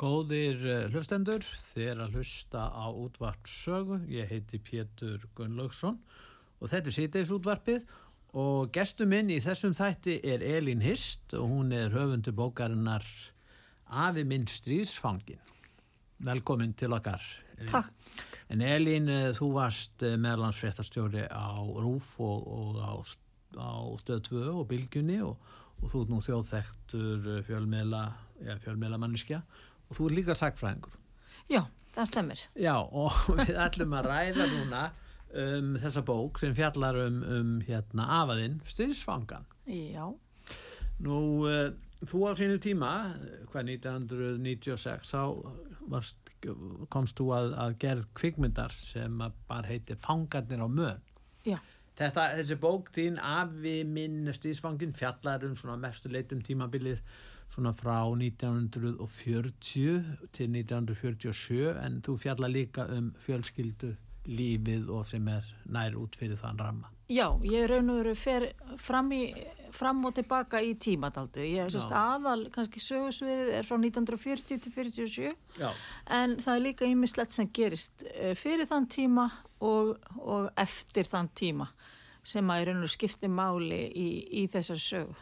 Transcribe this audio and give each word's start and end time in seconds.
Góðir 0.00 0.62
eh, 0.64 0.84
hlustendur, 0.88 1.44
þér 1.44 1.98
að 2.06 2.14
hlusta 2.16 2.62
á 2.72 2.88
útvart 2.88 3.44
sögu. 3.44 3.98
Ég 4.08 4.30
heiti 4.32 4.56
Pétur 4.64 5.26
Gunnlaugsson 5.36 5.98
og 6.56 6.70
þetta 6.72 6.88
er 6.88 6.96
sýteis 6.96 7.32
útvarpið 7.34 7.84
og 8.40 8.70
gestu 8.72 9.04
minn 9.10 9.28
í 9.28 9.36
þessum 9.44 9.76
þætti 9.76 10.16
er 10.24 10.40
Elín 10.56 10.80
Hist 10.80 11.36
og 11.36 11.52
hún 11.52 11.76
er 11.76 11.92
höfundu 11.92 12.32
bókarinnar 12.32 13.04
Afi 13.90 14.24
minn 14.24 14.48
stríðsfangin. 14.48 15.40
Velkomin 16.24 16.72
til 16.78 16.96
okkar. 16.96 17.20
Elín. 17.58 17.72
Takk. 17.74 18.26
En 18.48 18.64
Elín, 18.64 19.12
eh, 19.12 19.30
þú 19.36 19.52
varst 19.58 20.00
eh, 20.00 20.16
meðlandsfréttastjóri 20.16 21.28
á 21.28 21.60
RÚF 21.60 22.14
og, 22.24 22.46
og 22.48 22.80
á, 22.80 22.92
á 23.60 23.72
stöð 24.00 24.24
2 24.32 24.46
og 24.54 24.68
Bilgjunni 24.70 25.20
og, 25.26 25.36
og 25.82 25.92
þú 25.92 26.06
ert 26.06 26.14
nú 26.14 26.24
þjóðþektur 26.24 27.34
fjölmiðla, 27.44 28.06
ja, 28.48 28.56
fjölmiðlamanniskja 28.64 29.44
og 29.44 29.68
þú 29.96 30.08
er 30.08 30.16
líka 30.20 30.36
sagfræðingur. 30.38 30.96
Já, 31.50 31.62
það 31.96 32.10
stemmir. 32.12 32.42
Já, 32.58 32.74
og 32.78 33.12
við 33.40 33.54
ætlum 33.66 33.94
að 33.98 34.10
ræða 34.10 34.48
núna 34.54 34.82
um 35.40 35.76
þessa 35.78 36.02
bók 36.06 36.40
sem 36.42 36.54
fjallar 36.56 36.96
um, 37.04 37.20
um 37.22 37.52
hérna 37.66 38.08
afaðinn, 38.22 38.60
styrnsfangan. 38.66 39.46
Já, 39.70 40.08
Nú, 41.00 41.16
uh, 41.48 41.70
þú 42.04 42.18
á 42.28 42.30
sínu 42.36 42.58
tíma, 42.60 42.88
hvað 43.52 43.70
1996, 43.76 45.12
þá 45.14 45.22
varst, 45.90 46.18
komst 46.92 47.16
þú 47.16 47.30
að, 47.36 47.54
að 47.62 47.76
gerð 47.80 48.02
kvikmyndar 48.20 48.74
sem 48.74 49.16
bara 49.48 49.68
heiti 49.70 49.96
Fangarnir 49.96 50.60
á 50.60 50.68
mön. 50.68 51.00
já, 51.46 51.56
Þetta, 52.00 52.22
þessi 52.38 52.56
bók 52.56 52.86
þín, 52.96 53.18
Afi 53.20 53.82
minn 53.84 54.30
stýrsfangin, 54.32 54.94
fjallar 54.96 55.44
um 55.44 55.56
svona 55.58 55.76
mestu 55.80 56.08
leitum 56.08 56.40
tímabilið 56.40 57.02
svona 57.52 57.72
frá 57.76 57.98
1940 58.08 60.04
til 60.32 60.54
1947 60.54 61.74
en 61.74 61.98
þú 62.06 62.14
fjallar 62.22 62.52
líka 62.54 62.86
um 62.94 63.10
fjölskyldu 63.20 63.96
lífið 64.30 64.88
og 64.92 65.06
sem 65.08 65.28
er 65.32 65.44
nær 65.72 65.96
út 65.98 66.16
fyrir 66.16 66.38
þann 66.40 66.60
ramma. 66.60 66.90
já, 67.10 67.26
ég 67.42 67.66
raun 67.66 67.90
og 67.90 67.96
veru 67.98 68.14
fer 68.14 68.44
fram, 68.78 69.10
í, 69.12 69.32
fram 69.74 70.04
og 70.06 70.14
tilbaka 70.14 70.60
í 70.62 70.76
tímadaldu. 70.78 71.42
Ég 71.42 71.72
sérst 71.72 71.90
aðal, 71.90 72.44
kannski 72.54 72.80
sögusviðið 72.84 73.54
er 73.58 73.66
frá 73.66 73.76
1940 73.80 74.60
til 74.62 74.72
47 74.76 75.32
Já, 75.58 75.72
en 76.06 76.36
það 76.38 76.54
er 76.54 76.64
líka 76.68 76.86
ýmislegt 76.86 77.34
sem 77.34 77.50
gerist 77.50 78.04
eh, 78.14 78.36
fyrir 78.38 78.68
þann 78.70 78.86
tíma 78.92 79.26
og, 79.60 79.96
og 80.20 80.52
eftir 80.60 81.08
þann 81.08 81.32
tíma 81.34 81.66
sem 82.26 82.52
að 82.52 82.62
í 82.62 82.68
raun 82.68 82.86
og 82.86 82.92
skipti 82.92 83.30
máli 83.30 83.82
í, 83.88 84.08
í 84.42 84.46
þessari 84.52 84.84
sögu. 84.84 85.16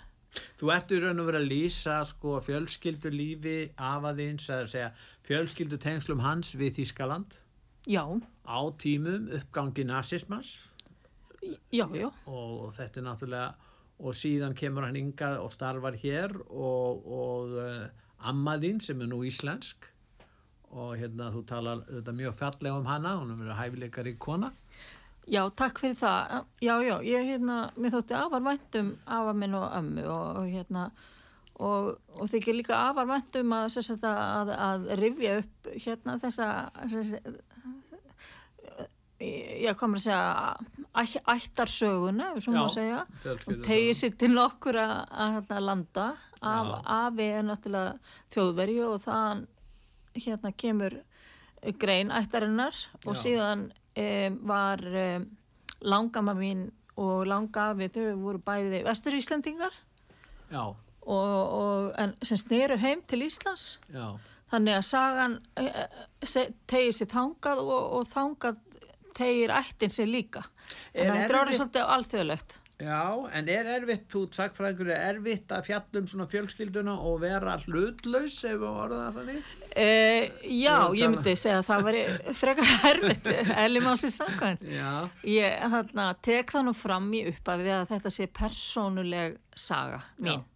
þú 0.61 0.73
ert 0.75 0.93
í 0.93 1.01
raun 1.03 1.23
og 1.23 1.31
verið 1.31 1.41
að 1.41 1.53
lýsa 1.53 1.99
sko 2.09 2.39
fjölskyldu 2.45 3.13
lífi 3.15 3.59
afaðins, 3.77 4.49
að 4.51 4.67
segja 4.75 4.91
fjölskyldu 5.29 5.79
tengslum 5.81 6.25
hans 6.25 6.55
við 6.59 6.81
Þískaland 6.81 7.39
Já, 7.89 8.05
á 8.45 8.61
tímum 8.77 9.31
uppgangi 9.39 9.87
nazismans 9.89 10.75
já, 11.73 11.87
já, 11.95 12.11
og 12.27 12.75
þetta 12.77 13.01
er 13.01 13.07
náttúrulega 13.07 13.69
og 13.99 14.15
síðan 14.15 14.55
kemur 14.59 14.87
hann 14.87 14.99
yngað 14.99 15.41
og 15.43 15.53
starfar 15.55 15.97
hér 15.99 16.35
og, 16.47 17.07
og 17.07 17.57
uh, 17.59 17.87
ammaðinn 18.31 18.81
sem 18.83 19.01
er 19.03 19.11
nú 19.11 19.25
íslensk. 19.27 19.91
Og 20.69 20.99
hérna 21.01 21.31
þú 21.33 21.43
talar 21.49 21.83
þetta 21.89 22.15
mjög 22.15 22.35
fallega 22.37 22.79
um 22.79 22.89
hana, 22.89 23.17
hún 23.19 23.33
er 23.33 23.41
verið 23.41 23.59
hæfileikar 23.63 24.11
í 24.11 24.17
kona 24.21 24.53
Já, 25.29 25.43
takk 25.53 25.81
fyrir 25.83 25.99
það. 26.01 26.47
Já, 26.65 26.75
já, 26.85 26.95
ég 27.05 27.27
hérna, 27.33 27.59
mér 27.77 27.93
þótti 27.93 28.17
afar 28.17 28.45
væntum 28.47 28.95
afa 29.05 29.35
minn 29.37 29.57
og 29.59 29.67
ömmu 29.77 30.05
og, 30.09 30.41
og 30.41 30.47
hérna, 30.49 30.85
og, 31.59 31.91
og 32.17 32.31
þykir 32.33 32.57
líka 32.57 32.79
afar 32.89 33.09
væntum 33.11 33.53
að, 33.57 33.69
sem 33.75 33.99
að, 34.09 34.55
að 34.57 34.89
rifja 35.03 35.35
upp 35.43 35.71
hérna 35.75 36.17
þessa, 36.23 36.49
sem 36.95 37.05
sagt, 37.11 37.43
ég 39.19 39.77
komur 39.79 39.99
að 39.99 40.07
segja, 40.07 41.19
ættarsöguna, 41.35 42.31
má 42.39 42.61
Já, 42.63 42.69
segja, 42.77 43.03
og 43.35 43.63
tegið 43.67 43.93
sér 43.99 44.17
til 44.21 44.31
nokkur 44.33 44.79
að, 44.81 44.95
að 45.11 45.37
hérna, 45.37 45.61
landa. 45.67 46.09
Af, 46.39 46.69
afi 46.87 47.25
er 47.35 47.43
náttúrulega 47.43 48.17
þjóðveri 48.31 48.79
og 48.87 49.01
það 49.03 49.45
hérna 50.19 50.53
kemur 50.55 50.95
grein 51.83 52.13
ættarinnar 52.15 52.77
og 53.05 53.17
Já. 53.17 53.21
síðan 53.25 53.65
um, 53.99 54.39
var 54.49 54.83
um, 54.85 55.27
langama 55.81 56.35
mín 56.39 56.69
og 56.99 57.27
langafi 57.31 57.91
þau 57.95 58.07
voru 58.23 58.43
bæði 58.43 58.83
vestur 58.87 59.17
Íslendingar 59.19 59.75
Já, 60.51 60.63
og, 60.65 61.53
og, 61.59 61.91
en 62.01 62.15
sem 62.25 62.41
sneru 62.41 62.79
heim 62.81 63.03
til 63.09 63.27
Íslands. 63.27 63.79
Já, 63.93 64.17
þannig 64.53 64.79
að 64.79 64.87
sagan 64.89 65.37
uh, 65.61 65.83
tegir 66.71 66.95
sér 66.97 67.11
þangað 67.13 67.61
og, 67.67 67.91
og 67.99 68.09
þangað 68.09 68.63
tegir 69.19 69.53
ættin 69.53 69.93
sér 69.93 70.09
líka. 70.09 70.45
Er 70.95 71.11
en 71.11 71.19
þetta 71.19 71.29
er 71.29 71.41
orðið 71.43 71.61
svolítið 71.61 71.93
alþjóðlegt 71.97 72.59
já, 72.79 73.03
en 73.35 73.49
er 73.51 73.71
erfitt 73.75 74.07
þú 74.13 74.25
sagfræðingur, 74.37 74.91
er 74.95 75.17
erfitt 75.17 75.55
að 75.55 75.65
fjalla 75.67 76.03
um 76.03 76.11
svona 76.11 76.27
fjölskylduna 76.31 76.95
og 77.11 77.17
vera 77.25 77.57
hlutlaus 77.65 78.37
ef 78.47 78.61
við 78.61 78.69
orða 78.69 79.01
það 79.01 79.19
þannig? 79.19 79.49
Uh, 79.69 80.45
já, 80.59 80.77
ég 80.99 81.13
myndi 81.15 81.35
segja 81.39 81.57
að 81.61 81.67
það 81.71 81.89
væri 81.89 82.05
frekar 82.43 82.77
erfitt, 82.93 83.33
eðli 83.65 83.83
málsins 83.85 84.21
samkvæmt. 84.21 84.69
Já, 84.75 84.93
Ég 85.29 85.67
þarna, 85.75 86.13
tek 86.29 86.55
það 86.55 86.69
nú 86.69 86.77
fram 86.79 87.11
í 87.15 87.25
uppafi 87.33 87.75
að 87.75 87.91
þetta 87.95 88.15
sé 88.15 88.31
persónuleg 88.39 89.41
saga 89.59 90.05
mín 90.23 90.47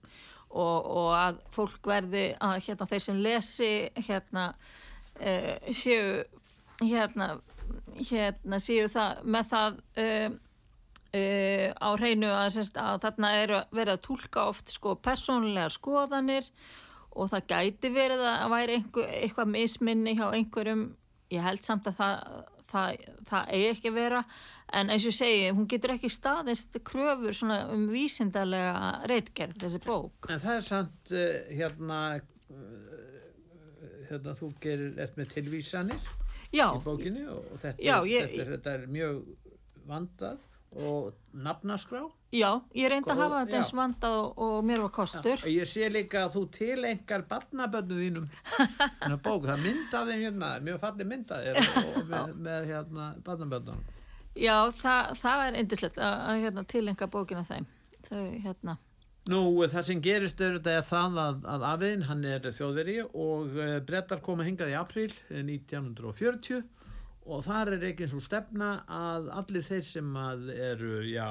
og, 0.52 0.78
og 0.84 1.10
að 1.16 1.42
fólk 1.52 1.88
verði 1.88 2.24
að 2.42 2.56
hérna, 2.66 2.88
þeir 2.90 3.04
sem 3.06 3.20
lesi 3.24 3.72
hérna 4.06 4.46
uh, 4.52 5.74
séu 5.74 6.22
hérna, 6.82 7.28
hérna 7.98 8.58
séu 8.62 8.88
það 8.92 9.22
með 9.34 9.52
það 9.52 9.78
uh, 10.04 10.40
uh, 11.14 11.68
á 11.76 11.88
hreinu 11.98 12.30
að, 12.32 12.48
semst, 12.56 12.78
að 12.80 13.00
þarna 13.06 13.32
er 13.40 13.54
verið 13.74 13.92
að 13.96 14.02
túlka 14.06 14.46
oft 14.52 14.72
sko 14.72 14.94
persónulegar 15.02 15.72
skoðanir 15.74 16.48
og 17.12 17.28
það 17.32 17.46
gæti 17.52 17.90
verið 17.92 18.24
að 18.28 18.48
væri 18.54 18.78
einhver, 18.80 19.12
eitthvað 19.20 19.52
misminni 19.52 20.16
hjá 20.16 20.26
einhverjum. 20.32 20.86
Ég 21.32 21.44
held 21.44 21.64
samt 21.64 21.86
að 21.88 21.98
það, 22.00 22.42
það, 22.72 23.04
það 23.28 23.52
eigi 23.56 23.68
ekki 23.74 23.90
að 23.92 23.98
vera. 24.00 24.22
En 24.72 24.88
eins 24.88 25.04
og 25.08 25.12
segi, 25.12 25.50
hún 25.52 25.68
getur 25.68 25.92
ekki 25.92 26.08
staðist 26.12 26.78
kröfur 26.88 27.36
svona 27.36 27.58
um 27.74 27.84
vísindarlega 27.92 29.02
reitgerð, 29.10 29.58
þessi 29.60 29.82
bók. 29.84 30.30
En 30.32 30.40
það 30.40 30.56
er 30.56 30.64
samt 30.64 31.12
uh, 31.12 31.26
hérna 31.52 31.98
uh, 32.16 33.02
hérna 34.08 34.34
þú 34.38 34.50
gerir, 34.62 34.94
ert 35.00 35.16
með 35.20 35.34
tilvísanir 35.36 36.08
Já, 36.52 36.66
í 36.76 36.80
bókinni 36.84 37.22
og 37.32 37.46
þetta, 37.60 37.80
Já, 37.84 37.94
ég- 38.08 38.28
þetta, 38.28 38.42
er, 38.44 38.50
þetta 38.56 38.74
er 38.76 38.88
mjög 38.92 39.20
vandað 39.88 40.42
og 40.76 41.12
nafnaskrá? 41.32 42.02
Já, 42.32 42.48
ég 42.72 42.88
reyndi 42.88 43.10
að 43.12 43.18
hafa 43.20 43.40
þetta 43.42 43.52
já. 43.52 43.60
eins 43.60 43.72
vandað 43.76 44.14
og, 44.18 44.38
og 44.46 44.54
mér 44.64 44.84
var 44.86 44.92
kostur. 44.96 45.42
Og 45.42 45.52
ég 45.52 45.68
sé 45.68 45.88
líka 45.92 46.22
að 46.24 46.36
þú 46.36 46.44
tilengar 46.54 47.26
barnabönnu 47.28 47.98
þínum. 48.00 48.30
Bók, 49.26 49.48
það 49.50 49.66
mynd 49.66 49.98
af 49.98 50.06
þeim 50.08 50.22
hérna 50.22 50.52
mjög 50.64 50.78
falli 50.86 51.08
mynd 51.10 51.34
af 51.34 51.42
þér 51.44 51.60
og, 51.64 51.90
og 51.90 52.08
með, 52.08 52.38
með 52.46 52.70
hérna 52.72 53.10
barnabönnunum 53.26 53.90
Já, 54.32 54.56
það, 54.72 55.12
það 55.20 55.42
er 55.44 55.58
indislegt 55.60 55.98
að, 56.00 56.14
að 56.24 56.46
hérna, 56.46 56.64
tilenga 56.72 57.08
bókina 57.12 57.44
þeim. 57.44 57.66
Þau 58.06 58.22
hérna. 58.46 58.78
Nú, 59.30 59.40
það 59.70 59.84
sem 59.86 60.00
gerist 60.02 60.40
er 60.42 60.56
er 60.56 60.86
það 60.86 61.18
að, 61.22 61.42
að 61.52 61.66
afiðin, 61.68 62.06
hann 62.08 62.24
er 62.26 62.48
þjóðveri 62.56 62.96
og 63.06 63.52
uh, 63.54 63.74
brettar 63.86 64.22
koma 64.24 64.46
hingað 64.48 64.72
í 64.72 64.78
april 64.80 65.10
eh, 65.28 65.44
1940 65.44 66.64
og 67.26 67.44
þar 67.46 67.74
er 67.76 67.84
ekki 67.90 68.06
eins 68.06 68.14
og 68.18 68.22
stefna 68.24 68.70
að 68.90 69.28
allir 69.40 69.62
þeir 69.66 69.84
sem 69.86 70.14
að 70.18 70.48
eru, 70.54 70.94
já, 71.06 71.28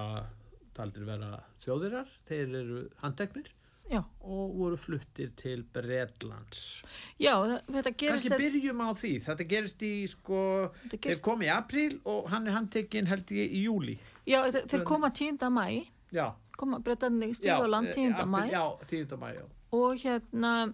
taldir 0.77 1.03
vera 1.05 1.43
þjóðverar, 1.59 2.07
þeir 2.29 2.55
eru 2.61 2.83
handteknir 3.03 3.49
Já, 3.91 3.99
og 4.23 4.53
voru 4.55 4.77
fluttir 4.79 5.33
til 5.35 5.65
Bretlands. 5.73 6.83
já 7.19 7.33
þetta 7.67 7.91
gerist 7.99 8.29
Kanski 8.29 8.37
byrjum 8.39 8.79
á 8.79 8.89
því, 8.95 9.09
þetta 9.25 9.47
gerist 9.51 9.81
í 9.83 9.89
sko, 10.07 10.43
Þetta 10.85 10.91
þeir 10.95 11.01
gerist- 11.09 11.23
komi 11.25 11.45
í 11.49 11.51
april 11.51 11.99
og 12.05 12.29
hann 12.31 12.47
er 12.47 12.55
handtekinn 12.55 13.07
held 13.09 13.25
ég 13.35 13.51
í 13.51 13.65
júli. 13.65 13.97
Já, 14.25 14.45
þe- 14.47 14.63
þeir 14.71 14.83
koma 14.87 15.09
10. 15.11 15.49
mæ 15.51 15.87
Já, 16.13 16.29
koma 16.55 16.79
breytanir 16.79 17.35
stíð 17.35 17.51
á 17.51 17.67
land 17.67 17.87
eh, 17.87 17.93
10. 17.93 18.13
apríl- 18.13 18.31
mæ 18.31 18.51
Já, 18.51 18.63
10. 18.87 19.17
mæ, 19.19 19.33
já. 19.35 19.43
og 19.73 19.95
hérna 19.97 20.73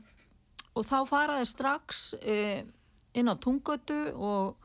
og 0.75 0.85
þá 0.85 0.97
faraði 1.09 1.45
strax 1.49 2.13
uh, 2.21 2.61
inn 3.17 3.27
á 3.29 3.35
tungötu 3.41 4.13
og 4.13 4.57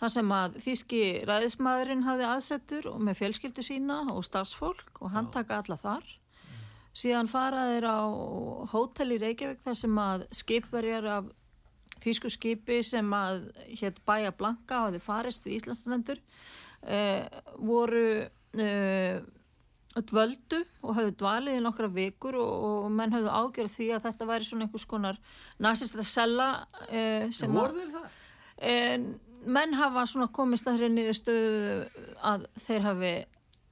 það 0.00 0.12
sem 0.16 0.36
að 0.36 0.60
þýski 0.66 1.02
ræðismæðurinn 1.28 2.06
hafði 2.06 2.28
aðsettur 2.28 2.88
og 2.92 3.02
með 3.06 3.20
fjölskyldu 3.22 3.64
sína 3.64 4.02
og 4.12 4.24
starfsfólk 4.26 5.00
og 5.00 5.12
hann 5.14 5.30
taka 5.34 5.60
alla 5.62 5.78
þar 5.80 6.14
síðan 6.96 7.28
faraðir 7.28 7.86
á 7.88 8.00
hótel 8.72 9.10
í 9.16 9.20
Reykjavík 9.20 9.64
þar 9.64 9.78
sem 9.78 9.98
að 10.00 10.26
skipverjar 10.36 11.08
af 11.18 11.30
þýsku 12.04 12.30
skipi 12.32 12.80
sem 12.84 13.08
að 13.16 13.48
hétt 13.80 14.02
Bæja 14.08 14.32
Blanka 14.36 14.86
hafði 14.86 15.00
farist 15.04 15.46
við 15.46 15.58
Íslandslendur 15.60 16.20
uh, 16.20 17.40
voru 17.56 18.06
uh, 18.24 19.18
dvöldu 19.96 20.60
og 20.84 20.98
höfðu 20.98 21.14
dvalið 21.22 21.58
í 21.58 21.64
nokkra 21.64 21.88
vikur 21.92 22.36
og, 22.40 22.66
og 22.68 22.90
menn 22.92 23.14
höfðu 23.16 23.32
ágjörð 23.32 23.76
því 23.78 23.88
að 23.96 24.08
þetta 24.08 24.28
væri 24.28 24.48
svona 24.48 24.66
einhvers 24.66 24.88
konar 24.88 25.20
nasista 25.62 26.04
sella 26.04 26.50
uh, 26.88 27.28
sem 27.32 27.52
að 27.52 27.60
Voru 27.60 27.80
þeir 27.80 27.94
það? 27.96 28.22
En 28.56 29.10
menn 29.46 29.76
hafa 29.78 30.06
svona 30.10 30.28
komist 30.34 30.66
að 30.66 30.78
þeirri 30.78 30.94
niðurstöðu 30.94 32.06
að 32.30 32.46
þeir 32.66 32.86
hafi 32.86 33.14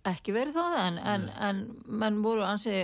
ekki 0.04 0.34
verið 0.36 0.58
það 0.58 0.78
en, 0.82 1.00
en, 1.12 1.26
en 1.48 1.62
menn 2.02 2.20
voru 2.24 2.44
ansi 2.46 2.78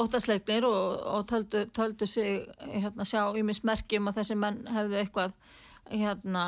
óttasleiknir 0.00 0.64
og, 0.68 1.00
og 1.14 1.24
töldu, 1.28 1.64
töldu 1.76 2.06
sig 2.08 2.46
hérna, 2.60 3.04
sjá 3.04 3.24
í 3.36 3.44
mismerkjum 3.44 4.08
að 4.08 4.20
þessi 4.20 4.38
menn 4.38 4.62
hefðu 4.70 5.00
eitthvað 5.02 5.34
hérna 5.90 6.44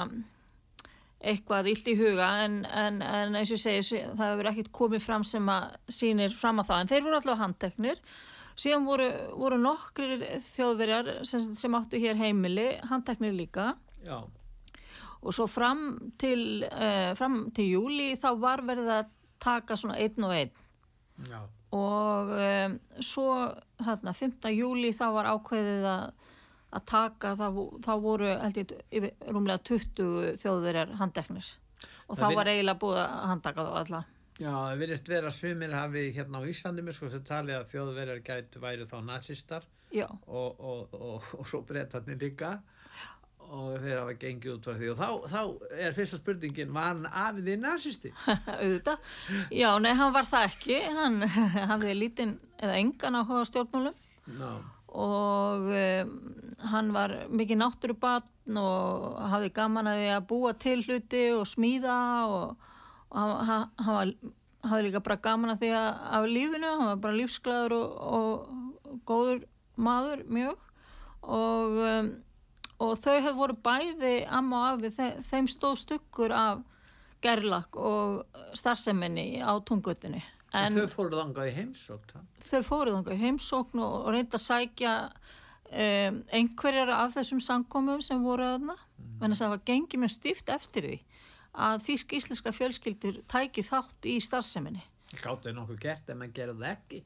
eitthvað 1.23 1.71
illt 1.71 1.89
í 1.93 1.97
huga 1.99 2.29
en, 2.45 2.63
en, 2.67 3.01
en 3.03 3.39
eins 3.39 3.53
og 3.53 3.59
ég 3.59 3.63
segi 3.63 4.03
það 4.19 4.33
hefur 4.33 4.51
ekkert 4.51 4.71
komið 4.75 5.05
fram 5.05 5.25
sem 5.27 5.49
að 5.53 5.77
sýnir 5.95 6.35
fram 6.35 6.63
að 6.63 6.71
það. 6.71 6.83
En 6.83 6.91
þeir 6.91 7.05
voru 7.07 7.19
alltaf 7.19 7.43
handteknir. 7.43 8.01
Síðan 8.59 8.87
voru, 8.89 9.07
voru 9.39 9.59
nokkrir 9.63 10.25
þjóðverjar 10.51 11.13
sem, 11.29 11.53
sem 11.57 11.77
áttu 11.79 12.01
hér 12.03 12.19
heimili 12.19 12.67
handteknir 12.91 13.37
líka. 13.37 13.73
Já, 14.03 14.19
og 15.23 15.35
svo 15.35 15.47
fram 15.51 15.85
til, 16.19 16.65
uh, 16.67 17.13
fram 17.19 17.45
til 17.55 17.71
júli 17.77 18.13
þá 18.21 18.31
var 18.43 18.65
verið 18.67 18.93
að 18.99 19.11
taka 19.43 19.79
svona 19.79 19.99
einn 20.03 20.27
og 20.27 20.35
einn. 20.37 20.55
Já, 21.31 21.41
og 21.73 22.33
um, 22.37 22.77
svo 23.01 23.29
hérna 23.81 24.13
5. 24.13 24.51
júli 24.53 24.93
þá 24.97 25.07
var 25.15 25.29
ákveðið 25.33 25.87
að, 25.89 26.33
að 26.77 26.87
taka 26.91 27.35
þá, 27.39 27.47
þá 27.87 27.93
voru 28.05 28.33
held 28.43 28.59
ég 28.61 28.75
yfir, 28.91 29.15
rúmlega 29.33 29.63
20 29.71 30.41
þjóðverjar 30.43 30.97
handeknir 31.01 31.53
og 32.09 32.19
Það 32.19 32.23
þá 32.23 32.37
var 32.37 32.51
eiginlega 32.53 32.83
búið 32.83 32.99
að 33.03 33.15
handtaka 33.31 33.65
þá 33.65 33.73
alla. 33.81 34.03
Já, 34.41 34.51
það 34.51 34.83
virðist 34.83 35.09
vera 35.09 35.31
sumir 35.33 35.75
hafi 35.77 36.03
hérna 36.17 36.41
á 36.41 36.49
Íslandi 36.49 36.85
með 36.85 36.99
sko 36.99 37.09
sem 37.13 37.25
talið 37.25 37.59
að 37.61 37.71
þjóðverjar 37.73 38.23
gætu 38.27 38.63
væri 38.63 38.89
þá 38.91 38.99
nazistar. 39.07 39.67
Og, 39.93 40.61
og, 40.61 40.95
og, 40.97 41.27
og 41.37 41.49
svo 41.49 41.61
breytarnir 41.69 42.21
líka 42.21 42.55
og 43.53 43.73
þeir 43.83 43.99
hafa 43.99 44.15
gengið 44.21 44.53
út 44.55 44.67
frá 44.67 44.77
því. 44.79 44.91
Og 44.93 44.99
þá, 44.99 45.33
þá 45.33 45.77
er 45.85 45.97
fyrsta 45.97 46.19
spurningin 46.21 46.73
var 46.73 46.89
hann 46.89 47.09
afið 47.09 47.49
því 47.49 47.57
nazisti? 47.61 48.13
auðvitað. 48.63 49.11
Já, 49.53 49.69
nei, 49.85 49.93
hann 49.99 50.15
var 50.15 50.29
það 50.29 50.47
ekki. 50.49 50.79
Hann 50.97 51.19
hafði 51.73 51.97
lítinn 51.99 52.37
eða 52.63 52.79
engan 52.81 53.21
á 53.21 53.23
stjórnmálum. 53.49 53.99
No. 54.39 54.53
og 54.95 55.65
um, 55.75 56.11
hann 56.71 56.93
var 56.95 57.15
mikið 57.33 57.59
náttúrubatn 57.59 58.59
og 58.61 59.17
hafði 59.33 59.49
gaman 59.57 59.89
að 59.91 59.99
því 59.99 60.11
að 60.15 60.27
búa 60.31 60.53
til 60.63 60.77
hluti 60.85 61.23
og 61.35 61.43
smíða 61.51 61.97
og, 62.31 62.69
og 63.11 63.33
hann, 63.49 63.65
hann, 63.83 63.97
var, 63.97 64.13
hafði 64.69 64.87
líka 64.87 65.03
bara 65.03 65.19
gaman 65.25 65.55
að 65.57 65.65
því 65.65 65.73
að 65.81 65.89
af 66.21 66.29
lífinu, 66.31 66.71
hann 66.71 66.91
var 66.93 67.01
bara 67.09 67.19
lífsglæður 67.19 67.75
og, 67.81 67.97
og 68.21 69.01
góður 69.11 69.43
maður 69.75 70.23
mjög. 70.31 70.69
Og, 71.23 71.83
um, 71.89 72.13
og 72.83 72.99
þau 73.01 73.15
hefur 73.15 73.39
voru 73.39 73.57
bæði 73.65 74.15
amma 74.27 74.61
og 74.61 74.69
afi, 74.77 74.93
þe 74.97 75.09
þeim 75.31 75.49
stóð 75.51 75.79
stykkur 75.85 76.35
af 76.37 76.63
gerlak 77.23 77.77
og 77.79 78.23
starfseminni 78.59 79.43
á 79.43 79.53
tungutinni 79.65 80.23
En 80.53 80.75
þau 80.77 80.89
fóruð 80.93 81.17
þangað 81.17 81.49
í 81.49 81.53
heimsókt 81.57 82.11
hann? 82.13 82.27
þau 82.45 82.61
fóruð 82.67 82.97
þangað 82.99 83.15
í 83.15 83.23
heimsókn 83.23 83.81
og, 83.81 83.95
og 84.03 84.11
reynda 84.13 84.37
að 84.37 84.45
sækja 84.45 84.95
um, 85.07 86.19
einhverjar 86.39 86.93
af 86.97 87.15
þessum 87.17 87.41
samkomum 87.41 88.03
sem 88.05 88.21
voru 88.25 88.51
þarna 88.51 88.77
mm. 88.77 89.15
en 89.23 89.33
þess 89.33 89.41
að 89.41 89.47
það 89.47 89.55
var 89.55 89.65
gengið 89.71 90.03
mjög 90.03 90.15
stíft 90.17 90.53
eftir 90.53 90.89
því 90.89 90.99
að 91.53 91.85
þýsk 91.87 92.17
íslenska 92.19 92.55
fjölskyldur 92.57 93.21
tæki 93.31 93.65
þátt 93.67 94.09
í 94.09 94.19
starfseminni 94.25 94.85
Gáttu 95.23 95.53
nokkuð 95.53 95.81
gert 95.81 96.13
en 96.13 96.23
menn 96.23 96.33
gerðu 96.37 96.61
það 96.61 96.71
ekki 96.73 97.03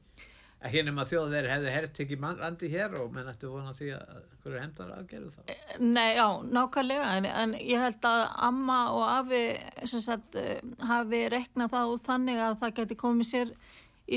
ekki 0.65 0.81
nema 0.87 1.05
þjóðverið 1.05 1.51
hefði 1.53 1.73
hert 1.73 1.99
ekki 2.01 2.17
landi 2.17 2.69
hér 2.71 2.95
og 2.97 3.11
menn 3.13 3.29
ættu 3.29 3.49
vona 3.51 3.73
því 3.77 3.91
að 3.93 4.21
hverju 4.41 4.61
heimdar 4.61 4.93
aðgerðu 4.95 5.31
þá. 5.35 5.41
Nei, 5.83 6.15
já, 6.17 6.27
nákvæmlega 6.57 7.09
en, 7.17 7.27
en 7.29 7.53
ég 7.61 7.83
held 7.83 8.07
að 8.09 8.23
amma 8.47 8.79
og 8.95 9.03
afi 9.05 9.41
sagt, 9.85 10.35
eh, 10.35 10.61
hafi 10.89 11.23
reknað 11.33 11.73
það 11.75 11.93
út 11.93 12.07
þannig 12.07 12.41
að 12.41 12.57
það 12.63 12.75
geti 12.81 12.99
komið 13.03 13.29
sér 13.31 13.53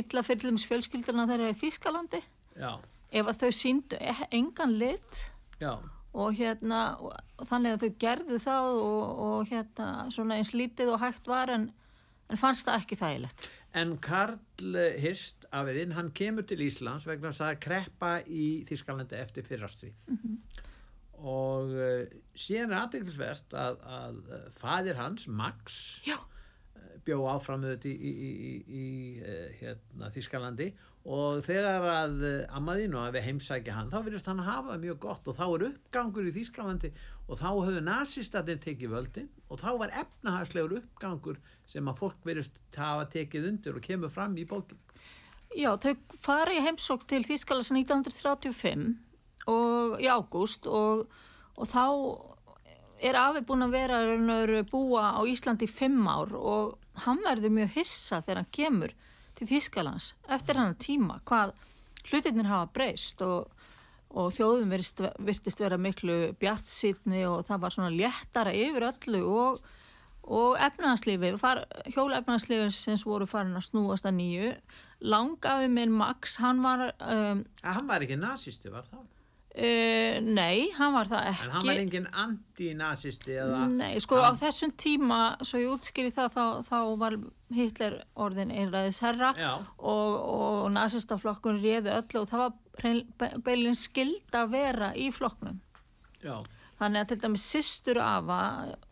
illa 0.00 0.24
fyrir 0.24 0.44
til 0.46 0.54
þess 0.54 0.70
fjölskyldurna 0.70 1.28
þeirra 1.28 1.52
í 1.52 1.58
Þýskalandi. 1.60 2.22
Já, 2.60 2.72
ef 3.10 3.32
að 3.32 3.42
þau 3.42 3.50
síndu 3.60 3.98
e- 4.00 4.28
engan 4.30 4.76
lit 4.80 5.24
já, 5.60 5.74
og 6.14 6.34
hérna 6.38 6.80
og 7.02 7.46
þannig 7.50 7.76
að 7.76 7.84
þau 7.84 8.00
gerðu 8.06 8.40
það 8.42 8.70
og, 8.80 9.22
og 9.28 9.50
hérna 9.50 9.90
svona 10.14 10.40
eins 10.40 10.54
lítið 10.56 10.94
og 10.94 11.02
hægt 11.04 11.28
var 11.30 11.52
en, 11.52 11.70
en 12.30 12.40
fannst 12.40 12.68
það 12.68 12.80
ekki 12.80 13.00
þægilegt 13.02 13.50
En 13.78 13.94
Karl 14.02 14.38
Hirst 14.98 15.46
afiðinn, 15.54 15.94
hann 15.94 16.10
kemur 16.16 16.46
til 16.48 16.62
Íslands 16.64 17.06
vegna 17.06 17.30
þess 17.30 17.46
að 17.46 17.60
kreppa 17.62 18.10
í 18.26 18.64
Þískalandi 18.68 19.18
eftir 19.20 19.46
fyrrastríð. 19.46 20.10
Og 21.20 21.74
uh, 21.76 22.02
síðan 22.34 22.72
er 22.72 22.80
aðdeglisvert 22.80 23.54
að, 23.54 23.82
að 23.84 24.20
uh, 24.26 24.44
fadir 24.56 24.98
hans, 24.98 25.28
Max, 25.28 26.00
Já, 26.06 26.16
bjó 27.06 27.22
áfram 27.30 27.62
auðvitað 27.64 27.92
í, 27.92 28.10
í, 28.10 28.30
í, 28.50 28.54
í 28.80 28.86
hérna, 29.60 30.10
Þískalandi 30.14 30.70
og 30.72 30.89
þegar 31.00 31.86
að 31.88 32.16
uh, 32.28 32.56
ammaðinu 32.58 32.98
að 33.00 33.14
við 33.16 33.26
heimsækja 33.30 33.72
hann, 33.72 33.88
þá 33.88 34.02
virðist 34.04 34.26
hann 34.28 34.42
hafa 34.44 34.76
mjög 34.78 34.98
gott 35.00 35.28
og 35.30 35.36
þá 35.38 35.44
er 35.46 35.64
uppgangur 35.70 36.28
í 36.28 36.34
Þískalandi 36.34 36.90
og 37.26 37.38
þá 37.40 37.48
höfðu 37.48 37.80
nazistatinn 37.86 38.60
tekið 38.60 38.92
völdin 38.92 39.30
og 39.48 39.62
þá 39.62 39.70
var 39.80 39.94
efnahagslegur 40.02 40.76
uppgangur 40.82 41.40
sem 41.66 41.88
að 41.88 42.02
fólk 42.02 42.20
virðist 42.28 42.60
hafa 42.76 43.08
tekið 43.08 43.48
undir 43.48 43.80
og 43.80 43.86
kemur 43.86 44.12
fram 44.12 44.36
í 44.36 44.44
bókin. 44.44 44.78
já 45.56 45.72
þau 45.80 45.96
fara 46.20 46.52
í 46.52 46.60
heimsók 46.60 47.08
til 47.08 47.24
Þýskalands 47.24 47.72
1935 47.72 48.98
og 49.48 49.96
í 50.04 50.06
ágúst 50.06 50.68
og, 50.68 51.08
og 51.56 51.70
þá 51.70 51.86
er 53.00 53.16
afi 53.16 53.40
búin 53.40 53.64
að 53.64 53.72
vera 53.72 54.62
búa 54.68 55.16
á 55.16 55.20
Íslandi 55.24 55.64
í 55.64 55.72
fimm 55.72 56.04
ár 56.04 56.36
og 56.36 56.76
hann 57.06 57.24
verður 57.24 57.56
mjög 57.56 57.78
hissa 57.78 58.20
þegar 58.20 58.42
hann 58.42 58.52
kemur 58.52 58.92
til 59.40 59.48
Þýskalands 59.48 60.12
eftir 60.28 60.60
hann 60.60 60.76
tíma 60.80 61.18
hvað 61.28 61.54
hlutinir 62.10 62.48
hafa 62.48 62.68
breyst 62.74 63.22
og, 63.24 63.50
og 64.12 64.32
þjóðum 64.36 64.72
virtist, 64.72 65.02
virtist 65.18 65.60
vera 65.62 65.78
miklu 65.80 66.34
bjart 66.40 66.68
og 67.28 67.44
það 67.48 67.62
var 67.64 67.74
svona 67.74 67.92
léttara 67.94 68.52
yfir 68.56 68.88
öllu 68.90 69.22
og, 69.24 69.60
og 70.28 70.58
efnahagslífi, 70.60 71.32
hjóla 71.94 72.20
efnahagslífi 72.20 72.70
sem 72.74 73.00
voru 73.04 73.26
farin 73.26 73.56
að 73.56 73.70
snúast 73.70 74.08
að 74.08 74.18
nýju 74.20 74.52
langafi 75.00 75.70
minn 75.72 75.92
Max, 75.96 76.36
hann 76.42 76.60
var 76.62 76.90
um, 77.00 77.44
hann 77.64 77.88
var 77.88 78.04
ekki 78.04 78.20
nazisti, 78.20 78.68
var 78.72 78.84
það? 78.90 79.06
Uh, 79.54 80.20
nei, 80.24 80.70
hann 80.76 80.94
var 80.94 81.10
það 81.10 81.30
ekki 81.32 81.46
En 81.46 81.54
hann 81.54 81.66
var 81.66 81.80
engin 81.82 82.06
anti-nazisti 82.24 83.36
eða... 83.42 83.64
Nei, 83.72 83.92
sko 84.02 84.20
á 84.22 84.30
hann- 84.30 84.38
þessum 84.40 84.74
tíma, 84.78 85.20
svo 85.46 85.60
ég 85.62 85.72
útskýri 85.74 86.12
það, 86.14 86.36
þá, 86.36 86.44
þá 86.68 86.78
var 87.02 87.18
Hitler 87.54 87.98
orðin 88.14 88.54
einræðis 88.54 89.00
herra 89.02 89.32
Já. 89.38 89.52
og, 89.78 90.14
og 90.36 90.70
nazistaflokkun 90.76 91.60
réði 91.64 91.96
öllu 91.98 92.22
og 92.22 92.30
það 92.30 92.46
var 92.46 93.42
beilin 93.44 93.76
skild 93.78 94.38
að 94.38 94.54
vera 94.54 94.94
í 94.94 95.10
flokknum. 95.14 95.60
Já, 96.22 96.38
Þannig 96.80 97.02
að 97.02 97.08
til 97.10 97.16
dæmis 97.20 97.42
systur 97.44 97.98
Ava, 98.00 98.36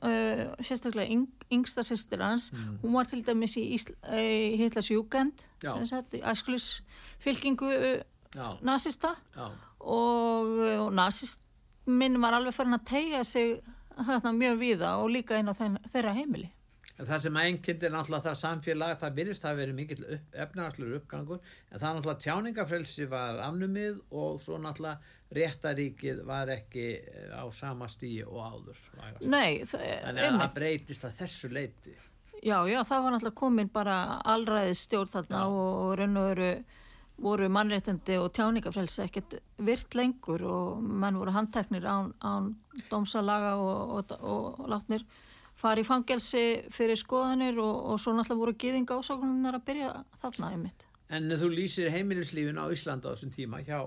uh, 0.05 0.43
sérstaklega 0.61 1.09
yng, 1.09 1.23
yngsta 1.57 1.81
systir 1.87 2.21
hans, 2.21 2.50
hún 2.83 2.93
var 2.93 3.09
til 3.09 3.23
dæmis 3.25 3.55
í 3.57 3.62
Ísl, 3.79 3.95
uh, 4.03 4.59
Hitlers 4.61 4.91
Jugend, 4.93 5.47
Já. 5.65 5.73
æskulis 6.29 6.83
fylkingu 7.25 7.71
nazista 8.61 9.15
já. 9.37 9.49
Og, 9.80 10.54
og 10.85 10.92
nazisminn 10.97 12.20
var 12.23 12.38
alveg 12.38 12.56
farin 12.56 12.78
að 12.78 12.87
tegja 12.90 13.25
sig 13.26 13.58
hérna, 13.99 14.32
mjög 14.37 14.62
víða 14.62 14.94
og 15.02 15.11
líka 15.14 15.38
inn 15.38 15.50
á 15.50 15.54
þeim, 15.58 15.76
þeirra 15.92 16.14
heimili. 16.18 16.50
En 16.99 17.06
það 17.06 17.20
sem 17.23 17.37
einnkynnt 17.38 17.85
er 17.87 17.92
náttúrulega 17.94 18.25
það 18.25 18.38
samfélag, 18.40 18.97
það 18.99 19.18
byrjast 19.20 19.44
að 19.47 19.61
vera 19.61 19.75
mikill 19.76 20.00
upp, 20.02 20.32
efnahagslur 20.44 20.97
uppgangur, 20.97 21.52
en 21.70 21.78
það 21.78 21.94
náttúrulega 21.99 22.25
tjáningafrelsi 22.25 23.06
var 23.12 23.38
afnumið 23.44 24.00
og 24.11 24.40
svo 24.42 24.58
náttúrulega 24.58 25.14
réttaríkið 25.38 26.25
var 26.26 26.50
ekki 26.50 26.88
eh, 26.99 27.30
á 27.38 27.47
sama 27.54 27.87
stíi 27.92 28.25
og 28.26 28.40
áður. 28.42 28.82
Nei, 29.28 29.62
það 29.68 29.85
Þannig 30.08 30.26
að 30.26 30.38
það 30.40 30.54
breytist 30.58 31.06
að 31.06 31.16
þessu 31.20 31.52
leiti. 31.54 31.94
Já, 32.38 32.58
já, 32.70 32.80
það 32.87 33.04
var 33.04 33.14
náttúrulega 33.14 33.40
komin 33.44 33.70
bara 33.70 33.99
allræðið 34.35 34.76
stjórn 34.78 35.14
þarna 35.14 35.44
Já. 35.44 35.54
og, 35.54 35.70
og 35.85 35.94
raun 35.99 36.18
og 36.18 36.28
veru 36.32 36.50
voru 37.23 37.49
mannréttindi 37.51 38.19
og 38.23 38.33
tjáningafrelsi 38.37 39.03
ekkert 39.05 39.39
virt 39.65 39.95
lengur 39.99 40.45
og 40.47 40.83
menn 40.83 41.19
voru 41.19 41.35
handteknir 41.35 41.87
án, 41.87 42.13
án 42.23 42.53
dómsalaga 42.91 43.57
og, 43.59 43.97
og, 43.99 44.13
og, 44.21 44.61
látnir 44.71 45.05
fara 45.59 45.83
í 45.83 45.87
fangelsi 45.87 46.45
fyrir 46.71 46.99
skoðanir 46.99 47.59
og, 47.59 47.75
og 47.93 48.03
svo 48.03 48.15
náttúrulega 48.15 48.43
voru 48.45 48.55
gýðinga 48.63 49.01
ásóknunar 49.01 49.59
að 49.59 49.67
byrja 49.71 49.95
þarna 50.23 50.53
einmitt. 50.55 50.87
En 51.11 51.31
þú 51.41 51.49
lýsir 51.55 51.91
heimilislífin 51.91 52.61
á 52.61 52.71
Íslanda 52.71 53.11
á 53.11 53.13
þessum 53.17 53.33
tíma 53.35 53.65
hjá 53.67 53.81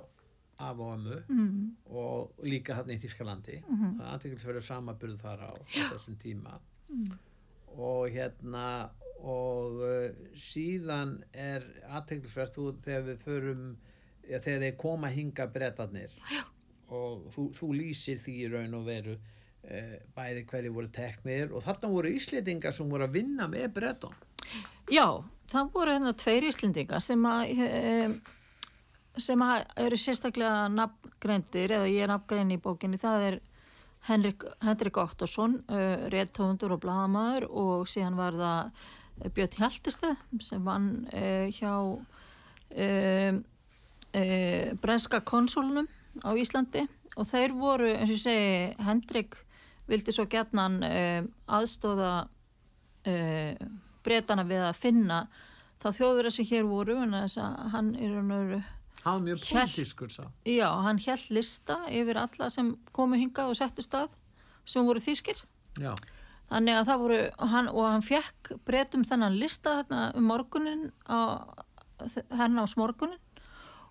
af 0.62 0.80
og 0.80 0.94
ömmu 0.94 1.22
mm. 1.28 1.76
og 1.86 2.32
líka 2.44 2.76
hann 2.76 2.90
í 2.90 2.98
Þískalandi. 3.02 3.62
Mm 3.68 3.78
-hmm. 3.78 3.98
Það 3.98 4.06
er 4.08 4.14
antiklisverður 4.14 4.62
samaburð 4.62 5.18
þar 5.22 5.40
á, 5.50 5.52
á 5.58 5.84
þessum 5.94 6.16
tíma. 6.18 6.60
Og 7.78 8.10
hérna, 8.10 8.90
og 9.22 9.84
uh, 9.86 10.32
síðan 10.38 11.20
er 11.34 11.66
aðteglisverð 11.90 12.56
þú 12.56 12.66
þegar 12.86 13.06
við 13.10 13.22
förum, 13.26 13.68
ja, 14.28 14.40
þegar 14.40 14.66
þeir 14.66 14.80
koma 14.82 15.12
hinga 15.14 15.48
brettarnir 15.54 16.18
og 16.92 17.28
þú, 17.36 17.46
þú 17.56 17.70
lýsir 17.78 18.20
því 18.20 18.36
í 18.42 18.50
raun 18.52 18.76
og 18.80 18.88
veru 18.90 19.16
uh, 19.16 19.96
bæði 20.16 20.46
hverju 20.50 20.74
voru 20.76 20.92
teknir. 20.96 21.54
Og 21.54 21.64
þarna 21.66 21.94
voru 21.94 22.12
íslendingar 22.18 22.76
sem 22.76 22.90
voru 22.92 23.08
að 23.08 23.18
vinna 23.20 23.48
með 23.52 23.70
bretton. 23.78 24.18
Já, 24.92 25.22
það 25.52 25.74
voru 25.76 25.96
hérna 25.96 26.14
tveir 26.18 26.48
íslendinga 26.50 27.00
sem 27.04 27.26
að 27.28 27.62
eh, 27.68 28.16
sem 29.22 29.44
að 29.44 29.64
eru 29.86 30.00
sérstaklega 30.00 30.66
nafngreindir 30.74 31.76
eða 31.78 31.90
ég 31.92 32.06
er 32.06 32.12
nafngrein 32.12 32.54
í 32.56 32.60
bókinni. 32.62 33.00
Það 33.00 33.28
er 33.30 33.40
Henrik, 34.08 34.44
Henrik 34.66 34.98
Ottosson 34.98 35.60
uh, 35.70 36.08
réttófundur 36.10 36.74
og 36.74 36.82
bladamæður 36.82 37.46
og 37.52 37.90
síðan 37.92 38.18
var 38.18 38.38
það 38.40 38.72
eh, 38.72 38.88
Björn 39.36 39.58
Hjaltesteð 39.60 40.18
sem 40.44 40.66
vann 40.66 40.90
uh, 41.14 41.48
hjá 41.54 41.74
uh, 41.92 43.40
Breska 44.82 45.22
konsulnum 45.24 45.88
á 46.20 46.36
Íslandi 46.36 46.84
og 47.16 47.28
þeir 47.30 47.54
voru, 47.56 47.94
eins 47.94 48.10
og 48.10 48.18
ég 48.18 48.24
segi 48.26 48.84
Henrik 48.84 49.38
vildi 49.88 50.12
svo 50.16 50.26
uh, 50.28 51.22
aðstóða 51.48 52.14
breytana 54.06 54.44
við 54.46 54.62
að 54.62 54.78
finna 54.78 55.24
þá 55.82 55.88
þjóðverða 55.98 56.32
sem 56.36 56.46
hér 56.46 56.68
voru 56.70 57.00
en 57.02 57.16
þess 57.18 57.40
að 57.42 57.56
hann 57.74 57.96
er 57.98 58.14
Hann 59.02 59.14
var 59.18 59.24
mjög 59.26 59.46
pólitískur 59.48 60.12
sá. 60.14 60.24
Já, 60.46 60.68
hann 60.86 61.00
held 61.02 61.30
lista 61.34 61.80
yfir 61.90 62.20
alla 62.22 62.50
sem 62.54 62.76
komu 62.94 63.18
hingað 63.18 63.54
og 63.54 63.58
settu 63.58 63.82
stað 63.82 64.12
sem 64.70 64.86
voru 64.86 65.02
þýskir. 65.02 65.42
Já. 65.82 65.96
Þannig 66.52 66.78
að 66.78 66.88
það 66.90 67.02
voru, 67.06 67.18
hann, 67.54 67.68
og 67.72 67.86
hann 67.88 68.04
fekk 68.04 68.54
breytum 68.68 69.04
þennan 69.08 69.38
lista 69.40 69.78
þarna 69.80 70.08
um 70.20 70.26
morgunin 70.28 70.88
á, 71.08 71.48
hérna 72.36 72.66
á 72.66 72.68
smorgunin 72.68 73.20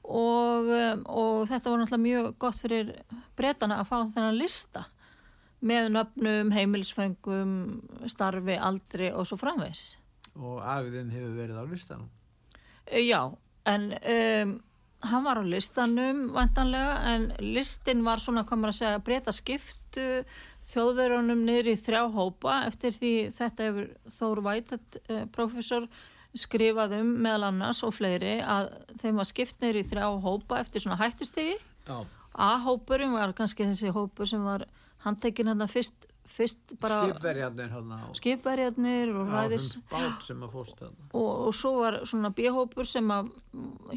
og, 0.05 0.69
og 1.09 1.49
þetta 1.49 1.73
var 1.73 1.81
náttúrulega 1.81 2.03
mjög 2.05 2.31
gott 2.43 2.61
fyrir 2.61 2.93
breytana 3.39 3.81
að 3.81 3.89
fá 3.89 3.97
þennan 4.13 4.37
lista 4.37 4.85
með 5.61 5.91
nöfnum, 5.93 6.53
heimilisfengum, 6.57 7.55
starfi, 8.09 8.57
aldri 8.57 9.11
og 9.13 9.29
svo 9.29 9.37
framvegs. 9.41 9.95
Og 10.37 10.61
afiðin 10.61 11.13
hefur 11.13 11.37
verið 11.37 11.61
á 11.61 11.65
listanum. 11.69 12.09
Eh, 12.87 13.05
Já, 13.05 13.29
en 13.69 13.91
um, 13.93 14.55
hann 15.11 15.27
var 15.27 15.41
á 15.41 15.45
listanum 15.45 16.31
vantanlega 16.37 16.97
en 17.13 17.27
listin 17.41 18.05
var 18.05 18.21
svona, 18.25 18.47
hvað 18.49 18.63
maður 18.63 18.75
að 18.75 18.81
segja, 18.81 19.05
breyta 19.05 19.37
skiptu 19.37 20.07
þjóðverunum 20.71 21.43
niður 21.47 21.73
í 21.73 21.77
þrjá 21.81 22.05
hópa 22.15 22.61
eftir 22.69 22.95
því 22.97 23.13
þetta 23.37 23.69
hefur 23.69 23.91
Þór 24.17 24.43
Vætett, 24.47 25.01
uh, 25.09 25.25
professor, 25.35 25.89
skrifað 26.39 27.01
um 27.01 27.15
meðal 27.25 27.49
annars 27.49 27.83
og 27.87 27.97
fleiri 27.97 28.39
að 28.45 28.71
þeim 29.03 29.19
var 29.19 29.29
skipt 29.29 29.63
niður 29.63 29.81
í 29.81 29.87
þrjá 29.91 30.07
hópa 30.23 30.61
eftir 30.63 30.85
svona 30.85 31.01
hættustegi. 31.01 31.57
Já. 31.89 31.99
A-hópurinn 32.31 33.17
var 33.17 33.35
kannski 33.35 33.67
þessi 33.67 33.91
hópur 33.95 34.29
sem 34.31 34.45
var 34.47 34.69
handtekinn 35.05 35.51
hérna 35.51 35.67
fyrst, 35.71 36.07
fyrst 36.31 36.77
bara 36.81 37.01
Skipverjarnir 37.09 37.73
á 37.75 38.15
skipverjarnir 38.15 39.15
og 39.19 39.33
ræðis 39.35 39.65
þessum 39.65 39.87
bát 39.91 40.27
sem 40.29 40.45
að 40.47 40.53
fórst 40.55 40.79
þarna. 40.79 41.09
og, 41.11 41.31
og 41.49 41.57
svo 41.59 41.73
var 41.81 41.99
svona 42.07 42.31
B-hópur 42.37 42.87
sem 42.87 43.11
að 43.11 43.33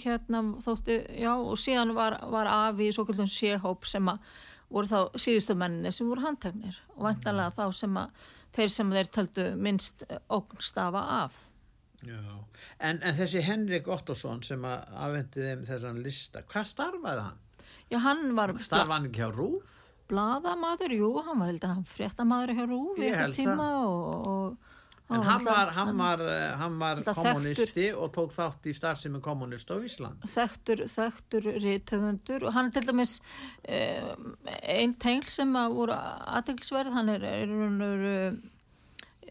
hérna 0.02 0.42
þótti, 0.64 0.98
já 1.22 1.34
og 1.36 1.54
síðan 1.62 1.94
var, 1.98 2.18
var 2.34 2.50
afi 2.50 2.90
í 2.90 2.96
svo 2.96 3.06
kallum 3.06 3.30
C-hóp 3.30 3.86
sem 3.90 4.10
að 4.10 4.34
voru 4.74 4.90
þá 4.90 5.22
síðustu 5.22 5.56
menninni 5.60 5.94
sem 5.94 6.10
voru 6.10 6.26
handteknir 6.26 6.80
og 6.96 7.08
vantanlega 7.08 7.56
þá 7.58 7.80
sem 7.80 8.00
að 8.02 8.28
þeir 8.54 8.74
sem 8.74 8.94
þeir 8.98 9.12
töldu 9.18 9.48
minnst 9.58 10.04
ógnstafa 10.34 11.04
af. 11.24 11.40
Já. 12.04 12.20
En, 12.84 13.00
en 13.00 13.16
þessi 13.16 13.42
Henrik 13.46 13.88
Ottosson 13.88 14.44
sem 14.44 14.66
að 14.68 14.98
afhendi 15.06 15.46
þeim 15.46 15.64
þessan 15.70 16.04
lista, 16.04 16.44
hvað 16.52 16.68
starfaði 16.74 17.24
hann? 17.30 17.40
Já, 17.92 17.98
hann 18.04 18.28
var 18.36 18.54
Starfaði 18.60 18.98
hann 18.98 19.10
ekki 19.10 19.24
hjá 19.24 19.32
Rúf? 19.32 19.80
bladamaður, 20.12 20.94
jú, 20.98 21.10
hann 21.24 21.40
var 21.40 21.52
held 21.52 21.66
að 21.66 21.76
hann 21.78 21.88
fréttamaður 21.88 22.56
hjá 22.58 22.64
Rúf 22.68 23.00
í 23.00 23.08
eitthvað 23.08 23.36
tíma 23.38 23.68
og, 23.88 24.28
og 24.34 24.73
En 25.12 25.22
hann 25.22 25.46
var, 25.46 25.72
hann 25.76 25.98
var, 25.98 26.20
eh, 26.20 26.54
hann 26.58 26.80
var 26.80 26.96
náttúrulega 26.96 27.34
kommunisti 27.34 27.90
og 27.92 28.14
tók 28.16 28.32
þátt 28.32 28.70
í 28.72 28.74
starfsemi 28.74 29.20
kommunist 29.22 29.70
á 29.70 29.76
Ísland. 29.76 30.24
þekktur, 30.24 30.86
þekktur 30.88 31.50
rithöfundur 31.60 32.48
og 32.48 32.54
hann 32.56 32.72
er 32.72 32.72
til 32.78 32.88
dæmis 32.88 33.18
um, 33.68 34.38
einn 34.64 34.96
tengl 34.96 35.28
sem 35.28 35.52
að 35.60 35.76
voru 35.76 35.98
aðteglisverð, 36.40 36.96
hann 36.96 37.10
er, 37.10 37.28
er, 37.28 37.52
er, 37.52 38.08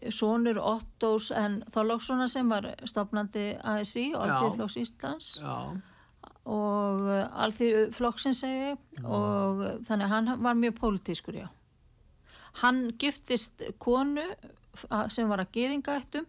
er 0.05 0.13
sonur 0.13 0.61
Ottós 0.61 1.31
en 1.35 1.63
Þorlókssona 1.73 2.29
sem 2.29 2.49
var 2.49 2.69
stopnandi 2.85 3.53
ASI. 3.57 4.11
Alþýðflokks 4.13 4.77
Íslands 4.77 5.29
Já. 5.41 5.57
og 6.45 7.05
Alþýðflokksin 7.47 8.37
segi 8.37 8.73
ég, 8.73 8.81
og 9.03 9.65
þannig 9.89 10.15
hann 10.15 10.33
var 10.43 10.59
mjög 10.59 10.79
pólitískur, 10.79 11.43
já. 11.45 11.47
Hann 12.61 12.91
giftist 13.01 13.63
konu 13.81 14.27
sem 15.13 15.29
var 15.29 15.43
að 15.43 15.53
geðingaættum 15.57 16.27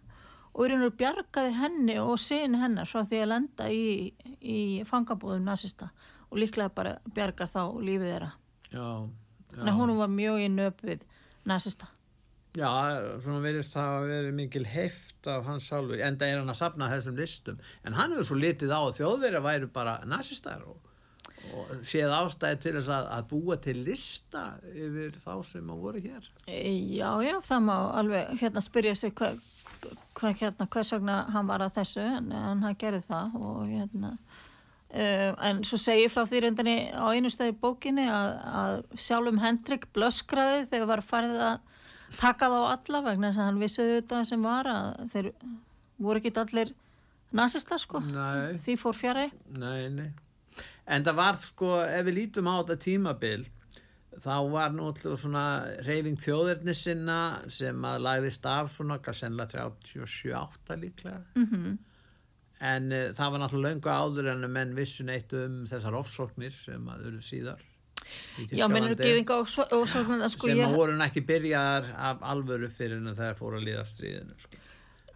og 0.54 0.60
í 0.62 0.70
raun 0.70 0.84
og 0.84 0.86
veru 0.86 0.98
bjargaði 1.00 1.56
henni 1.58 1.96
og 2.02 2.14
sin 2.22 2.54
hennar 2.60 2.88
frá 2.90 3.02
því 3.02 3.22
að 3.24 3.30
lenda 3.32 3.68
í, 3.72 4.12
í 4.40 4.60
fangabúðum 4.86 5.48
nazista 5.48 5.90
og 6.30 6.38
líklega 6.42 6.72
bara 6.74 6.96
bjarga 7.14 7.48
þá 7.50 7.62
lífið 7.82 8.12
þeirra. 8.12 8.30
Já. 8.70 8.86
Þannig 9.54 9.72
að 9.72 9.80
hún 9.80 9.98
var 9.98 10.14
mjög 10.14 10.40
í 10.44 10.48
nöp 10.50 10.80
við 10.86 11.04
nazista. 11.46 11.90
Já, 12.54 12.70
svona 13.18 13.40
verðist 13.42 13.74
það 13.74 13.92
að 13.96 14.08
verið 14.12 14.34
mikil 14.38 14.64
heft 14.70 15.26
af 15.30 15.46
hans 15.48 15.66
sálfu, 15.66 15.96
enda 15.98 16.26
er 16.28 16.38
hann 16.38 16.52
að 16.52 16.60
sapna 16.60 16.86
þessum 16.92 17.16
listum, 17.18 17.56
en 17.82 17.96
hann 17.98 18.14
hefur 18.14 18.28
svo 18.28 18.36
litið 18.38 18.70
á 18.70 18.78
að 18.78 18.98
þjóðverja 19.00 19.40
væru 19.42 19.70
bara 19.74 19.94
nazistar 20.06 20.62
og 20.62 20.92
séð 21.86 22.12
ástæði 22.18 22.60
til 22.62 22.74
þess 22.78 22.92
að, 22.96 23.08
að 23.16 23.26
búa 23.32 23.56
til 23.62 23.76
lista 23.86 24.44
yfir 24.74 25.18
þá 25.22 25.32
sem 25.48 25.70
að 25.74 25.82
voru 25.88 26.04
hér. 26.04 26.30
E, 26.46 26.60
Já, 26.94 27.10
já, 27.24 27.36
það 27.46 27.66
má 27.68 27.76
alveg 28.00 28.38
hérna 28.42 28.62
spyrja 28.64 28.94
sig 28.98 29.14
hvað 29.18 29.42
hva, 30.16 30.32
hérna, 30.32 30.66
hvers 30.70 30.92
vegna 30.94 31.18
hann 31.34 31.48
var 31.48 31.64
að 31.64 31.78
þessu 31.80 32.02
en, 32.04 32.32
en 32.32 32.64
hann 32.64 32.78
gerði 32.80 33.02
það 33.08 33.34
og 33.40 33.58
hérna 33.68 34.12
uh, 34.14 35.30
en 35.48 35.62
svo 35.66 35.78
segi 35.80 36.06
ég 36.06 36.12
frá 36.14 36.24
því 36.28 36.44
reyndinni 36.44 36.76
á 36.94 37.04
einu 37.12 37.32
stæði 37.32 37.56
bókinni 37.60 38.06
að, 38.10 38.30
að 38.62 38.78
sjálfum 39.06 39.42
Hendrik 39.42 39.88
blöskraði 39.96 40.64
þegar 40.70 40.90
var 40.94 41.04
farið 41.04 41.44
að 41.50 41.60
taka 42.20 42.50
þá 42.52 42.58
alla 42.70 43.04
vegna 43.08 43.30
þess 43.30 43.42
að 43.42 43.50
hann 43.50 43.62
vissi 43.62 43.88
þetta 43.90 44.24
sem 44.28 44.48
var 44.48 44.70
að 44.70 44.90
þeir 45.14 45.30
voru 46.04 46.22
ekki 46.22 46.34
allir 46.40 46.74
nazistar 47.34 47.82
sko 47.82 48.02
Nei. 48.06 48.60
því 48.62 48.76
fór 48.78 48.98
fjari 48.98 49.30
Nei, 49.50 49.88
nei. 49.90 50.10
En 50.84 51.04
það 51.04 51.16
var 51.16 51.38
sko, 51.40 51.70
ef 51.88 52.06
við 52.08 52.18
lítum 52.18 52.48
á 52.50 52.54
þetta 52.60 52.76
tímabil, 52.84 53.46
þá 54.20 54.34
var 54.52 54.74
náttúrulega 54.74 55.20
svona 55.22 55.44
reyfing 55.86 56.20
þjóðirni 56.20 56.74
sinna 56.76 57.18
sem 57.50 57.86
að 57.88 58.04
lagðist 58.04 58.46
af 58.46 58.70
svona, 58.74 58.98
sennilega 59.00 59.70
37-8 59.88 60.78
líklega. 60.82 61.22
Mm 61.34 61.46
-hmm. 61.50 61.76
En 62.64 62.92
uh, 62.92 63.12
það 63.16 63.30
var 63.30 63.40
náttúrulega 63.40 63.74
löngu 63.74 63.90
áður 63.90 64.32
en 64.32 64.50
menn 64.52 64.74
vissu 64.76 65.04
neitt 65.04 65.32
um 65.32 65.64
þessar 65.66 65.96
ofsóknir 65.98 66.52
sem 66.52 66.88
að 66.88 67.06
eru 67.08 67.20
síðar. 67.20 67.64
Já, 68.52 68.68
mennur 68.68 68.94
gefinga 68.94 69.40
og, 69.40 69.48
og 69.72 69.88
svona 69.88 70.28
sko 70.28 70.50
sem 70.50 70.60
ég, 70.60 70.72
voru 70.76 70.96
ekki 71.00 71.24
byrjaðar 71.24 71.90
af 71.96 72.22
alvöru 72.22 72.68
fyrir 72.68 73.00
en 73.00 73.16
það 73.16 73.36
fóru 73.38 73.56
að 73.58 73.68
líða 73.70 73.84
stríðinu. 73.88 74.36
Sko. 74.36 74.60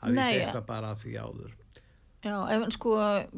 Það 0.01 0.15
vissi 0.17 0.39
eitthvað 0.41 0.67
bara 0.67 0.95
því 0.97 1.15
áður. 1.19 1.58
Já, 2.25 2.35
ef 2.51 2.73
sko 2.75 2.95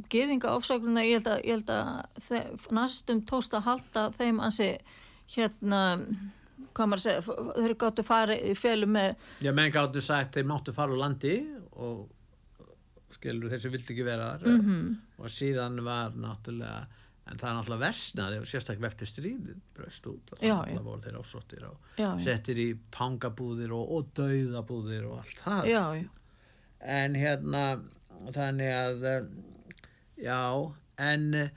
geðinga 0.09 0.55
ofsögnuna, 0.57 1.03
ég 1.05 1.19
held 1.21 1.27
að, 1.29 1.41
ég 1.45 1.59
held 1.59 1.73
að 1.75 2.71
næstum 2.73 3.21
tóst 3.29 3.53
að 3.55 3.67
halda 3.69 4.07
þeim 4.17 4.39
ansi 4.41 4.71
hérna 5.35 5.81
hvað 6.75 6.87
maður 6.89 7.01
að 7.01 7.05
segja, 7.05 7.37
þeir 7.59 7.75
gáttu 7.83 8.05
farið 8.07 8.47
í 8.47 8.55
fjölu 8.57 8.87
með, 8.89 9.27
Já, 9.45 9.53
menn 9.53 9.75
gáttu 9.75 10.01
sagt 10.05 10.35
þeir 10.39 10.49
máttu 10.49 10.73
fara 10.73 10.95
úr 10.95 11.03
landi 11.03 11.35
og 11.77 12.09
skilur 13.11 13.51
þeir 13.53 13.63
sem 13.67 13.73
vildi 13.75 13.93
ekki 13.95 14.07
vera 14.07 14.31
þar 14.39 14.47
Mhm. 14.49 14.65
-hmm. 14.71 14.97
og 15.19 15.27
síðan 15.29 15.81
var 15.85 16.11
náttúrulega 16.17 16.87
en 17.31 17.37
það 17.39 17.51
er 17.51 17.57
náttúrulega 17.59 17.85
versnaði 17.85 18.39
og 18.41 18.47
sérstaklega 18.47 18.87
eftir 18.87 19.07
stríðin 19.07 19.61
bröst 19.77 20.07
út 20.07 20.33
og 20.33 20.39
já. 20.41 20.57
voru 20.83 21.01
þeir 21.03 21.21
ásóttir 21.21 21.65
og 21.69 21.77
Já, 21.99 22.19
settir 22.19 22.57
í 22.59 22.79
pangabúðir 22.91 23.73
og, 23.73 23.91
og 23.93 24.07
dauðabúðir 24.15 25.05
og 25.07 25.19
allt 25.19 25.39
það 25.45 26.09
en 26.81 27.15
hérna 27.15 27.81
þannig 28.35 28.71
að 28.77 29.05
eh, 29.11 29.25
já, 30.27 30.41
en 31.00 31.27
uh, 31.41 31.49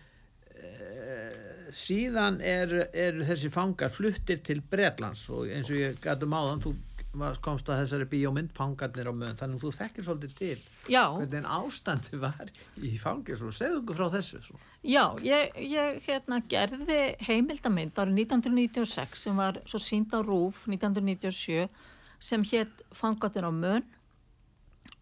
síðan 1.76 2.40
er, 2.46 2.74
er 2.94 3.20
þessi 3.28 3.52
fangar 3.54 3.92
fluttir 3.94 4.42
til 4.46 4.62
Bretlands 4.62 5.26
og 5.34 5.50
eins 5.52 5.72
og 5.74 5.80
ég 5.82 6.00
gætum 6.04 6.36
áðan 6.38 6.62
þú 6.64 6.74
var- 7.14 7.38
komst 7.46 7.68
að 7.70 7.84
þessari 7.84 8.08
bíómynd 8.10 8.54
fangarnir 8.58 9.06
á 9.06 9.14
möðun, 9.14 9.38
þannig 9.38 9.60
að 9.60 9.64
þú 9.66 9.72
þekkir 9.78 10.06
svolítið 10.08 10.32
til 10.40 10.62
Já, 10.90 11.04
hvernig 11.14 11.46
ástandi 11.46 12.20
var 12.22 12.50
í 12.82 12.94
fangir 12.98 13.38
segðu 13.38 13.82
okkur 13.84 14.00
frá 14.00 14.08
þessu 14.16 14.42
svo. 14.42 14.58
já, 14.82 15.04
ég, 15.22 15.52
ég 15.62 16.00
hérna, 16.08 16.40
gerði 16.50 17.02
heimildamind 17.28 17.94
árið 18.02 18.18
1996 18.26 19.26
sem 19.28 19.38
var 19.38 19.62
svo 19.66 19.78
sínd 19.82 20.10
á 20.14 20.20
RÚF 20.26 20.66
1997 20.68 21.68
sem 22.24 22.44
hétt 22.50 22.82
Fangatir 22.96 23.46
á 23.46 23.52
mön 23.54 23.84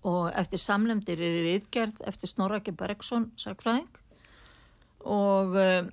og 0.08 0.32
eftir 0.34 0.62
samlemdir 0.62 1.22
er 1.22 1.42
viðgerð 1.46 2.04
eftir 2.10 2.32
Snorraki 2.32 2.74
Bergson 2.74 3.30
sagfræðing 3.40 3.90
og 5.06 5.58
uh, 5.58 5.90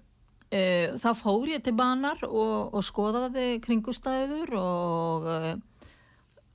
þá 0.96 1.10
fór 1.16 1.50
ég 1.52 1.64
til 1.64 1.74
banar 1.76 2.22
og, 2.28 2.72
og 2.72 2.84
skoðaði 2.84 3.58
kringustæður 3.64 4.54
og 4.56 5.28
uh, 5.28 5.50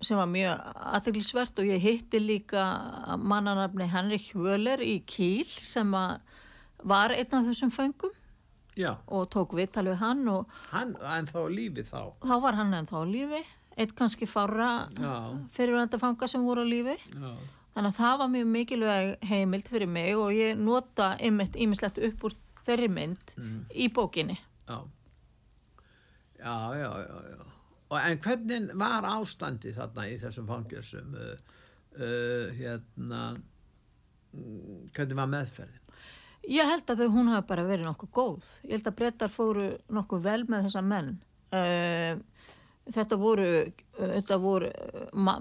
sem 0.03 0.19
var 0.19 0.27
mjög 0.27 0.73
aðteglisvert 0.97 1.61
og 1.61 1.69
ég 1.69 1.83
hitti 1.83 2.19
líka 2.19 2.63
mannanafni 3.21 3.87
Henrik 3.91 4.33
Hjöler 4.33 4.83
í 4.83 4.97
Kíl 5.07 5.47
sem 5.47 5.93
var 5.93 7.15
einn 7.15 7.37
af 7.37 7.47
þessum 7.47 7.71
föngum. 7.71 8.11
Já, 8.73 8.95
og 9.05 9.27
tók 9.29 9.53
viðtal 9.53 9.85
við 9.91 9.99
hann 10.01 10.23
og 10.31 10.53
hann, 10.71 10.95
en 10.97 11.27
þá 11.29 11.43
lífið 11.53 11.91
þá? 11.91 11.99
Þá 12.25 12.35
var 12.41 12.55
hann 12.57 12.73
ennþá 12.73 13.03
lífi 13.05 13.41
eitt 13.77 13.93
kannski 13.97 14.27
fárra 14.29 14.87
Já. 14.97 15.13
fyrirvændi 15.53 15.99
fanga 16.01 16.27
sem 16.29 16.43
voru 16.45 16.65
á 16.65 16.67
lífi 16.67 16.95
já, 16.97 17.31
þannig 17.73 17.89
að 17.89 17.99
það 17.99 18.17
var 18.21 18.33
mjög 18.33 18.49
mikilvæg 18.55 19.13
heimild 19.29 19.69
fyrir 19.71 19.89
mig 19.89 20.17
og 20.17 20.33
ég 20.35 20.59
nota 20.59 21.13
ymmit 21.23 21.55
ímislegt 21.55 22.01
upp 22.09 22.27
úr 22.29 22.37
þeirri 22.65 22.89
mynd 22.91 23.35
í 23.73 23.89
bókinni 23.93 24.37
já 24.67 24.77
já, 26.39 26.55
já, 26.75 26.89
já, 27.07 27.17
já. 27.33 27.41
Og, 27.93 27.99
en 28.01 28.21
hvernig 28.25 28.69
var 28.79 29.05
ástandi 29.05 29.73
þarna 29.75 30.07
í 30.09 30.17
þessum 30.21 30.47
fangilsum 30.49 31.13
uh, 31.13 31.33
uh, 31.99 32.49
hérna 32.57 33.21
mm, 34.33 34.89
hvernig 34.95 35.17
var 35.19 35.29
meðferðin 35.29 35.83
Ég 36.43 36.67
held 36.67 36.89
að 36.91 37.05
þau 37.05 37.13
hún 37.13 37.29
hafi 37.31 37.47
bara 37.47 37.63
verið 37.63 37.85
nokkuð 37.87 38.09
góð. 38.11 38.47
Ég 38.67 38.75
held 38.75 38.87
að 38.89 38.95
brettar 38.99 39.31
fóru 39.31 39.67
nokkuð 39.95 40.25
vel 40.25 40.41
með 40.51 40.65
þessa 40.67 40.81
menn. 40.83 41.13
Uh, 41.55 42.19
þetta 42.91 43.17
voru, 43.19 43.49
þetta 43.97 44.37
voru, 44.41 44.69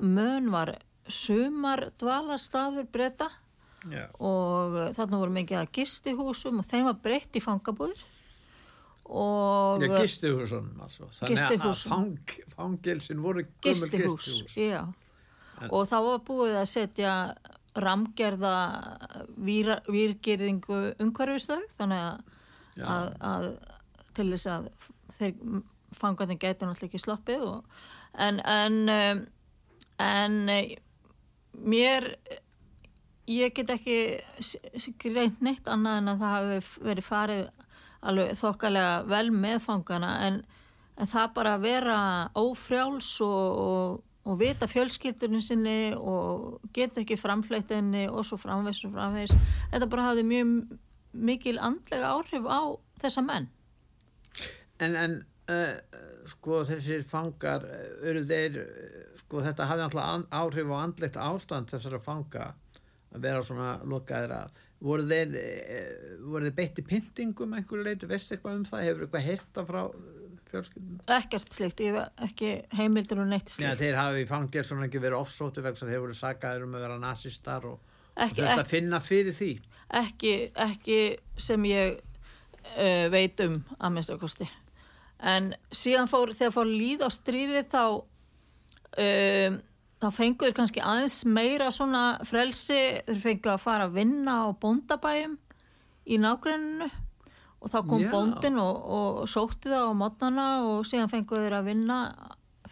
mön 0.02 0.50
var 0.52 0.76
sumar 1.10 1.88
dvalarstaður 1.98 2.86
bretta 2.92 3.28
já, 3.90 4.06
og 4.22 4.78
þarna 4.94 5.20
voru 5.24 5.34
mikið 5.34 5.60
að 5.62 5.70
gistihúsum 5.78 6.62
og 6.62 6.68
þeim 6.68 6.88
var 6.90 6.98
breytt 7.02 7.38
í 7.38 7.42
fangabúður. 7.42 8.04
Og 9.12 9.82
já 9.82 9.96
gistihúsunum 9.98 10.84
altså. 10.84 11.08
þannig 11.18 11.42
að 11.42 11.50
Gistihúsum. 11.50 11.90
fang, 11.90 12.36
fangilsin 12.54 13.24
voru 13.24 13.46
gistihús, 13.64 14.28
gistihús 14.28 14.56
já. 14.56 14.86
Og 15.70 15.86
það 15.90 16.06
var 16.06 16.22
búið 16.26 16.56
að 16.58 16.70
setja 16.70 17.16
ramgerða 17.78 18.54
víra, 19.40 19.78
výrgerðingu 19.88 20.80
umhverfisþau 21.02 21.60
þannig 21.76 22.02
að, 22.06 22.32
að, 22.94 23.06
að 23.32 23.46
til 24.16 24.26
þess 24.32 24.50
að 24.52 24.66
þeir 25.16 25.62
fangarnir 25.96 26.40
gætu 26.40 26.66
náttúrulega 26.66 26.90
ekki 26.90 27.02
sloppið 27.02 27.44
og, 27.48 27.82
en 28.18 28.40
en, 28.40 28.78
um, 28.92 29.26
en 30.02 30.38
eh, 30.52 30.76
mér 31.52 32.08
ég 33.30 33.54
get 33.54 33.70
ekki 33.70 33.96
greint 35.02 35.40
neitt 35.40 35.68
annað 35.70 36.00
en 36.00 36.12
að 36.12 36.22
það 36.22 36.36
hafi 36.36 36.86
verið 36.88 37.06
farið 37.06 37.44
alveg 38.02 38.38
þokkalega 38.40 38.94
vel 39.10 39.26
með 39.34 39.58
fangana 39.62 40.14
en, 40.26 40.40
en 40.98 41.10
það 41.10 41.34
bara 41.36 41.56
að 41.56 41.66
vera 41.68 41.98
ófrjáls 42.38 43.10
og, 43.24 43.60
og, 43.62 44.00
og 44.26 44.40
vita 44.40 44.68
fjölskyldunni 44.70 45.42
sinni 45.42 45.76
og 45.96 46.58
geta 46.74 47.02
ekki 47.02 47.20
framfleytt 47.20 47.70
henni 47.74 48.08
og 48.10 48.26
svo 48.26 48.40
framvegs 48.42 48.82
og 48.88 48.96
framvegs 48.96 49.36
þetta 49.70 49.90
bara 49.92 50.08
hafði 50.10 50.26
mjög 50.32 50.56
mikil 51.12 51.58
andlega 51.60 52.14
áhrif 52.16 52.48
á 52.48 52.60
þessa 53.02 53.22
menn. 53.24 53.48
En, 54.80 54.96
en 54.96 55.18
uh, 55.52 56.02
sko 56.32 56.62
þessir 56.68 57.04
fangar 57.08 57.64
eru 58.08 58.24
þeir 58.28 58.58
uh, 58.62 58.98
sko 59.22 59.44
þetta 59.46 59.68
hafði 59.70 59.86
alltaf 59.88 60.26
áhrif 60.42 60.74
á 60.74 60.76
andlegt 60.80 61.20
ástand 61.20 61.72
þessara 61.72 62.02
fanga 62.02 62.50
að 63.12 63.24
vera 63.26 63.44
svona 63.44 63.72
lokaðir 63.88 64.36
að. 64.40 64.60
Voru 64.82 65.04
þeir, 65.06 65.34
voru 66.26 66.48
þeir 66.48 66.54
beitti 66.56 66.82
pyntingum 66.82 67.52
einhverju 67.54 67.84
leiti, 67.86 68.08
veistu 68.10 68.34
eitthvað 68.34 68.56
um 68.58 68.64
það? 68.66 68.80
Hefur 68.88 69.04
eitthvað 69.04 69.26
heyrta 69.28 69.64
frá 69.68 69.82
fjölskyldum? 70.52 71.02
Ekkert 71.16 71.56
slikt, 71.56 71.82
ég 71.84 71.96
hef 71.96 72.24
ekki 72.26 72.52
heimildir 72.76 73.20
og 73.22 73.28
neitt 73.30 73.52
Já, 73.52 73.56
slikt 73.56 73.82
þeir 73.82 73.98
hafi 74.00 74.24
fangir 74.30 74.66
svona 74.66 74.88
ekki 74.88 75.02
verið 75.02 75.20
offsóti 75.20 75.64
vegna 75.64 75.86
að 75.86 75.92
þeir 75.92 76.02
voru 76.06 76.16
sagaður 76.18 76.66
um 76.66 76.78
að 76.78 76.86
vera 76.86 76.98
nazistar 77.02 77.68
og, 77.68 77.78
og 77.78 78.24
ekki, 78.26 78.40
þurft 78.40 78.48
ekki, 78.48 78.64
að 78.64 78.72
finna 78.72 79.02
fyrir 79.04 79.38
því. 79.38 79.52
Ekki, 80.02 80.34
ekki 80.66 80.98
sem 81.46 81.68
ég 81.70 82.00
uh, 82.00 83.06
veit 83.12 83.46
um 83.46 83.56
að 83.78 83.96
minnst 83.96 84.16
kosti 84.20 84.50
en 85.22 85.52
síðan 85.74 86.10
fór, 86.10 86.32
þegar 86.34 86.56
fór 86.56 86.70
líð 86.70 87.04
á 87.06 87.08
stríði 87.14 87.62
þá 87.70 87.84
um, 87.92 89.60
þá 90.02 90.08
fenguður 90.16 90.56
kannski 90.56 90.82
aðeins 90.82 91.20
meira 91.28 91.70
svona 91.74 92.02
frelsi 92.26 92.80
þeir 93.06 93.22
fengu 93.22 93.52
að 93.52 93.62
fara 93.62 93.86
að 93.86 93.96
vinna 94.00 94.40
á 94.42 94.46
bóndabæjum 94.58 95.38
í 96.10 96.18
nágrenninu 96.18 96.90
og 97.62 97.70
þá 97.70 97.78
kom 97.86 98.02
Já. 98.02 98.10
bóndin 98.10 98.58
og, 98.58 98.82
og 98.82 99.22
sótti 99.30 99.70
það 99.70 99.92
á 99.94 99.94
mótnana 99.94 100.46
og 100.66 100.86
síðan 100.88 101.12
fenguður 101.12 101.46
þeir 101.46 101.58
að 101.60 101.68
vinna 101.70 101.98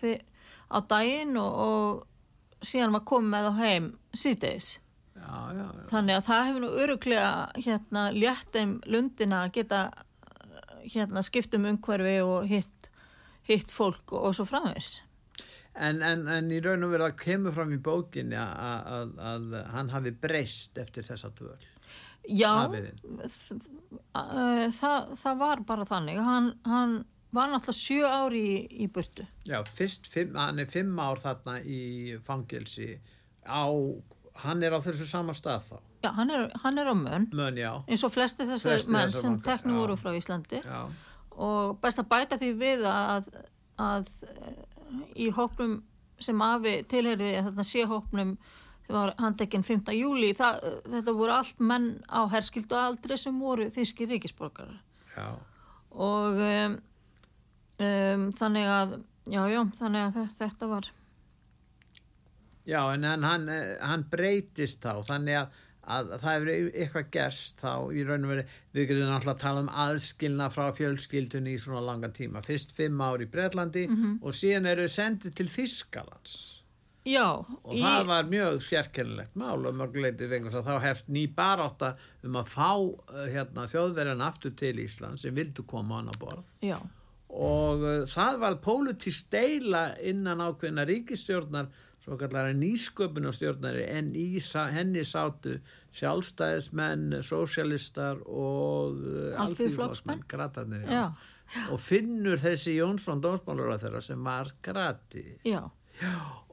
fyr, 0.01 0.23
á 0.67 0.79
daginn 0.91 1.39
og, 1.39 1.61
og 1.63 2.67
síðan 2.67 2.97
var 2.97 3.07
komið 3.07 3.35
með 3.37 3.47
þá 3.47 3.61
heim 3.63 3.91
síðdeis 4.11 4.71
já, 5.15 5.31
já, 5.55 5.63
já. 5.63 5.85
Þannig 5.93 6.17
að 6.17 6.27
það 6.27 6.47
hefur 6.49 6.65
nú 6.65 6.71
öruglega 6.83 7.33
hérna 7.61 8.07
létt 8.17 8.51
þeim 8.57 8.77
lundina 8.91 9.45
að 9.45 9.55
geta 9.61 9.85
hérna 10.87 11.23
skiptum 11.27 11.67
umhverfi 11.71 12.19
og 12.25 12.49
hitt, 12.51 12.91
hitt 13.49 13.71
fólk 13.73 14.15
og, 14.17 14.33
svo 14.37 14.47
framvis. 14.49 15.01
En, 15.75 16.03
en, 16.03 16.27
en 16.29 16.51
í 16.51 16.59
raun 16.65 16.85
og 16.87 16.95
veru 16.95 17.07
að 17.07 17.19
kemur 17.21 17.55
fram 17.55 17.73
í 17.73 17.79
bókinni 17.83 18.39
að, 18.39 19.13
að, 19.23 19.53
hann 19.71 19.93
hafi 19.93 20.11
breyst 20.19 20.79
eftir 20.83 21.07
þessa 21.07 21.31
tvöl 21.39 21.61
Já, 22.29 22.69
uh, 22.69 24.67
það, 24.77 25.15
það 25.23 25.39
var 25.41 25.63
bara 25.67 25.87
þannig. 25.89 26.19
Hann, 26.21 26.51
hann 26.69 26.93
var 27.33 27.49
náttúrulega 27.49 27.79
sjö 27.79 28.11
ári 28.11 28.43
í, 28.45 28.57
í 28.85 28.89
burtu. 28.93 29.25
Já, 29.49 29.63
fyrst 29.65 30.11
fimm, 30.11 30.37
hann 30.37 30.61
er 30.61 30.69
fimm 30.71 30.99
ár 31.01 31.23
þarna 31.23 31.61
í 31.65 32.19
fangilsi 32.27 32.91
á, 33.49 33.65
hann 34.45 34.67
er 34.67 34.77
á 34.77 34.85
þessu 34.85 35.09
sama 35.09 35.35
stað 35.39 35.71
þá 35.71 35.79
Já, 36.03 36.11
hann 36.17 36.31
er, 36.33 36.47
hann 36.63 36.79
er 36.81 36.89
á 36.89 36.95
mönn 36.97 37.27
Mön, 37.37 37.59
já, 37.61 37.73
eins 37.87 38.05
og 38.07 38.13
flesti 38.15 38.47
þessar 38.49 38.87
menn 38.89 39.11
sem 39.13 39.35
teknum 39.45 39.77
voru 39.83 39.97
frá 40.01 40.15
Íslandi. 40.17 40.63
Já, 40.65 40.87
og 41.37 41.77
best 41.83 42.01
að 42.01 42.09
bæta 42.09 42.39
því 42.41 42.49
við 42.61 42.87
að, 42.89 43.29
að 43.81 44.09
í 45.21 45.29
hópnum 45.37 45.83
sem 46.21 46.41
afi 46.45 46.79
tilherði 46.89 47.35
þarna 47.45 47.65
sé 47.65 47.85
hópnum 47.89 48.33
sem 48.87 48.97
var 48.97 49.13
handekinn 49.21 49.63
5. 49.65 49.93
júli 49.95 50.33
það, 50.37 50.65
þetta 50.97 51.15
voru 51.21 51.33
allt 51.37 51.61
menn 51.63 51.91
á 52.11 52.25
herskildu 52.33 52.77
aldri 52.81 53.17
sem 53.21 53.37
voru 53.41 53.69
þýski 53.71 54.09
ríkisborgarar. 54.11 54.81
Já. 55.17 55.29
Og 55.91 56.41
um, 56.49 56.75
um, 57.85 58.25
þannig 58.41 58.67
að 58.73 58.97
já, 59.31 59.43
já, 59.53 59.61
þannig 59.79 60.07
að 60.09 60.17
þe- 60.19 60.35
þetta 60.41 60.71
var. 60.73 60.91
Já, 62.69 62.81
en 62.95 63.05
hann, 63.09 63.25
hann, 63.25 63.49
eh, 63.49 63.77
hann 63.81 64.05
breytist 64.13 64.83
þá, 64.85 65.01
þannig 65.07 65.39
að, 65.41 65.61
að 65.85 66.15
það 66.21 66.35
hefur 66.35 66.53
eitthvað 66.53 67.11
gerst 67.17 67.63
þá 67.65 67.73
í 67.97 68.05
raun 68.07 68.27
og 68.27 68.33
veri, 68.35 68.47
við 68.77 68.89
getum 68.91 69.11
náttúrulega 69.11 69.37
að 69.37 69.43
tala 69.45 69.65
um 69.65 69.75
aðskilna 69.87 70.49
frá 70.53 70.67
fjölskyldunni 70.77 71.57
í 71.57 71.61
svona 71.63 71.83
langan 71.89 72.15
tíma, 72.17 72.45
fyrst 72.45 72.75
fimm 72.77 73.01
ár 73.01 73.25
í 73.25 73.29
Bretlandi 73.31 73.87
og 74.21 74.37
síðan 74.37 74.71
eru 74.75 74.89
sendið 74.91 75.37
til 75.41 75.49
Þískalands 75.51 76.39
já, 77.07 77.27
og 77.65 77.75
það 77.75 78.07
var 78.09 78.29
mjög 78.29 78.63
sérkennilegt 78.65 79.37
mál 79.39 79.67
og 79.67 79.77
mörguleiti 79.77 80.29
að 80.29 80.63
þá 80.67 80.73
hefst 80.85 81.09
ný 81.09 81.27
barátta 81.35 81.95
um 82.27 82.39
að 82.41 82.51
fá 82.53 82.71
uh, 82.77 83.27
hérna, 83.31 83.67
þjóðverjan 83.71 84.25
aftur 84.25 84.55
til 84.57 84.77
Ísland 84.83 85.21
sem 85.21 85.35
vildu 85.35 85.65
koma 85.65 86.01
hann 86.01 86.13
á 86.13 86.15
borð. 86.21 86.49
Já, 86.65 86.79
og 87.31 87.85
uh, 87.85 88.03
það 88.11 88.41
var 88.45 88.59
pólitísk 88.65 89.31
deila 89.33 89.95
innan 90.03 90.43
ákveðna 90.45 90.87
ríkistjórnar 90.89 91.71
svo 92.11 92.19
kallar 92.19 92.51
nýsköpunarstjórnari 92.59 93.85
en 93.87 94.11
í 94.19 94.41
henni 94.75 95.07
sátu 95.07 95.61
sjálfstæðismenn, 95.95 97.21
sósialistar 97.23 98.19
og 98.27 98.99
uh, 98.99 99.45
Alþýðuflokksmenn? 99.47 100.27
gratarnir 100.27 100.91
já, 100.91 101.07
og 101.71 101.79
finnur 101.79 102.43
þessi 102.43 102.75
Jónsson 102.81 103.23
dómsmálur 103.23 103.71
á 103.71 103.79
þeirra 103.79 104.03
sem 104.03 104.27
var 104.27 104.51
grati 104.67 105.25
já 105.47 105.63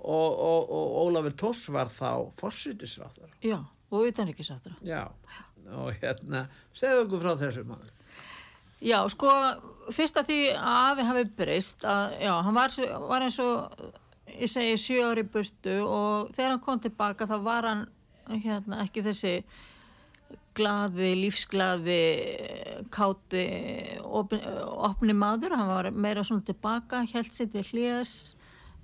og, 0.07 0.39
og, 0.39 0.71
og 0.71 0.95
Ólafur 1.07 1.35
Toss 1.37 1.67
var 1.73 1.91
þá 1.91 2.31
fórsýtisráður. 2.39 3.31
Já, 3.43 3.59
og 3.91 4.07
utanríkisáttur. 4.07 4.75
Já, 4.85 5.07
og 5.73 5.93
hérna, 6.01 6.47
segðu 6.75 7.05
okkur 7.05 7.23
frá 7.23 7.37
þessu 7.41 7.63
maður. 7.67 7.93
Já, 8.83 8.99
sko, 9.09 9.31
fyrst 9.95 10.19
að 10.21 10.29
því 10.29 10.41
að 10.53 10.81
afi 10.91 11.07
hafi 11.07 11.23
breyst, 11.39 11.87
að, 11.87 12.19
já, 12.27 12.33
hann 12.45 12.57
var, 12.57 12.75
var 13.09 13.25
eins 13.25 13.39
og, 13.41 13.87
ég 14.35 14.51
segi, 14.51 14.75
sjö 14.81 15.07
ári 15.11 15.23
burtu 15.27 15.79
og 15.85 16.33
þegar 16.35 16.53
hann 16.53 16.63
kom 16.65 16.81
tilbaka 16.83 17.27
þá 17.29 17.37
var 17.45 17.67
hann, 17.69 17.83
hérna, 18.27 18.81
ekki 18.83 19.05
þessi 19.05 19.33
glaði, 20.57 21.11
lífsglaði, 21.21 22.01
káti, 22.93 23.45
opni, 24.01 24.41
opni 24.89 25.13
maður, 25.15 25.55
hann 25.59 25.69
var 25.69 25.91
meira 25.93 26.25
svona 26.25 26.45
tilbaka, 26.47 27.03
held 27.11 27.29
sér 27.31 27.51
til 27.53 27.63
hlýðas, 27.67 28.13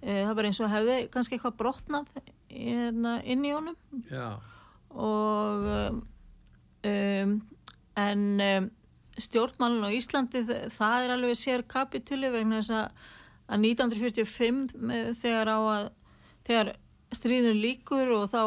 það 0.04 0.34
var 0.38 0.50
eins 0.50 0.62
og 0.62 0.72
hefði 0.72 0.98
kannski 1.14 1.40
eitthvað 1.40 1.58
brotnað 1.64 2.14
hérna, 2.54 3.18
inn 3.26 3.48
í 3.48 3.56
honum. 3.56 3.78
Já, 4.12 4.38
og 4.94 5.66
um, 6.86 7.36
en 7.98 8.24
um, 8.48 8.70
stjórnmálun 9.22 9.86
á 9.90 9.90
Íslandi 9.94 10.44
það 10.74 11.06
er 11.06 11.14
alveg 11.16 11.38
sér 11.38 11.66
kapitúli 11.70 12.32
vegna 12.34 12.62
þess 12.62 12.78
að, 12.78 13.10
að 13.54 13.64
1945 13.70 14.74
með- 14.90 15.14
þegar 15.22 15.52
á 15.54 15.60
að 15.62 15.90
þegar 16.48 16.74
stríðun 17.14 17.60
líkur 17.62 18.10
og 18.18 18.24
þá 18.32 18.40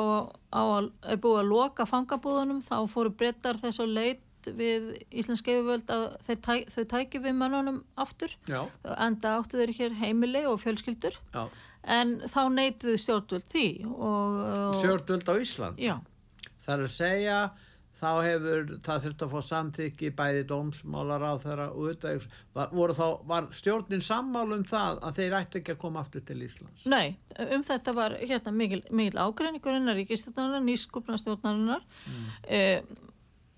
á 0.51 0.63
að 0.67 0.89
er 1.13 1.21
búið 1.23 1.41
að 1.45 1.51
loka 1.53 1.87
fangabúðunum 1.87 2.63
þá 2.67 2.77
fóru 2.91 3.13
brettar 3.15 3.61
þess 3.63 3.79
að 3.85 3.93
leit 3.95 4.23
við 4.47 4.89
Íslensk 5.11 5.49
yfirvöld 5.51 5.89
að 5.91 6.03
þeir 6.27 6.37
tæ, 6.47 6.53
þau 6.71 6.85
tæki 6.93 7.19
við 7.23 7.35
mönnunum 7.39 7.81
aftur 7.99 8.35
já, 8.47 8.61
enda 9.07 9.33
áttu 9.41 9.59
þeir 9.59 9.73
hér 9.79 9.97
heimili 10.03 10.45
og 10.47 10.61
fjölskyldur 10.63 11.17
já. 11.35 11.49
en 11.83 12.13
þá 12.31 12.41
neituðu 12.55 12.99
stjórnvöld 13.03 13.47
því 13.51 13.65
og, 13.87 14.37
og 14.71 14.77
Stjórnvöld 14.79 15.27
á 15.31 15.35
Ísland. 15.43 15.79
já, 15.83 15.97
Það 16.67 16.73
er 16.77 16.85
að 16.87 16.95
segja, 16.95 17.39
þá 17.97 18.11
hefur, 18.27 18.73
það 18.85 19.05
þurft 19.07 19.23
að 19.25 19.33
fá 19.33 19.47
samþykki 19.47 20.11
bæði 20.17 20.43
dómsmálar 20.51 21.25
á 21.25 21.33
þeirra 21.41 21.69
og 21.71 21.79
auðvitað, 21.87 22.27
var, 22.57 22.75
voru 22.77 22.97
þá, 22.97 23.07
var 23.31 23.49
stjórnin 23.57 24.05
sammál 24.05 24.51
um 24.57 24.65
það 24.69 25.01
að 25.09 25.21
þeir 25.21 25.39
ætti 25.41 25.63
ekki 25.63 25.75
að 25.77 25.81
koma 25.87 26.03
aftur 26.03 26.27
til 26.29 26.39
Íslands? 26.45 26.85
Nei, 26.93 27.17
um 27.47 27.65
þetta 27.65 27.97
var 27.97 28.19
hérna 28.21 28.53
mikil, 28.57 28.83
mikil 28.93 29.23
ágreiningur 29.25 29.79
innar 29.79 29.97
ríkistjórnarinnar, 30.01 30.67
nýskupna 30.67 31.17
stjórnarinnar 31.23 31.87
mm. 32.13 32.29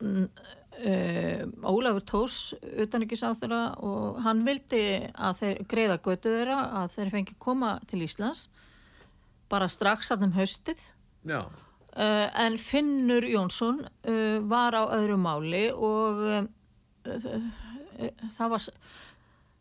uh, 0.07 1.45
Ólafur 1.67 2.05
Tós 2.07 2.41
utanrikiðsáþurra 2.63 3.63
og 3.83 4.21
hann 4.23 4.45
vildi 4.47 4.85
að 5.19 5.41
þeir 5.43 5.65
greiða 5.73 6.03
götu 6.05 6.37
þeirra 6.37 6.61
að 6.85 6.93
þeir 6.95 7.15
fengi 7.17 7.39
koma 7.43 7.73
til 7.91 8.05
Íslands 8.07 8.47
bara 9.51 9.67
strax 9.73 10.13
að 10.15 10.29
um 10.29 10.37
haustið 10.39 10.93
Já, 11.27 11.43
uh, 11.97 12.29
en 12.45 12.59
Finnur 12.61 13.27
Jónsson 13.29 13.83
uh, 13.85 14.39
var 14.49 14.77
á 14.77 14.85
öðru 14.99 15.19
máli 15.21 15.69
og 15.73 16.25
uh, 16.25 16.47
það 18.37 18.55
var 18.55 18.67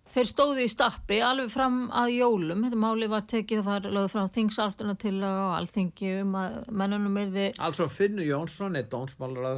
þeir 0.08 0.30
stóðu 0.30 0.64
í 0.64 0.70
stappi 0.72 1.18
alveg 1.24 1.50
fram 1.52 1.80
að 1.92 2.14
jólum. 2.16 2.64
Þetta 2.66 2.80
máli 2.80 3.10
var 3.12 3.26
tekið 3.30 3.64
það 3.64 3.72
var 3.72 3.98
lögð 3.98 4.12
fram 4.14 4.30
þingsaltuna 4.36 4.96
til 5.00 5.16
á 5.22 5.58
alþingi 5.58 6.14
um 6.22 6.38
að 6.40 6.60
mennunum 6.82 7.18
er 7.22 7.34
þið 7.36 7.64
altså 7.70 7.90
Finnur 7.92 8.28
Jónsson 8.28 8.80
er 8.80 8.88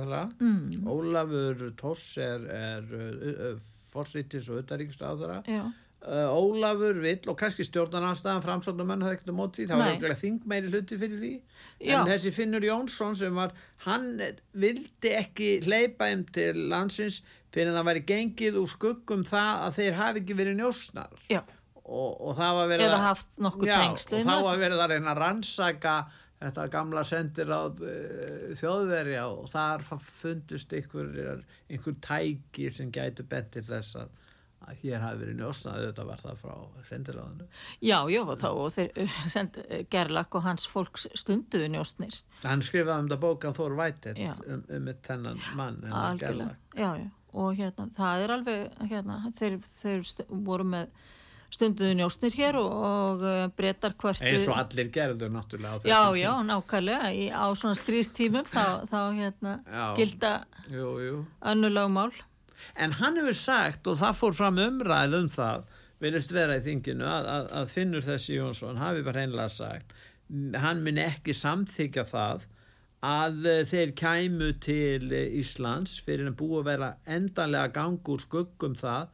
þeirra, 0.04 0.24
mm. 0.40 0.88
Ólafur 0.90 1.68
Toss 1.80 2.18
er, 2.22 2.48
er 2.50 3.62
forsýttis 3.90 4.50
og 4.50 4.62
já, 5.50 5.64
uh, 6.08 6.30
Ólafur 6.36 7.00
vill 7.04 7.28
og 7.32 7.38
kannski 7.40 7.66
stjórnarnanstæðan 7.68 8.44
framsóknumenn 8.46 9.04
hafði 9.06 9.18
ekkert 9.20 9.34
á 9.34 9.40
móti 9.40 9.66
það 9.68 9.78
var 9.82 9.90
auðvitað 9.96 10.22
þing 10.24 10.40
meiri 10.54 10.72
hluti 10.74 10.98
fyrir 11.02 11.20
því. 11.24 11.32
Já. 11.80 11.96
en 12.02 12.10
þessi 12.14 12.32
Finnur 12.36 12.66
Jónsson 12.68 13.16
sem 13.16 13.36
var 13.36 13.54
hann 13.86 14.08
vildi 14.54 15.14
ekki 15.16 15.50
hleypa 15.66 16.10
þeim 16.12 16.26
til 16.36 16.54
landsins 16.72 17.22
fyrir 17.54 17.72
að 17.72 17.78
það 17.80 17.88
væri 17.90 18.06
gengið 18.14 18.58
úr 18.62 18.68
skuggum 18.74 19.24
það 19.26 19.64
að 19.68 19.78
þeir 19.80 19.94
hafi 20.00 20.20
ekki 20.24 20.36
verið 20.38 20.58
njósnar. 20.60 21.14
Og, 21.90 22.12
og 22.22 22.36
það 22.38 22.56
var 22.60 22.68
verið 22.70 22.86
að- 23.00 23.06
Já, 23.66 23.78
það 24.28 24.44
var 24.46 24.60
verið 24.66 24.84
að 24.84 24.92
reyna 24.94 25.14
að 25.16 25.22
rannsaka 25.24 25.94
þetta 26.40 26.66
gamla 26.72 27.02
sendir 27.04 27.50
á 27.52 27.62
uh, 27.68 28.54
þjóðverja 28.56 29.24
og 29.28 29.48
þar 29.52 29.82
fundust 30.00 30.74
einhver, 30.78 31.42
einhver 31.70 31.96
tæki 32.06 32.70
sem 32.72 32.92
gætu 32.96 33.26
bentir 33.28 33.66
þess 33.68 33.96
að, 34.00 34.12
að 34.67 34.82
hér 34.84 35.04
hafi 35.04 35.22
verið 35.24 35.38
njósnað 35.39 35.86
þetta 35.88 36.08
var 36.10 36.24
það 36.24 36.41
frá 36.43 36.56
sendiráðinu 36.89 37.48
já, 37.82 38.00
já 38.12 38.22
þá 38.43 38.50
og 38.50 38.74
þeir 38.76 38.89
uh, 39.06 39.19
send, 39.36 39.62
uh, 39.63 39.84
Gerlach 39.91 40.36
og 40.39 40.48
hans 40.48 40.67
fólks 40.69 41.08
stunduðu 41.17 41.69
njóstnir 41.76 42.19
hann 42.43 42.65
skrifaði 42.65 43.06
um 43.06 43.08
þetta 43.10 43.22
bókan 43.24 43.56
Þór 43.58 43.78
Vætett 43.80 44.19
Já. 44.19 44.34
um, 44.48 44.65
um 44.78 44.91
þennan 45.06 45.39
mann 45.56 45.82
já, 46.76 46.91
já 47.04 47.08
og 47.30 47.54
hérna, 47.60 47.88
það 47.98 48.24
er 48.26 48.34
alveg 48.34 48.84
hérna, 48.89 49.22
þeir, 49.38 49.58
þeir 49.82 50.06
stu, 50.08 50.26
voru 50.48 50.65
með 50.65 50.89
stunduðu 51.50 51.95
njóstnir 51.98 52.36
hér 52.38 52.58
og, 52.62 52.74
og 52.89 53.24
uh, 53.26 53.43
breytar 53.58 53.95
hvertu 53.98 54.26
eins 54.26 54.45
og 54.50 54.58
allir 54.58 54.89
gerðu 54.93 55.30
náttúrulega 55.34 55.78
á 55.78 55.82
Já, 55.82 56.00
þessum 56.06 56.19
já, 56.22 56.32
nákvæmlega, 56.50 57.12
í, 57.13 57.24
á 57.34 57.45
svona 57.58 57.78
stríðstímum 57.80 58.50
þá, 58.50 58.65
þá 58.89 59.00
hérna 59.17 59.56
Já. 59.65 59.86
gilda 59.98 60.34
tíma. 60.69 62.12
En 62.76 62.95
hann 63.00 63.17
hefur 63.19 63.38
sagt, 63.38 63.88
og 63.88 63.98
það 64.02 64.17
fór 64.22 64.38
fram 64.38 64.60
umræð 64.63 65.17
um 65.19 65.30
það, 65.34 65.65
vilist 66.00 66.32
vera 66.36 66.60
í 66.60 66.63
þinginu, 66.65 67.06
að, 67.08 67.28
að, 67.36 67.50
að 67.62 67.74
Finnur 67.74 68.06
þessi 68.06 68.38
Jónsson 68.38 68.80
hafi 68.80 69.04
bara 69.04 69.19
hreinlega 69.24 69.52
sagt, 69.52 69.93
hann 70.62 70.84
muni 70.86 71.02
ekki 71.04 71.34
samþykja 71.36 72.06
það 72.08 72.45
að 73.10 73.45
eh, 73.48 73.62
þeir 73.67 73.93
kæmu 73.95 74.50
til 74.63 75.12
eh, 75.15 75.30
Íslands 75.39 75.98
fyrir 76.04 76.28
að 76.30 76.36
búa 76.41 76.60
að 76.62 76.67
vera 76.67 76.89
endanlega 77.08 77.72
gangur 77.78 78.19
skuggum 78.24 78.76
það 78.80 79.08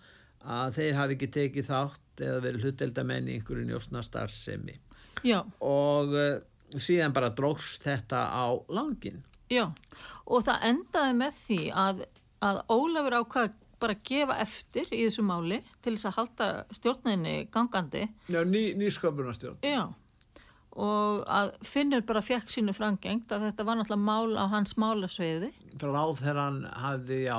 að 0.45 0.73
þeir 0.79 0.97
hafi 0.99 1.15
ekki 1.17 1.29
tekið 1.35 1.69
þátt 1.69 2.23
eða 2.25 2.41
verið 2.43 2.65
hluteldamenn 2.65 3.29
í 3.29 3.37
einhverju 3.39 3.65
njósnastarsemi. 3.69 4.75
Já, 5.25 5.39
Og 5.65 6.13
uh, 6.13 6.35
síðan 6.77 7.13
bara 7.15 7.31
drókst 7.33 7.85
þetta 7.85 8.25
á 8.29 8.45
langin. 8.69 9.23
já, 9.49 9.65
og 10.25 10.43
það 10.45 10.67
endaði 10.69 11.15
með 11.21 11.39
því 11.45 11.59
að, 11.77 12.03
að 12.43 12.63
Ólafur 12.73 13.19
ákvað 13.21 13.53
bara 13.79 13.97
gefa 14.07 14.39
eftir 14.41 14.87
í 14.91 15.03
þessu 15.03 15.25
máli 15.25 15.59
til 15.83 15.93
þess 15.95 16.09
að 16.09 16.17
halda 16.19 16.47
stjórninni 16.73 17.35
gangandi. 17.53 18.07
Já, 18.31 18.41
ný, 18.47 18.71
nýsköpunarstjórn. 18.79 19.59
Já, 19.65 19.91
og 20.75 21.23
að 21.31 21.53
Finnur 21.63 22.03
bara 22.07 22.23
fekk 22.25 22.51
sínu 22.51 22.75
frangengt 22.75 23.31
að 23.31 23.49
þetta 23.49 23.67
var 23.67 23.79
náttúrulega 23.79 24.07
mál 24.07 24.35
á 24.35 24.45
hans 24.51 24.75
málasveiði. 24.79 25.51
ráð 25.79 26.19
þegar 26.21 26.41
hann 26.41 26.61
hafði 26.83 27.21
já, 27.27 27.37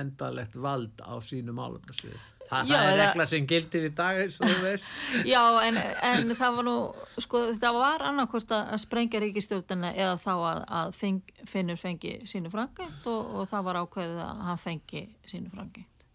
endalegt 0.00 0.56
vald 0.56 1.04
á 1.04 1.14
sínu 1.24 1.56
málefnasvið. 1.56 2.16
Þa, 2.48 2.60
Já, 2.64 2.74
það 2.74 2.90
er 2.90 2.98
regla 3.02 3.26
sem 3.28 3.46
gildir 3.48 3.86
í 3.86 3.90
dag 3.92 4.18
eins 4.22 4.38
og 4.40 4.48
þú 4.48 4.58
veist. 4.64 4.90
Já, 5.32 5.40
en, 5.66 5.78
en 6.08 6.34
það 6.38 6.58
var 6.58 6.66
nú, 6.68 6.76
sko, 7.20 7.42
það 7.60 7.78
var 7.78 8.04
annarkvort 8.08 8.54
að 8.56 8.72
að 8.74 8.82
sprengja 8.84 9.22
ríkistjórnina 9.24 9.92
eða 9.92 10.16
þá 10.22 10.32
að, 10.34 10.62
að 10.80 10.96
feng, 10.96 11.34
Finnur 11.48 11.80
fengi 11.80 12.14
sínu 12.28 12.52
frangengt 12.52 13.08
og, 13.12 13.34
og 13.36 13.50
það 13.52 13.68
var 13.68 13.80
ákveðið 13.82 14.24
að 14.24 14.42
hann 14.48 14.62
fengi 14.64 15.04
sínu 15.28 15.52
frangengt. 15.52 16.08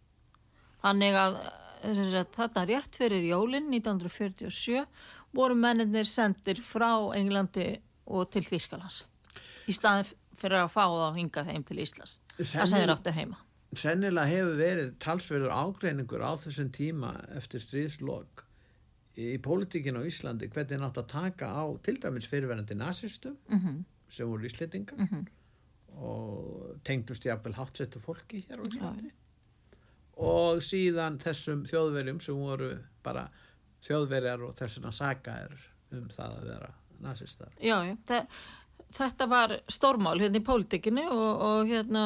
Þannig 0.84 1.22
að 1.22 1.40
þarna 2.34 2.68
rétt 2.68 2.98
fyrir 3.00 3.26
jólinn 3.28 3.70
1947 3.72 4.84
voru 5.36 5.56
menninir 5.58 6.08
sendir 6.10 6.62
frá 6.64 6.92
Englandi 7.18 7.76
og 8.10 8.30
til 8.34 8.44
Þýskalands 8.48 9.04
í 9.70 9.76
staðin 9.76 10.08
fyrir 10.40 10.64
að 10.64 10.72
fá 10.74 10.84
þá 10.86 11.18
hingað 11.18 11.50
heim 11.52 11.64
til 11.68 11.80
Íslands. 11.84 12.20
Það 12.38 12.74
þeir 12.74 12.94
áttu 12.96 13.14
heima. 13.16 13.40
Sennilega 13.80 14.28
hefur 14.30 14.58
verið 14.60 14.90
talsverður 15.00 15.54
ágreiningur 15.56 16.22
á 16.22 16.32
þessum 16.44 16.70
tíma 16.76 17.14
eftir 17.38 17.60
stríðslokk 17.64 18.44
í 19.18 19.38
pólitíkin 19.46 19.98
á 19.98 20.02
Íslandi 20.06 20.48
hvernig 20.50 20.80
nátt 20.82 20.98
að 20.98 21.08
taka 21.12 21.48
á 21.54 21.64
til 21.86 21.96
dæmis 22.02 22.26
fyrirverandi 22.30 22.76
nazistum 22.78 23.38
Mm 23.50 23.84
sem 24.14 24.28
voru 24.30 24.46
íslendingar 24.46 24.98
Mhm. 25.00 25.26
og 25.98 26.76
tengdust 26.86 27.24
jafnvel 27.26 27.54
hátsettu 27.58 28.00
fólki 28.02 28.44
hér 28.48 28.60
á 28.62 28.66
Íslandi 28.68 29.12
og 30.18 30.60
síðan 30.62 31.18
þessum 31.18 31.64
þjóðverjum 31.66 32.20
sem 32.22 32.36
voru 32.38 32.68
bara 33.04 33.24
þjóðverjar 33.88 34.44
og 34.48 34.54
þessuna 34.60 34.92
sagaðir 34.94 35.56
um 35.92 36.08
það 36.14 36.36
að 36.38 36.44
vera 36.52 36.70
nazistar. 37.02 37.50
Já, 37.60 37.78
já, 37.90 37.96
þe- 38.06 38.28
þetta 39.00 39.28
var 39.30 39.56
stórmál 39.68 40.20
hérna 40.22 40.38
í 40.40 40.46
pólitíkinu 40.46 41.08
og, 41.10 41.42
og 41.42 41.68
hérna, 41.68 42.04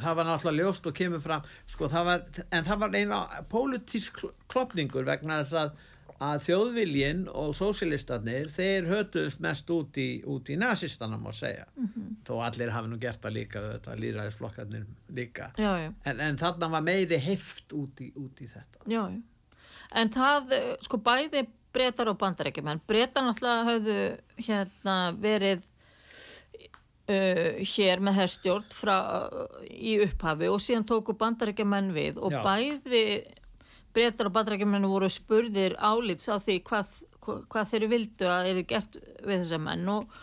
það 0.00 0.18
var 0.18 0.28
náttúrulega 0.28 0.66
ljóst 0.66 0.88
og 0.88 0.96
kemur 0.96 1.22
fram 1.22 1.48
sko, 1.66 1.88
það 1.92 2.10
var, 2.10 2.26
en 2.50 2.68
það 2.68 2.84
var 2.84 2.98
eina 2.98 3.22
pólitísk 3.52 4.22
klopningur 4.52 5.08
vegna 5.08 5.40
þess 5.42 5.58
að, 5.62 5.72
að 6.22 6.44
þjóðviljin 6.46 7.24
og 7.28 7.54
sósialistarnir 7.58 8.52
þeir 8.52 8.88
hötuðust 8.90 9.42
mest 9.44 9.72
út 9.74 9.98
í, 10.00 10.08
út 10.28 10.52
í 10.52 10.58
nazistana 10.60 11.18
má 11.20 11.32
segja 11.36 11.66
þó 12.26 12.36
allir 12.46 12.72
hafi 12.72 12.92
nú 12.92 13.00
gert 13.02 13.22
það 13.24 13.36
líka 13.40 13.64
þetta 13.66 13.98
líðræðisflokkarnir 14.04 14.86
líka 15.18 15.50
já, 15.58 15.72
já, 15.86 15.90
en, 16.04 16.22
en 16.28 16.40
þarna 16.40 16.70
var 16.76 16.86
meiri 16.86 17.20
heft 17.20 17.74
út 17.76 18.00
í, 18.04 18.12
út 18.16 18.40
í 18.40 18.48
þetta 18.48 18.86
já. 18.86 19.04
En 19.92 20.08
það, 20.08 20.54
eh, 20.56 20.70
sko, 20.80 20.96
bæði 21.04 21.42
breytar 21.72 22.10
og 22.12 22.18
bandarækjumenn. 22.20 22.82
Breytar 22.88 23.26
náttúrulega 23.26 23.68
höfðu 23.68 23.98
hérna 24.46 24.96
verið 25.20 25.64
uh, 27.12 27.60
hér 27.74 28.02
með 28.04 28.18
herstjórn 28.22 28.66
frá, 28.74 28.96
uh, 29.28 29.62
í 29.68 29.98
upphafi 30.06 30.50
og 30.50 30.60
síðan 30.64 30.88
tóku 30.88 31.14
bandarækjumenn 31.20 31.92
við 31.96 32.20
og 32.22 32.34
Já. 32.34 32.42
bæði 32.46 33.04
breytar 33.92 34.30
og 34.30 34.36
bandarækjumenn 34.36 34.88
voru 34.88 35.10
spurðir 35.12 35.76
álits 35.78 36.28
á 36.32 36.40
því 36.40 36.60
hvað, 36.68 37.02
hvað, 37.20 37.42
hvað 37.52 37.72
þeir 37.74 37.88
vildu 37.92 38.30
að 38.32 38.52
eru 38.54 38.62
gert 38.70 38.96
við 39.20 39.42
þessa 39.42 39.60
menn 39.60 39.90
og, 39.92 40.16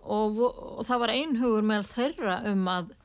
og, 0.00 0.38
vo- 0.38 0.54
og 0.78 0.88
það 0.88 1.04
var 1.04 1.14
einhugur 1.18 1.68
með 1.72 1.92
þeirra 1.92 2.40
um 2.50 2.72
að 2.72 2.96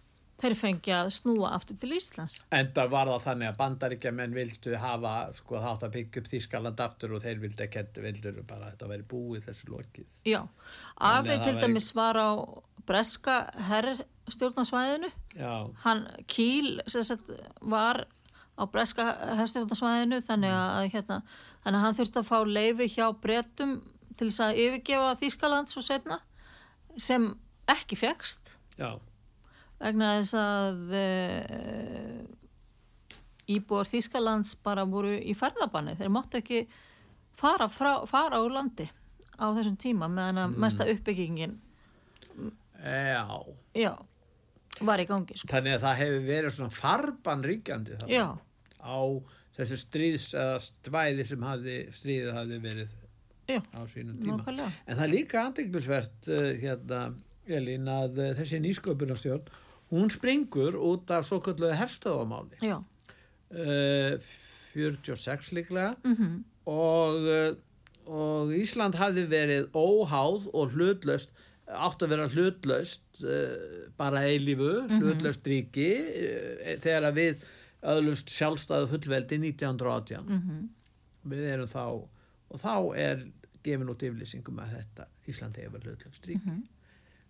þeir 0.42 0.56
fengi 0.60 0.92
að 0.92 1.10
snúa 1.16 1.54
aftur 1.56 1.78
til 1.80 1.94
Íslands. 1.96 2.42
enda 2.54 2.86
var 2.92 3.08
það 3.08 3.22
þannig 3.24 3.50
að 3.50 3.60
bandaríkjamenn 3.62 4.36
vildu 4.36 4.74
hafa, 4.82 5.14
sko, 5.36 5.62
þátt 5.64 5.86
að 5.88 5.94
byggja 5.94 6.22
upp 6.22 6.32
Þískaland 6.32 6.84
aftur 6.84 7.16
og 7.16 7.24
þeir 7.24 7.40
vildu 7.44 7.64
ekki, 7.64 7.86
vildu 8.04 8.34
bara 8.44 8.72
þetta 8.74 8.90
væri 8.92 9.08
búið 9.14 9.46
þessu 9.48 9.72
lokið. 9.72 10.10
Já, 10.28 10.42
það 11.00 11.32
til 11.46 11.56
dæmis 11.64 11.88
var 11.96 12.20
á 12.20 12.30
breska 12.88 13.38
herrstjórnarsvæðinu, 13.70 15.10
hann 15.86 16.06
Kíl 16.32 16.80
sagt, 16.88 17.26
var 17.62 18.06
á 18.56 18.64
breska 18.72 19.08
herrstjórnarsvæðinu 19.40 20.22
þannig 20.26 20.54
að, 20.56 20.90
hérna, 20.94 21.20
þannig 21.64 21.80
að 21.80 21.86
hann 21.86 21.98
þurfti 22.00 22.22
að 22.22 22.30
fá 22.30 22.38
leifi 22.48 22.90
hjá 22.96 23.08
bretum 23.22 23.76
til 24.16 24.30
þess 24.30 24.46
að 24.46 24.62
yfirgefa 24.64 25.16
Þýskaland 25.20 25.72
svo 25.72 25.84
setna 25.84 26.22
sem 26.98 27.28
ekki 27.72 27.98
fegst 28.00 28.54
vegna 29.82 30.14
þess 30.20 30.38
að 30.40 30.96
e, 30.96 31.06
íbúar 33.58 33.90
Þýskalands 33.90 34.56
bara 34.64 34.86
voru 34.88 35.18
í 35.20 35.36
ferðabanni 35.38 35.98
þeir 36.00 36.14
máttu 36.14 36.40
ekki 36.40 36.64
fara, 37.36 37.68
frá, 37.68 38.06
fara 38.08 38.40
úr 38.44 38.56
landi 38.56 38.88
á 39.36 39.52
þessum 39.52 39.76
tíma 39.80 40.08
meðan 40.08 40.46
að 40.46 40.60
mesta 40.64 40.88
uppbyggingin 40.88 41.58
já. 42.84 43.24
já, 43.76 43.94
var 44.82 45.04
í 45.04 45.08
gangi 45.10 45.38
sko. 45.40 45.50
Þannig 45.54 45.78
að 45.78 45.86
það 45.86 46.02
hefur 46.02 46.28
verið 46.30 46.56
svona 46.58 46.76
farban 46.76 47.46
ríkjandi 47.46 48.00
á 48.86 49.00
þessu 49.56 49.80
stríðs 49.80 50.30
eða 50.36 50.58
stvæði 50.66 51.28
sem 51.30 51.46
hafði, 51.48 51.78
stríðið 51.96 52.34
hafði 52.36 52.58
verið 52.66 52.96
já, 53.48 53.60
á 53.62 53.82
sínum 53.92 54.18
tíma. 54.20 54.40
nákvæmlega 54.40 54.72
En 54.86 54.98
það 54.98 55.06
er 55.06 55.14
líka 55.14 55.44
andeglusvert 55.46 56.32
uh, 56.34 56.50
hérna, 56.60 57.04
Elín, 57.46 57.88
að 57.92 58.20
uh, 58.20 58.34
þessi 58.40 58.60
nýsköpunarstjórn, 58.66 59.54
hún 59.94 60.12
springur 60.14 60.76
út 60.82 61.14
af 61.14 61.28
svo 61.30 61.40
kalluðu 61.46 61.78
herstöðamáli. 61.80 62.60
já, 62.66 62.82
Uh, 63.56 64.18
46 64.76 65.52
líklega 65.54 65.94
mhm, 66.04 66.40
og, 66.68 67.28
uh, 67.30 67.54
og 68.10 68.50
Ísland 68.58 68.98
hafði 69.00 69.28
verið 69.32 69.68
óháð 69.78 70.48
og 70.52 70.74
hlutlaust, 70.74 71.30
átt 71.66 72.04
að 72.06 72.12
vera 72.14 72.28
hlutlaust 72.30 73.24
uh, 73.24 73.90
bara 73.98 74.26
eilífu, 74.30 74.72
hlutlaust 75.00 75.48
ríki 75.50 75.90
uh, 75.98 76.76
þegar 76.84 77.10
að 77.10 77.22
við 77.22 77.46
öðlust 77.86 78.34
sjálfstæðu 78.34 78.90
fullveldi 78.94 79.40
1918 79.42 80.30
mhm, 80.30 80.62
við 81.30 81.50
erum 81.54 81.70
þá 81.70 81.84
og 81.86 82.62
þá 82.62 82.74
er 83.02 83.26
gefin 83.66 83.90
út 83.90 84.06
yfirlýsingum 84.06 84.62
að 84.62 84.78
þetta 84.80 85.10
Ísland 85.30 85.58
hefur 85.58 85.86
hlutlaust 85.86 86.28
ríki. 86.30 86.46
Mhm, 86.46 86.64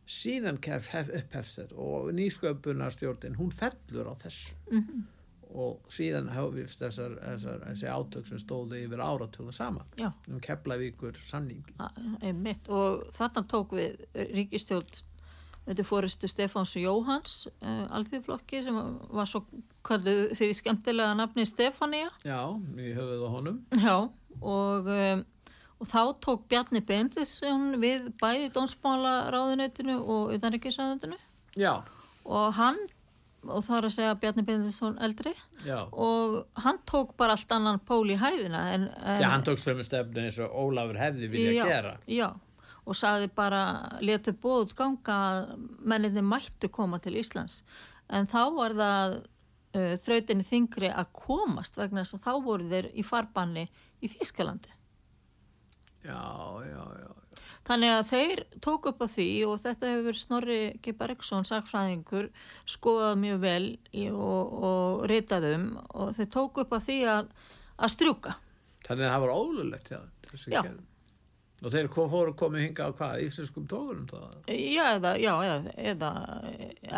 síðan 0.06 0.60
kef, 0.62 0.89
hef, 0.93 1.10
upphefst 1.15 1.62
þetta 1.62 1.78
og 1.82 2.10
nýsköpunarstjórnin 2.17 3.38
hún 3.39 3.54
fellur 3.56 4.12
á 4.12 4.13
þessu. 4.26 4.58
Mhm, 4.71 5.06
og 5.55 5.89
síðan 5.93 6.29
hefist 6.35 6.81
þessar, 6.83 7.15
þessar, 7.23 7.59
þessi 7.69 7.89
átök 7.95 8.27
sem 8.29 8.39
stóðu 8.41 8.79
yfir 8.83 9.01
áratöðu 9.03 9.53
saman. 9.55 9.87
Já. 9.99 10.09
Um 10.29 10.39
Keflavíkur 10.43 11.17
samningi 11.25 11.75
a- 11.79 11.91
einmitt. 12.21 12.69
Og 12.69 13.05
þarna 13.15 13.45
tók 13.51 13.75
við 13.77 14.01
ríkistjórn 14.35 15.03
þetta 15.65 15.85
fórustu 15.87 16.27
Stefáns 16.29 16.75
Jóhans 16.77 17.47
uh, 17.63 17.87
alþjóðflokki 17.97 18.59
sem 18.67 18.75
var 19.17 19.25
svo 19.29 19.39
kalluð 19.85 20.35
því 20.37 20.49
skemmtilega 20.59 21.15
nafni 21.17 21.45
Stefania 21.49 22.11
já, 22.25 22.37
í 22.77 22.91
höfuð 22.93 23.23
á 23.25 23.29
honum. 23.33 23.57
Já, 23.73 23.95
og, 24.41 24.91
um, 24.93 25.23
og 25.81 25.89
þá 25.89 25.99
tók 26.21 26.45
Bjarni 26.51 26.83
Bendisson 26.85 27.79
við 27.81 28.11
bæði 28.21 28.51
dónsmála 28.53 29.15
ráðuneytinu 29.33 29.97
og 30.03 30.35
utanrikisráðuneytinu 30.37 31.17
já, 31.57 31.73
og 32.25 32.53
hann, 32.59 32.77
og 33.49 33.63
þá 33.65 33.71
er 33.77 33.88
að 33.88 33.93
segja 33.95 34.15
Bjarni 34.21 34.45
Bendisson 34.47 34.97
eldri, 35.03 35.34
já, 35.65 35.77
og 35.91 36.62
hann 36.63 36.79
tók 36.89 37.13
bara 37.19 37.36
allt 37.38 37.51
annan 37.55 37.81
pól 37.86 38.05
í 38.12 38.17
hæðina. 38.19 38.63
En, 38.75 38.88
en, 39.01 39.21
já 39.23 39.29
hann 39.31 39.45
tók 39.47 39.62
sömu 39.62 39.86
stefni 39.86 40.25
eins 40.25 40.39
og 40.43 40.53
Ólafur 40.65 40.99
hefði 40.99 41.29
vilja 41.34 41.53
já, 41.55 41.65
gera 41.69 41.93
Já, 42.10 42.27
og 42.86 42.97
saði 42.97 43.29
bara, 43.36 43.63
letu 44.05 44.36
bóð 44.41 44.75
ganga 44.77 45.19
að 45.29 45.41
menninni 45.81 46.25
mættu 46.25 46.69
koma 46.73 47.01
til 47.03 47.17
Íslands. 47.21 47.62
En 48.13 48.29
þá 48.29 48.41
var 48.55 48.77
það 48.77 49.17
uh, 49.17 49.93
þrautinni 50.05 50.45
þingri 50.45 50.93
að 50.93 51.12
komast 51.25 51.77
vegna 51.79 52.03
þess 52.03 52.19
að 52.19 52.25
þá 52.27 52.34
voru 52.45 52.71
þeir 52.71 52.91
í 52.93 53.05
farbanni 53.05 53.67
í 54.01 54.12
Þískalandi. 54.12 54.73
já, 56.05 56.21
já, 56.69 56.84
já 57.01 57.24
Þannig 57.65 57.91
að 57.95 58.10
þeir 58.12 58.41
tók 58.62 58.88
upp 58.91 58.99
á 59.01 59.08
því 59.10 59.28
og 59.49 59.56
þetta 59.63 59.91
hefur 59.95 60.17
Snorri 60.19 60.58
G. 60.86 60.91
Bergson, 60.99 61.45
sagfræðingur, 61.49 62.28
skoðað 62.69 63.15
mjög 63.23 63.39
vel 63.41 63.63
og, 64.13 64.51
og 64.69 65.06
ritað 65.10 65.47
um 65.56 65.63
og 65.89 66.12
þeir 66.17 66.30
tók 66.36 66.60
upp 66.62 66.75
á 66.78 66.80
því 66.86 66.97
að, 67.10 67.32
að 67.82 67.93
strjúka. 67.95 68.36
þannig 68.86 69.08
að 69.08 69.15
það 69.15 69.23
var 69.25 69.34
ólulegt 69.34 69.89
já, 69.95 69.99
Já. 70.54 70.62
og 71.65 71.73
þeir 71.73 71.89
kom, 71.89 72.10
fóru 72.13 72.36
komið 72.38 72.67
hinga 72.67 72.86
á 72.86 72.97
hvað, 73.01 73.23
íslenskum 73.25 73.65
tóðurum 73.71 74.08
það 74.13 74.54
Já, 74.54 74.86
eða, 74.93 75.15
já, 75.17 75.34
eða, 75.41 75.75
eða 75.89 76.12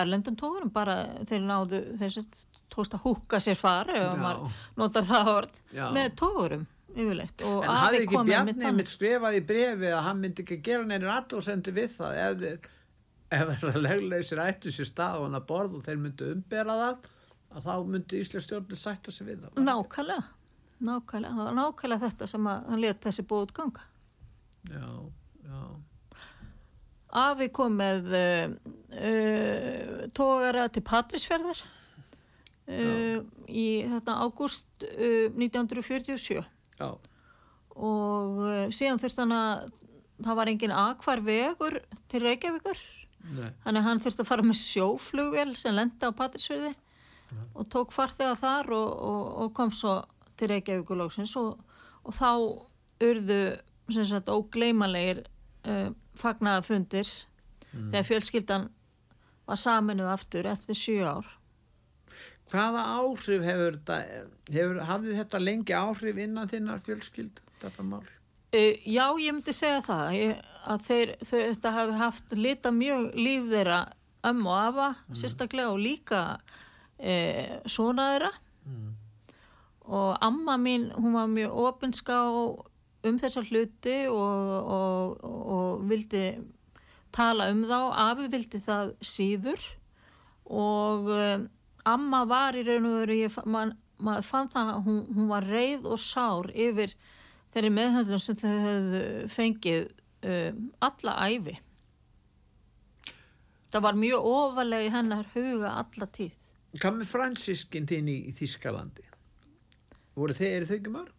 erlendum 0.03 0.35
tókurum, 0.35 0.73
bara 0.75 0.97
þeir 1.29 1.45
náðu, 1.47 1.79
þeir 2.01 2.15
sérst 2.17 2.41
tókst 2.75 2.97
að 2.97 3.05
húka 3.07 3.39
sér 3.39 3.55
far, 3.55 3.87
ef 3.87 4.03
Já. 4.03 4.17
maður 4.19 4.59
notar 4.83 5.07
það 5.07 5.47
Já. 5.71 5.87
með 5.95 6.11
tókurum 6.19 6.67
yfirleitt. 6.97 7.43
Og 7.47 7.61
en 7.63 7.75
hafði 7.77 8.01
ekki 8.05 8.23
Bjarni 8.27 8.71
mitt 8.77 8.91
skrifað 8.91 9.37
í 9.37 9.43
brefi 9.51 9.91
að 9.93 10.03
hann 10.07 10.23
myndi 10.23 10.43
ekki 10.45 10.57
gera 10.65 10.87
neina 10.87 11.13
aðdóðsendi 11.19 11.73
við 11.75 11.93
það? 11.99 12.17
Ef, 12.23 12.71
ef 13.37 13.51
þessar 13.51 13.79
legleysir 13.83 14.41
ættu 14.43 14.73
sér 14.73 14.89
stað 14.89 15.19
og 15.21 15.27
hann 15.27 15.39
að 15.41 15.47
borð 15.51 15.77
og 15.79 15.85
þeir 15.87 16.01
myndu 16.03 16.31
umbera 16.33 16.79
það 16.81 17.07
að 17.53 17.67
þá 17.67 17.73
myndi 17.91 18.21
Íslands 18.23 18.47
stjórnir 18.47 18.79
sætta 18.79 19.13
sig 19.13 19.27
við 19.27 19.45
það 19.45 19.61
Nákvæmlega, 19.67 20.25
nákvæmlega, 20.89 21.37
það 21.37 21.53
nákvæmlega 21.61 22.05
þetta 22.07 22.29
sem 22.33 22.49
að 22.51 22.65
hann 22.71 22.83
let 22.83 23.05
þessi 23.07 23.27
búið 23.27 23.53
ganga. 23.59 23.85
já, 24.67 24.89
já, 25.47 25.61
Afi 27.17 27.47
kom 27.55 27.77
með 27.79 28.11
uh, 28.19 28.51
uh, 28.91 30.05
tógara 30.17 30.67
til 30.67 30.83
Patrísferðar 30.85 31.63
uh, 32.67 33.23
í 33.47 33.67
þetta 33.87 34.17
ágúst 34.25 34.67
uh, 34.83 35.31
1947 35.31 36.43
já, 36.79 36.89
og 37.77 38.41
uh, 38.43 38.67
síðan 38.73 39.01
þurfti 39.01 39.23
hann 39.23 39.35
að 39.37 39.67
það 40.25 40.39
var 40.39 40.51
engin 40.51 40.73
akvar 40.73 41.21
vegur 41.25 41.79
til 42.09 42.23
Reykjavíkur. 42.23 42.83
Nei, 43.27 43.49
þannig 43.63 43.81
að 43.81 43.87
hann 43.89 44.01
þurfti 44.01 44.23
að 44.23 44.29
fara 44.29 44.45
með 44.47 44.59
sjóflugvél 44.61 45.49
sem 45.59 45.75
lenda 45.75 46.09
á 46.09 46.17
Patrísferði 46.17 46.73
og 47.57 47.67
tók 47.67 47.91
farþega 47.91 48.37
þar 48.39 48.69
og, 48.71 48.91
og, 49.03 49.23
og 49.43 49.53
kom 49.57 49.73
svo 49.75 49.97
til 50.39 50.51
Reykjavíkur 50.53 51.01
lóksins 51.01 51.33
og, 51.39 51.57
og 52.07 52.15
þá 52.15 52.29
urðu 53.03 53.41
sem 53.91 54.07
sagt 54.07 54.31
ógleymanlegir 54.31 55.25
uh, 55.67 55.89
fagnaðafundir 56.17 57.09
þegar 57.71 58.07
fjölskyldan 58.07 58.69
var 59.47 59.59
saminuð 59.59 60.11
aftur 60.11 60.47
eftir 60.49 60.77
sjö 60.77 61.03
ár. 61.07 61.27
Hvaða 62.51 62.83
áhrif 62.97 63.43
hefur 63.45 63.79
þetta 63.79 63.97
hefur, 64.53 64.83
hafði 64.87 65.17
þetta 65.17 65.41
lengi 65.43 65.75
áhrif 65.77 66.21
innan 66.23 66.51
þinnar 66.51 66.83
fjölskyld 66.85 67.41
þetta 67.61 67.87
mál? 67.87 68.05
Uh, 68.55 68.73
já, 68.87 69.05
ég 69.19 69.35
myndi 69.35 69.53
segja 69.55 69.81
það 69.83 70.13
ég, 70.15 70.45
að 70.71 70.85
þeir, 70.87 71.15
þau, 71.21 71.39
þetta 71.39 71.73
hafi 71.75 71.97
haft 71.99 72.37
lita 72.37 72.71
mjög 72.71 73.09
líf 73.19 73.49
þeirra 73.51 73.81
ömmu 74.27 74.51
og 74.51 74.61
afa, 74.61 74.87
sérstaklega 75.15 75.73
og 75.73 75.81
líka 75.83 76.21
uh, 76.37 77.57
svona 77.69 78.11
þeirra. 78.13 78.31
Og 79.87 80.17
amma 80.19 80.57
mín, 80.59 80.89
hún 80.99 81.13
var 81.15 81.29
mjög 81.31 81.53
opinská 81.63 82.17
um 83.07 83.19
þessar 83.21 83.45
hluti 83.47 83.97
og, 84.11 84.49
og, 84.77 85.21
og 85.23 85.85
vildi 85.87 86.25
tala 87.15 87.47
um 87.53 87.63
þá, 87.69 87.77
afi 88.09 88.27
vildi 88.33 88.61
það 88.65 88.91
síður. 88.99 89.69
Og 90.47 91.07
um, 91.11 91.47
amma 91.87 92.23
var 92.29 92.57
í 92.57 92.63
raun 92.67 92.89
og 92.89 92.97
veru, 93.01 93.19
maður 93.47 94.25
fann 94.27 94.51
það, 94.53 94.73
að 94.73 94.89
hún, 94.89 94.99
hún 95.15 95.29
var 95.31 95.47
reið 95.47 95.87
og 95.89 96.01
sár 96.01 96.51
yfir 96.53 96.93
þeirri 97.55 97.71
meðhöndlum 97.73 98.21
sem 98.21 98.37
þau 98.37 98.51
hefðu 98.51 99.03
fengið 99.33 99.87
um, 100.27 100.61
alla 100.87 101.15
æfi. 101.27 101.57
Það 103.67 103.83
var 103.83 103.99
mjög 103.99 104.31
ofalega 104.31 104.87
í 104.87 104.93
hennar 104.93 105.27
huga 105.33 105.73
alla 105.81 106.07
tíð. 106.15 106.33
hvað 106.77 106.99
með 106.99 107.11
fransiskin 107.11 107.87
þín 107.89 108.09
í, 108.11 108.17
Þískalandi 108.37 109.07
voru 110.17 110.33
þeir, 110.37 110.53
eru 110.55 110.67
þau 110.69 110.77
ekki 110.77 110.93
mörg? 110.93 111.16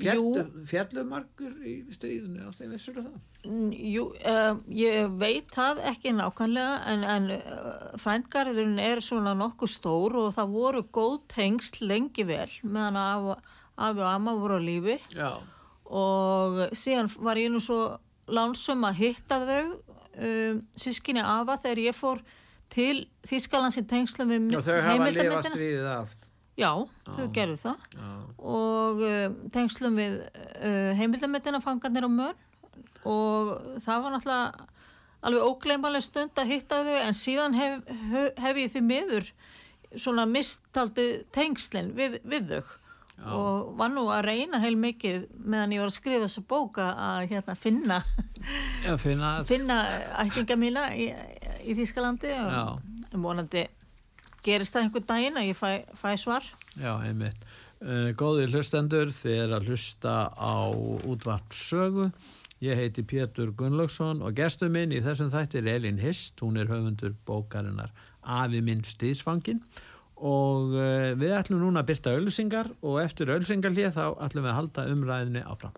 Fjallu, 0.00 0.44
fjallumarkur 0.68 1.54
í 1.66 1.74
stríðinu 1.94 2.48
á 2.48 2.50
þeim 2.56 2.74
vissur 2.74 2.98
það? 2.98 3.16
Jú, 3.78 4.04
uh, 4.26 4.60
ég 4.74 5.16
veit 5.20 5.50
það 5.54 5.82
ekki 5.90 6.14
nákvæmlega 6.16 6.76
en, 6.92 7.04
en 7.14 7.30
uh, 7.36 7.96
frændgarðurinn 8.02 8.80
er 8.82 9.02
svona 9.04 9.34
nokkuð 9.38 9.72
stór 9.74 10.18
og 10.22 10.30
það 10.36 10.54
voru 10.56 10.84
góð 10.94 11.18
tengsl 11.34 11.84
lengi 11.90 12.26
vel 12.28 12.50
meðan 12.62 13.00
af, 13.00 13.28
af 13.76 14.00
og 14.00 14.06
amma 14.10 14.36
voru 14.40 14.58
á 14.58 14.62
lífi 14.64 14.98
Já. 15.14 15.30
og 15.84 16.64
síðan 16.74 17.12
var 17.18 17.40
ég 17.40 17.52
nú 17.52 17.62
svo 17.62 17.98
lánsum 18.26 18.86
að 18.88 19.02
hitta 19.02 19.40
þau 19.44 19.64
um, 19.70 20.62
sískinni 20.78 21.22
afa 21.24 21.58
þegar 21.62 21.84
ég 21.88 21.98
fór 21.98 22.22
til 22.74 23.04
Þískalands 23.28 23.78
í 23.78 23.84
tengslum 23.88 24.32
við 24.32 24.56
Og 24.58 24.64
þau 24.66 24.78
hafa 24.82 25.10
lifað 25.12 25.50
stríðið 25.52 25.90
aft. 25.94 26.30
Já, 26.54 26.70
þau 27.08 27.24
gerðu 27.34 27.56
það. 27.64 27.86
Já. 27.98 28.10
og 28.38 29.00
um, 29.08 29.38
tengslum 29.54 29.96
við 29.98 30.20
uh, 30.22 30.92
heimildamöndina 30.98 31.60
fangarnir 31.64 32.06
á 32.06 32.10
mönn 32.12 32.44
og 33.04 33.80
það 33.82 34.04
var 34.04 34.14
náttúrulega 34.14 34.68
alveg 35.24 35.48
ógleymaleg 35.48 36.04
stund 36.04 36.38
að 36.38 36.52
hitta 36.52 36.84
þau 36.86 36.94
en 37.00 37.16
síðan 37.16 37.58
hef, 37.58 37.82
hef, 38.12 38.30
hef 38.44 38.62
ég 38.62 38.72
því 38.74 38.84
miður 38.86 39.28
svona 39.98 40.24
mistaldi 40.30 41.08
tengslinn 41.34 41.92
við, 41.96 42.20
við 42.22 42.50
þau. 42.54 42.72
Já. 43.14 43.28
og 43.30 43.76
var 43.78 43.92
nú 43.94 44.08
að 44.10 44.24
reyna 44.26 44.58
heil 44.58 44.74
mikið 44.74 45.28
meðan 45.46 45.70
ég 45.76 45.82
var 45.84 45.90
að 45.92 45.94
skrifa 46.00 46.24
þessa 46.24 46.42
bóka 46.50 46.86
að 46.98 47.28
hérna, 47.30 47.54
finna, 47.54 47.98
Já, 48.82 48.96
finna 49.46 49.76
ættinga 50.24 50.56
mína 50.58 50.88
í, 50.98 51.06
í 51.62 51.76
Þískalandi 51.78 52.32
og 52.34 53.14
vonandi 53.22 53.62
gerist 54.44 54.76
það 54.76 54.86
einhver 54.86 55.06
daginn 55.08 55.40
að 55.40 55.50
ég 55.50 55.58
fæ, 55.58 55.70
fæ 55.98 56.10
svar 56.20 56.48
Já, 56.74 56.96
einmitt. 57.04 57.44
Uh, 57.84 58.10
góði 58.16 58.48
hlustendur, 58.48 59.10
þið 59.12 59.40
er 59.44 59.54
að 59.58 59.68
hlusta 59.68 60.14
á 60.34 60.72
útvart 61.04 61.54
sögu. 61.54 62.08
Ég 62.64 62.78
heiti 62.78 63.04
Pétur 63.04 63.52
Gunnlaugsson 63.58 64.22
og 64.24 64.36
gestur 64.38 64.70
minn 64.72 64.94
í 64.94 65.02
þessum 65.04 65.30
þætti 65.32 65.60
er 65.60 65.70
Elin 65.74 66.00
Hist. 66.00 66.38
Hún 66.40 66.56
er 66.60 66.70
höfundur 66.70 67.12
bókarinnar 67.28 67.92
Afi 68.24 68.62
minn 68.64 68.80
stíðsfangin 68.88 69.60
og 70.14 70.72
uh, 70.72 71.12
við 71.18 71.34
ætlum 71.36 71.60
núna 71.60 71.82
að 71.82 71.90
byrta 71.92 72.14
ölsingar 72.16 72.70
og 72.80 73.02
eftir 73.02 73.32
ölsingarlið 73.34 73.92
þá 73.98 74.04
ætlum 74.24 74.46
við 74.46 74.52
að 74.54 74.60
halda 74.60 74.86
umræðinni 74.94 75.42
áfram. 75.44 75.74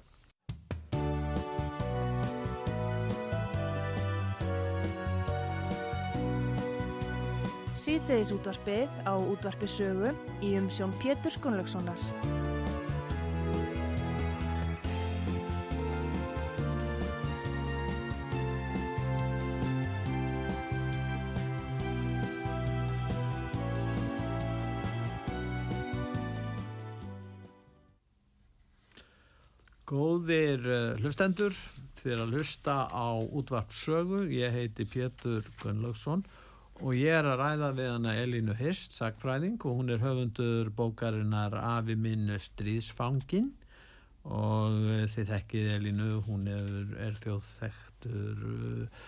Síðdeðis 7.86 8.32
útvarpið 8.34 8.96
á 9.06 9.14
útvarpi 9.14 9.66
sögu 9.70 10.08
í 10.42 10.56
umsjón 10.58 10.90
Pétur 10.98 11.30
Skunlökssonar. 11.30 12.00
Góðir 29.86 30.66
uh, 30.66 30.98
hlustendur, 30.98 31.54
þið 32.00 32.16
er 32.16 32.24
að 32.24 32.34
hlusta 32.34 32.76
á 32.90 33.14
útvart 33.14 33.70
sögu. 33.70 34.24
Ég 34.34 34.50
heiti 34.58 34.88
Pétur 34.90 35.46
Gunnlaugsson 35.62 36.26
og 36.26 36.42
ég 36.76 37.08
er 37.08 37.24
að 37.24 37.38
ræða 37.40 37.68
við 37.76 37.86
hana 37.88 38.14
Elínu 38.20 38.54
Hirst, 38.58 38.92
sagfræðing 38.98 39.62
og 39.64 39.78
hún 39.78 39.92
er 39.94 40.02
höfundur 40.02 40.68
bókarinnar 40.76 41.54
Afi 41.56 41.96
minn 41.96 42.28
stríðsfangin 42.36 43.54
og 44.26 44.74
uh, 44.84 45.06
þið 45.08 45.30
þekkið 45.30 45.70
Elínu, 45.76 46.10
hún 46.26 46.44
er, 46.52 46.68
er 47.06 47.16
þjóðþektur 47.22 48.42
uh, 48.50 49.06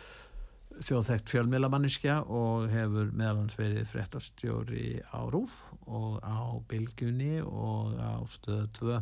þjóðþekkt 0.78 1.34
fjölmiðlamanniskja 1.34 2.22
og 2.30 2.70
hefur 2.72 3.12
meðalans 3.12 3.58
verið 3.58 3.88
fréttastjóri 3.90 5.02
á 5.12 5.20
Rúf 5.28 5.60
og 5.90 6.22
á 6.24 6.56
Bilgjunni 6.70 7.42
og 7.42 7.98
á 8.00 8.16
stöðu 8.32 8.72
2 8.80 8.98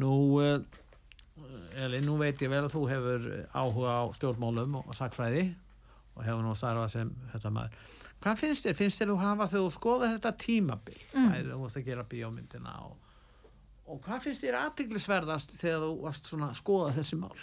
Nú, 0.00 0.14
uh, 0.40 0.58
Elin, 1.84 2.08
nú 2.08 2.16
veit 2.20 2.40
ég 2.40 2.52
vel 2.52 2.64
að 2.64 2.72
þú 2.72 2.88
hefur 2.88 3.30
áhuga 3.52 4.00
á 4.00 4.04
stjórnmálum 4.16 4.80
og 4.80 4.92
sakfræði 4.96 5.50
og 6.16 6.24
hefur 6.24 6.44
nú 6.44 6.54
starfað 6.56 6.92
sem 6.94 7.12
þetta 7.32 7.52
maður. 7.52 7.80
Hvað 8.24 8.38
finnst 8.40 8.66
þér? 8.66 8.76
Finnst 8.78 9.00
þér 9.00 9.10
þú 9.12 9.16
hafa 9.20 9.48
þegar 9.52 9.64
þú 9.66 9.72
skoða 9.76 10.12
þetta 10.14 10.32
tímabil? 10.42 11.00
Mm. 11.12 11.26
Æði, 11.32 11.48
þú 11.50 11.58
varst 11.62 11.80
að 11.80 11.88
gera 11.90 12.06
bíómyndina 12.12 12.76
og, 12.86 12.94
og 13.86 13.98
hvað 14.06 14.22
finnst 14.24 14.46
þér 14.46 14.60
aðtiklisverðast 14.62 15.56
þegar 15.60 15.84
þú 15.84 15.90
varst 16.06 16.30
svona 16.30 16.52
að 16.52 16.60
skoða 16.62 16.94
þessi 16.96 17.18
mál? 17.20 17.34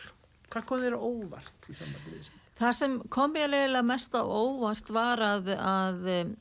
Hvað 0.53 0.65
kom 0.69 0.81
þér 0.83 0.97
óvart 0.97 1.69
í 1.69 1.77
sambandi 1.77 2.09
við 2.09 2.17
þessi 2.17 2.33
mál? 2.33 2.41
Það 2.63 2.73
sem 2.79 2.97
kom 3.13 3.37
ég 3.37 3.49
leiðilega 3.49 3.89
mest 3.89 4.17
á 4.17 4.21
óvart 4.21 4.91
var 4.93 5.23
að, 5.25 5.53
að 5.57 6.11
um, 6.17 6.35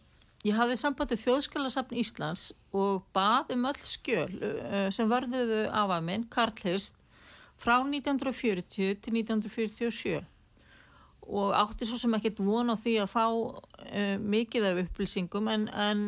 ég 0.49 0.59
hafði 0.59 0.81
sambandið 0.81 1.23
þjóðskjálasafn 1.27 2.01
Íslands 2.03 2.49
og 2.77 3.07
bað 3.17 3.55
um 3.55 3.69
öll 3.69 3.81
skjöl 3.85 4.33
uh, 4.33 4.89
sem 4.93 5.09
varðuðu 5.13 5.65
af 5.69 5.95
að 5.97 6.05
minn, 6.09 6.29
Karl 6.33 6.57
Hirst, 6.65 6.97
frá 7.61 7.79
1940 7.85 9.01
til 9.05 9.17
1947 9.21 10.21
og 11.23 11.55
átti 11.55 11.87
svo 11.87 11.99
sem 12.01 12.15
ekkert 12.19 12.41
von 12.43 12.73
á 12.73 12.77
því 12.77 12.97
að 13.03 13.13
fá 13.13 13.25
uh, 13.31 14.17
mikið 14.19 14.69
af 14.71 14.83
upplýsingum 14.85 15.51
en, 15.53 15.69
en, 15.71 16.05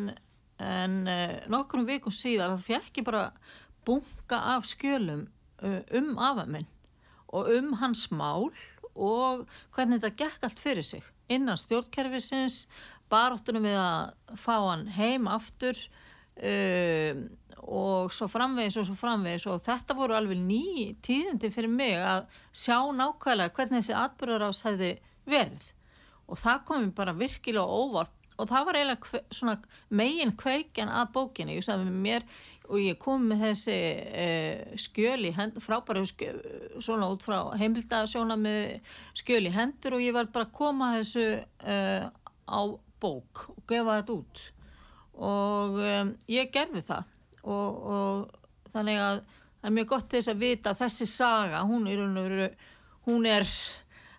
en 0.61 0.97
uh, 1.07 1.35
nokkrum 1.51 1.87
vikum 1.87 2.13
síðar 2.13 2.55
það 2.55 2.65
fekk 2.69 3.01
ég 3.01 3.07
bara 3.07 3.25
bunga 3.87 4.41
af 4.55 4.67
skjölum 4.69 5.27
uh, 5.63 5.81
um 5.95 6.15
af 6.19 6.43
að 6.43 6.55
minn 6.57 6.71
og 7.35 7.51
um 7.51 7.73
hans 7.81 8.07
mál 8.11 8.51
og 8.95 9.45
hvernig 9.75 9.99
þetta 9.99 10.17
gekk 10.23 10.45
allt 10.47 10.61
fyrir 10.61 10.85
sig. 10.87 11.03
Innan 11.27 11.59
stjórnkerfisins 11.59 12.65
baráttunum 13.11 13.65
við 13.65 13.79
að 13.81 14.37
fá 14.39 14.55
hann 14.69 14.87
heim 14.95 15.27
aftur 15.27 15.79
um, 16.35 17.25
og 17.65 18.13
svo 18.13 18.27
framvegis 18.29 18.77
og 18.77 18.87
svo 18.87 18.95
framvegis 18.99 19.47
og 19.49 19.63
þetta 19.65 19.95
voru 19.97 20.17
alveg 20.17 20.37
ný 20.37 20.91
tíðindi 21.05 21.49
fyrir 21.53 21.71
mig 21.71 21.95
að 21.97 22.27
sjá 22.53 22.77
nákvæmlega 22.93 23.53
hvernig 23.55 23.81
þessi 23.81 23.95
atbyrðarás 23.97 24.65
hefði 24.67 24.91
verið. 25.25 25.71
Og 26.29 26.41
það 26.41 26.61
kom 26.67 26.83
mér 26.83 26.93
bara 26.97 27.15
virkilega 27.17 27.65
óvart. 27.65 28.13
Og 28.35 28.49
það 28.49 28.65
var 28.67 28.77
eiginlega 28.77 29.03
kve, 29.05 29.21
svona 29.31 29.55
megin 29.95 30.33
kveikjan 30.35 30.91
að 30.91 31.13
bókinni, 31.15 31.55
ég 31.55 31.65
sagði 31.65 31.93
mér 31.93 32.25
og 32.65 32.81
ég 32.81 32.97
kom 33.01 33.27
með 33.29 33.43
þessi 33.45 33.77
skjöl 34.81 35.27
í 35.29 35.31
hendur, 35.35 35.63
frábæra 35.63 36.01
skjöl, 36.09 36.39
svona 36.81 37.09
út 37.13 37.23
frá 37.25 37.37
heimildasjóna 37.59 38.37
með 38.41 38.91
skjöl 39.17 39.45
í 39.45 39.53
hendur 39.53 39.97
og 39.97 40.03
ég 40.03 40.15
var 40.17 40.31
bara 40.33 40.49
að 40.49 40.55
koma 40.57 40.91
þessu 40.97 41.25
uh, 41.45 42.09
á 42.49 42.61
bók 43.01 43.45
og 43.53 43.61
gefa 43.69 43.99
þetta 43.99 44.17
út 44.17 44.43
og 45.17 45.79
um, 45.79 46.11
ég 46.31 46.51
gerði 46.53 46.83
það. 46.87 47.11
Og, 47.45 47.81
og 47.95 48.69
þannig 48.73 49.01
að 49.01 49.23
það 49.29 49.69
er 49.69 49.75
mjög 49.77 49.89
gott 49.93 50.11
þess 50.11 50.31
að 50.31 50.43
vita 50.43 50.71
að 50.73 50.81
þessi 50.83 51.07
saga, 51.09 51.63
hún 51.65 51.87
er, 51.89 52.03
hún 53.05 53.27
er, 53.29 53.45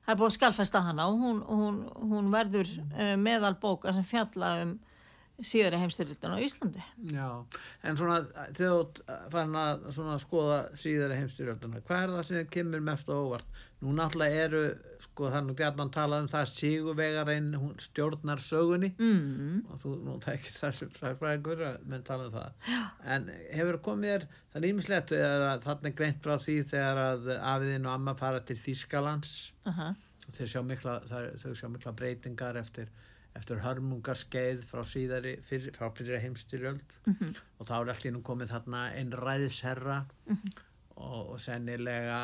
það 0.04 0.12
er 0.14 0.20
búið 0.20 0.28
að 0.30 0.36
skjálfesta 0.38 0.82
hana 0.86 1.08
og 1.10 1.22
hún, 1.22 1.40
hún, 1.46 1.80
hún 2.12 2.30
verður 2.34 2.70
uh, 2.94 3.14
meðal 3.20 3.54
bóka 3.62 3.94
sem 3.94 4.06
fjalla 4.06 4.52
um 4.64 4.76
síðari 5.44 5.76
heimstyrlutin 5.82 6.32
á 6.32 6.38
Íslandi. 6.40 6.82
Já, 7.12 7.28
en 7.84 7.96
svona 7.98 8.22
þegar 8.56 8.88
þú 8.96 9.20
fann 9.34 9.56
að 9.60 9.86
svona 9.92 10.16
skoða 10.22 10.58
síðari 10.80 11.18
heimstyrlutina, 11.20 11.82
hvað 11.84 12.02
er 12.06 12.14
það 12.16 12.24
sem 12.30 12.46
kemur 12.56 12.84
mest 12.86 13.10
á 13.12 13.16
óvart? 13.16 13.46
Nú 13.84 13.92
náttúrulega 13.92 14.44
eru, 14.46 14.60
sko 15.04 15.28
þannig 15.34 15.58
að 15.60 15.80
hann 15.82 15.90
talað 15.92 16.22
um 16.24 16.28
það 16.32 16.46
síguvegarinn, 16.54 17.50
hún 17.60 17.74
stjórnar 17.84 18.40
sögunni 18.40 18.88
Mm. 18.96 19.66
og 19.68 19.76
þú 19.82 19.92
nú 20.06 20.14
þekkir 20.24 20.54
það 20.56 20.72
sem 20.78 20.94
fræðingur 20.96 21.60
að 21.68 21.76
menn 21.84 22.02
tala 22.02 22.24
um 22.24 22.32
það. 22.32 22.54
Já. 22.72 22.80
En 23.04 23.28
hefur 23.52 23.78
komið 23.84 24.08
þér, 24.14 24.26
það 24.54 24.62
er 24.62 24.68
ímislegt 24.70 25.12
þarna 25.66 25.90
er 25.92 25.96
greint 26.00 26.22
frá 26.24 26.36
því 26.40 26.56
þegar 26.72 27.02
að 27.04 27.28
afiðinn 27.36 27.86
og 27.86 27.92
amma 27.98 28.14
fara 28.16 28.40
til 28.40 28.56
Þýskalands 28.56 29.52
Uh 29.66 29.92
og 30.26 30.34
þeir 30.34 30.48
sjá 30.50 30.62
mikla, 30.66 31.00
það, 31.06 31.26
þau 31.38 31.52
sjá 31.54 31.68
mikla 31.70 31.92
breytingar 31.94 32.56
eftir, 32.58 32.88
eftir 33.36 33.60
hörmungarskeið 33.64 34.62
frá 34.68 34.82
síðari, 34.86 35.36
fyrir, 35.44 35.72
frá 35.76 35.90
fyrir 35.94 36.20
heimstyrjöld 36.24 36.96
Mhm. 37.06 37.34
og 37.60 37.66
þá 37.68 37.74
er 37.80 37.92
allir 37.94 38.12
nú 38.16 38.22
komið 38.22 38.52
þarna 38.54 38.84
einn 38.96 39.12
ræðisherra 39.12 39.98
og, 40.96 41.30
og 41.34 41.40
sennilega 41.40 42.20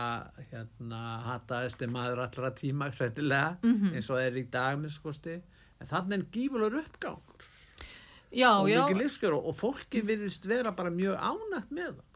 hérna 0.50 1.00
hataðist 1.28 1.82
maður 1.92 2.22
allra 2.26 2.50
tíma 2.56 2.88
sennilega 2.96 3.58
eins 3.94 4.08
og 4.10 4.18
er 4.22 4.32
í 4.40 4.46
dag 4.50 4.78
með 4.80 4.94
skosti 4.96 5.34
en 5.80 5.86
þannig 5.90 6.18
er 6.18 6.24
gífurlegur 6.32 6.84
uppgangur. 6.86 7.50
Já, 8.32 8.48
og 8.62 8.68
mikið 8.88 9.02
lífskjör 9.02 9.34
og, 9.36 9.46
og 9.50 9.56
fólki 9.58 10.00
virðist 10.08 10.46
vera 10.48 10.70
bara 10.72 10.88
mjög 10.90 11.18
ánægt 11.20 11.70
með 11.70 11.90
það. 11.98 12.08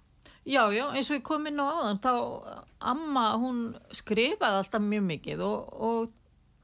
Já, 0.47 0.63
já, 0.73 0.85
eins 0.95 1.11
og 1.11 1.17
ég 1.19 1.25
kom 1.27 1.47
inn 1.51 1.59
á 1.61 1.67
áðan, 1.67 1.99
þá 2.01 2.13
amma, 2.81 3.25
hún 3.43 3.59
skrifaði 3.93 4.61
alltaf 4.63 4.81
mjög 4.87 5.03
mikið 5.11 5.43
og, 5.43 5.75
og 5.83 6.13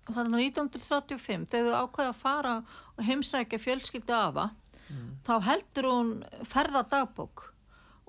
þannig 0.08 0.48
1935, 0.56 1.46
þegar 1.52 1.70
þau 1.70 1.86
ákveða 1.86 2.10
að 2.10 2.20
fara 2.20 2.56
og 2.96 3.06
heimsækja 3.06 3.60
fjölskyldu 3.62 4.16
afa, 4.16 4.50
þá 5.26 5.34
heldur 5.46 5.88
hún 5.88 6.12
ferða 6.48 6.82
dagbók 6.90 7.48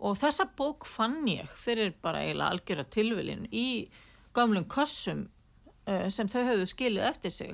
og 0.03 0.17
þessa 0.19 0.47
bók 0.57 0.87
fann 0.89 1.21
ég 1.29 1.51
fyrir 1.59 1.93
bara 2.03 2.23
eiginlega 2.25 2.51
algjörða 2.51 2.85
tilvilin 2.91 3.45
í 3.51 3.67
gamlum 4.35 4.65
kossum 4.67 5.27
uh, 5.87 6.09
sem 6.11 6.27
þau 6.27 6.41
höfðu 6.49 6.67
skilið 6.73 7.07
eftir 7.07 7.33
sig 7.33 7.53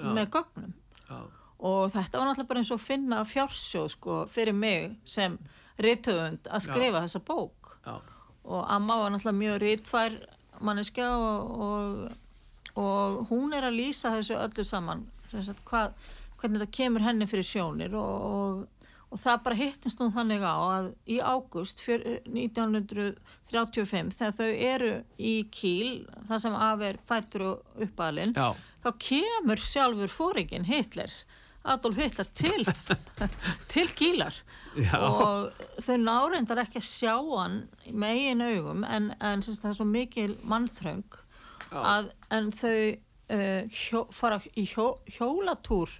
með 0.00 0.30
gögnum. 0.34 0.74
Já. 1.10 1.18
og 1.60 1.90
þetta 1.92 2.18
var 2.18 2.28
náttúrulega 2.28 2.48
bara 2.48 2.60
eins 2.62 2.72
og 2.72 2.80
finna 2.80 3.24
fjársjóð 3.26 3.88
sko 3.96 4.18
fyrir 4.30 4.56
mig 4.56 4.94
sem 5.04 5.34
rithöfund 5.80 6.46
að 6.48 6.64
skrifa 6.68 7.02
þessa 7.04 7.20
bók. 7.26 7.72
Já. 7.84 7.96
og 8.44 8.64
amma 8.68 8.96
var 9.00 9.14
náttúrulega 9.14 9.40
mjög 9.40 9.60
rithfær 9.64 10.18
manneskja 10.60 11.08
og, 11.16 11.60
og, 11.64 12.12
og 12.78 13.26
hún 13.30 13.54
er 13.56 13.64
að 13.66 13.78
lýsa 13.80 14.12
þessu 14.16 14.34
öllu 14.38 14.64
saman 14.66 15.00
hvað, 15.30 15.88
hvernig 16.40 16.58
þetta 16.60 16.76
kemur 16.76 17.06
henni 17.06 17.26
fyrir 17.30 17.46
sjónir 17.46 17.92
og, 17.98 18.14
og, 18.30 18.52
og 19.10 19.16
það 19.22 19.44
bara 19.46 19.60
hittist 19.60 19.98
nú 20.02 20.06
þannig 20.14 20.42
á 20.46 20.54
að 20.54 20.86
í 21.10 21.16
águst 21.22 21.78
1935 21.86 24.16
þegar 24.18 24.34
þau 24.38 24.50
eru 24.70 24.92
í 25.18 25.34
Kíl 25.54 25.90
það 26.28 26.38
sem 26.44 26.54
af 26.68 26.78
er 26.86 26.96
fættur 27.10 27.42
og 27.48 27.56
uppalinn 27.86 28.36
þá 28.36 28.90
kemur 28.98 29.58
sjálfur 29.62 30.10
fóringin 30.12 30.68
Hitler 30.70 31.12
Adolf 31.62 31.96
Hitler 32.00 32.24
til 32.34 32.64
til 33.72 33.88
Kílar. 33.92 34.34
Já. 34.78 34.94
og 34.96 35.50
þau 35.82 35.96
náreindar 35.98 36.60
ekki 36.62 36.78
að 36.78 36.86
sjá 36.86 37.16
hann 37.18 37.56
með 37.90 38.10
eigin 38.14 38.44
augum 38.46 38.84
en, 38.86 39.10
en 39.18 39.42
það 39.42 39.72
er 39.72 39.76
svo 39.76 39.86
mikil 39.88 40.36
mannþröng 40.46 41.02
að, 41.70 42.10
en 42.34 42.50
þau 42.54 42.76
uh, 43.30 43.62
hjó, 43.70 44.04
fara 44.14 44.40
í 44.58 44.64
hjó, 44.68 44.86
hjólatúr 45.10 45.92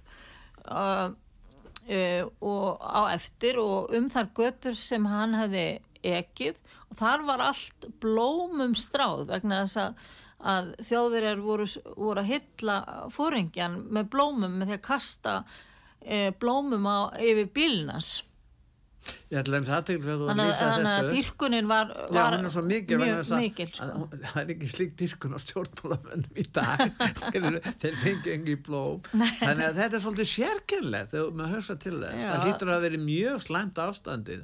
uh, 0.67 1.11
uh, 1.11 2.23
og 2.39 2.81
á 2.81 3.01
eftir 3.13 3.59
og 3.61 3.93
um 3.95 4.09
þar 4.11 4.31
götur 4.37 4.77
sem 4.77 5.07
hann 5.09 5.37
hefði 5.37 5.65
ekið. 6.01 6.59
Og 6.91 6.99
þar 6.99 7.27
var 7.27 7.45
allt 7.51 7.87
blómum 8.03 8.75
stráð 8.75 9.27
vegna 9.29 9.63
þess 9.63 9.79
að, 9.79 10.01
að 10.51 10.71
þjóðverjar 10.89 11.43
voru, 11.45 11.67
voru 11.95 12.23
að 12.23 12.31
hylla 12.33 12.77
fóringjan 13.13 13.77
með 13.93 14.09
blómum 14.15 14.57
með 14.59 14.71
því 14.73 14.79
að 14.79 14.87
kasta 14.89 15.35
eh, 16.01 16.33
blómum 16.41 16.89
á, 16.89 17.13
yfir 17.21 17.51
bílnars 17.55 18.17
Ég 19.31 19.39
ætla 19.41 19.57
að 19.61 19.69
aðtegla 19.75 20.13
að 20.13 20.19
þú 20.21 20.25
að 20.27 20.31
að- 20.31 20.39
lýsa 20.51 20.65
þannig 20.71 20.91
að 20.91 20.99
þessu. 21.01 21.13
dýrkunin 21.17 21.67
var, 21.71 21.87
Já, 22.13 22.21
var 22.21 22.49
svo 22.53 22.61
mikil, 22.67 22.97
mjög 23.01 23.31
mikil 23.41 23.67
sko. 23.71 23.87
það 24.21 24.37
er 24.43 24.51
ekki 24.53 24.69
slík 24.75 24.91
dyrkun 24.99 25.33
á 25.33 25.39
stjórnmálamönnum 25.41 26.37
í 26.37 26.45
dag 26.53 26.83
þeir 27.81 27.97
fengi 28.03 28.33
engi 28.35 28.55
blóm 28.61 29.01
þannig 29.09 29.65
að 29.71 29.79
þetta 29.81 29.97
er 29.97 30.03
svolítið 30.05 30.29
sérkennlegt 30.35 31.15
þegar 31.15 31.35
maður 31.39 31.55
hörsa 31.57 31.77
til 31.81 31.97
þess 32.03 32.21
Já. 32.21 32.29
það 32.29 32.45
hlýtur 32.45 32.73
að 32.75 32.85
vera 32.85 33.01
mjög 33.09 33.45
slæmt 33.49 33.81
ástandið 33.87 34.43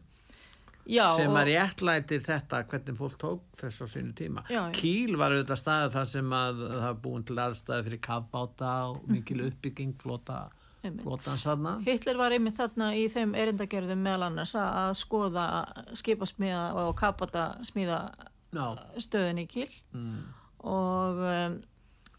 Já, 0.88 1.04
sem 1.20 1.34
að 1.36 1.50
réttlætir 1.52 2.22
þetta 2.24 2.62
hvernig 2.72 2.96
fólk 2.96 3.18
tók 3.20 3.42
þess 3.60 3.82
á 3.84 3.86
sínu 3.92 4.14
tíma 4.16 4.46
Já, 4.48 4.62
já. 4.72 4.72
Kíl 4.78 5.18
var 5.20 5.34
auðvitað 5.36 5.60
staðið 5.60 5.96
það 5.98 6.06
sem 6.16 6.36
að 6.38 6.62
það 6.72 7.02
búin 7.04 7.26
til 7.28 7.36
aðstæði 7.44 7.88
fyrir 7.90 8.02
kafbáta 8.08 8.70
og 8.94 9.02
mikil 9.12 9.42
uppbygging 9.50 9.98
flota, 10.00 10.46
Flotans 10.86 11.46
þarna. 11.48 11.74
Hitler 11.86 12.20
var 12.20 12.36
einmitt 12.36 12.58
þarna 12.58 12.92
í 12.96 13.08
þeim 13.12 13.34
erindagjörðum 13.38 14.04
meðal 14.06 14.28
annars 14.30 14.54
að, 14.60 14.94
skoða 15.00 15.46
skipasmíða 15.98 16.68
og 16.84 16.92
kapata 17.00 17.50
smíða 17.68 18.02
Já, 18.56 18.78
stöðin 19.04 19.42
í 19.44 19.48
Kíl 19.52 19.72
mm. 19.92 20.20
og, 20.72 21.18
um, 21.20 21.58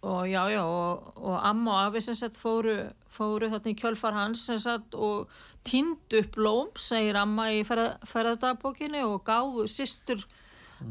og 0.04 0.26
já, 0.28 0.42
já 0.52 0.60
og, 0.62 1.06
og 1.16 1.38
amma 1.40 1.76
og 1.76 1.86
afi 1.86 2.02
sem 2.04 2.18
sagt 2.18 2.36
fóru, 2.36 2.76
fóru 3.08 3.48
þarna 3.48 3.72
í 3.72 3.78
kjölfar 3.78 4.16
hans 4.16 4.44
sem 4.50 4.60
sagt 4.60 4.96
og 4.98 5.30
týndu 5.68 6.20
upp 6.20 6.36
blóm, 6.36 6.74
segir 6.78 7.16
amma 7.20 7.48
í 7.56 7.62
ferðardagbókinni 7.64 9.00
og 9.06 9.22
gáfu 9.26 9.64
systur 9.72 10.26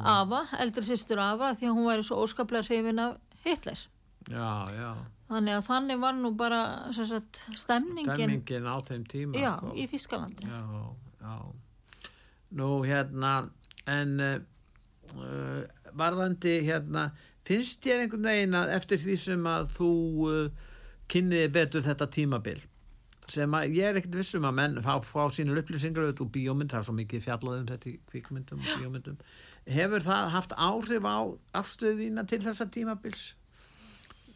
afa, 0.01 0.47
eldri 0.59 0.87
systur 0.89 1.21
afa 1.23 1.53
því 1.59 1.69
að 1.69 1.77
hún 1.77 1.91
væri 1.91 2.07
svo 2.07 2.23
óskaplega 2.25 2.67
hrifin 2.67 3.05
af 3.05 3.21
Hitler. 3.45 3.85
já, 4.27 4.49
já 4.73 5.16
Þannig 5.27 5.57
að 5.57 5.65
þannig 5.67 5.99
var 5.99 6.15
nú 6.15 6.31
bara 6.39 6.59
sagt, 6.95 7.41
stemningin 7.59 8.13
Demmingin 8.15 8.67
á 8.67 8.79
þeim 8.87 9.03
tíma 9.11 9.41
já, 9.41 9.49
sko. 9.57 9.73
í 9.75 9.87
Þískalandi. 9.91 10.47
Já, 10.47 10.61
já. 11.23 11.33
Nú 12.57 12.69
hérna, 12.87 13.33
en 13.91 14.13
uh, 14.23 15.59
varðandi 15.99 16.61
hérna, 16.63 17.09
finnst 17.47 17.83
þér 17.83 18.05
einhvern 18.05 18.29
veginn 18.29 18.55
að 18.59 18.73
eftir 18.77 19.03
því 19.03 19.19
sem 19.25 19.51
að 19.51 19.69
þú 19.75 19.91
uh, 20.29 20.65
kynniði 21.11 21.51
betur 21.59 21.85
þetta 21.85 22.09
tímabil 22.11 22.59
sem 23.27 23.55
að 23.57 23.73
ég 23.75 23.89
er 23.89 23.97
ekkert 23.99 24.15
vissum 24.21 24.45
að 24.47 24.55
menn 24.55 24.77
fá, 24.83 24.93
fá 25.03 25.27
sínur 25.35 25.59
upplýsingar 25.59 26.07
úr 26.07 26.29
bíómynd, 26.31 26.71
það 26.71 26.79
er 26.79 26.87
svo 26.87 26.95
mikið 26.95 27.25
fjallað 27.25 27.57
um 27.59 27.65
þetta 27.67 27.89
í 27.91 27.95
kvikmyndum 28.11 28.61
og 28.63 28.69
bíómyndum 28.79 29.17
hefur 29.67 30.05
það 30.05 30.29
haft 30.31 30.55
áhrif 30.55 31.07
á 31.07 31.19
afstöðina 31.59 32.23
til 32.27 32.39
þessa 32.45 32.69
tímabils 32.71 33.25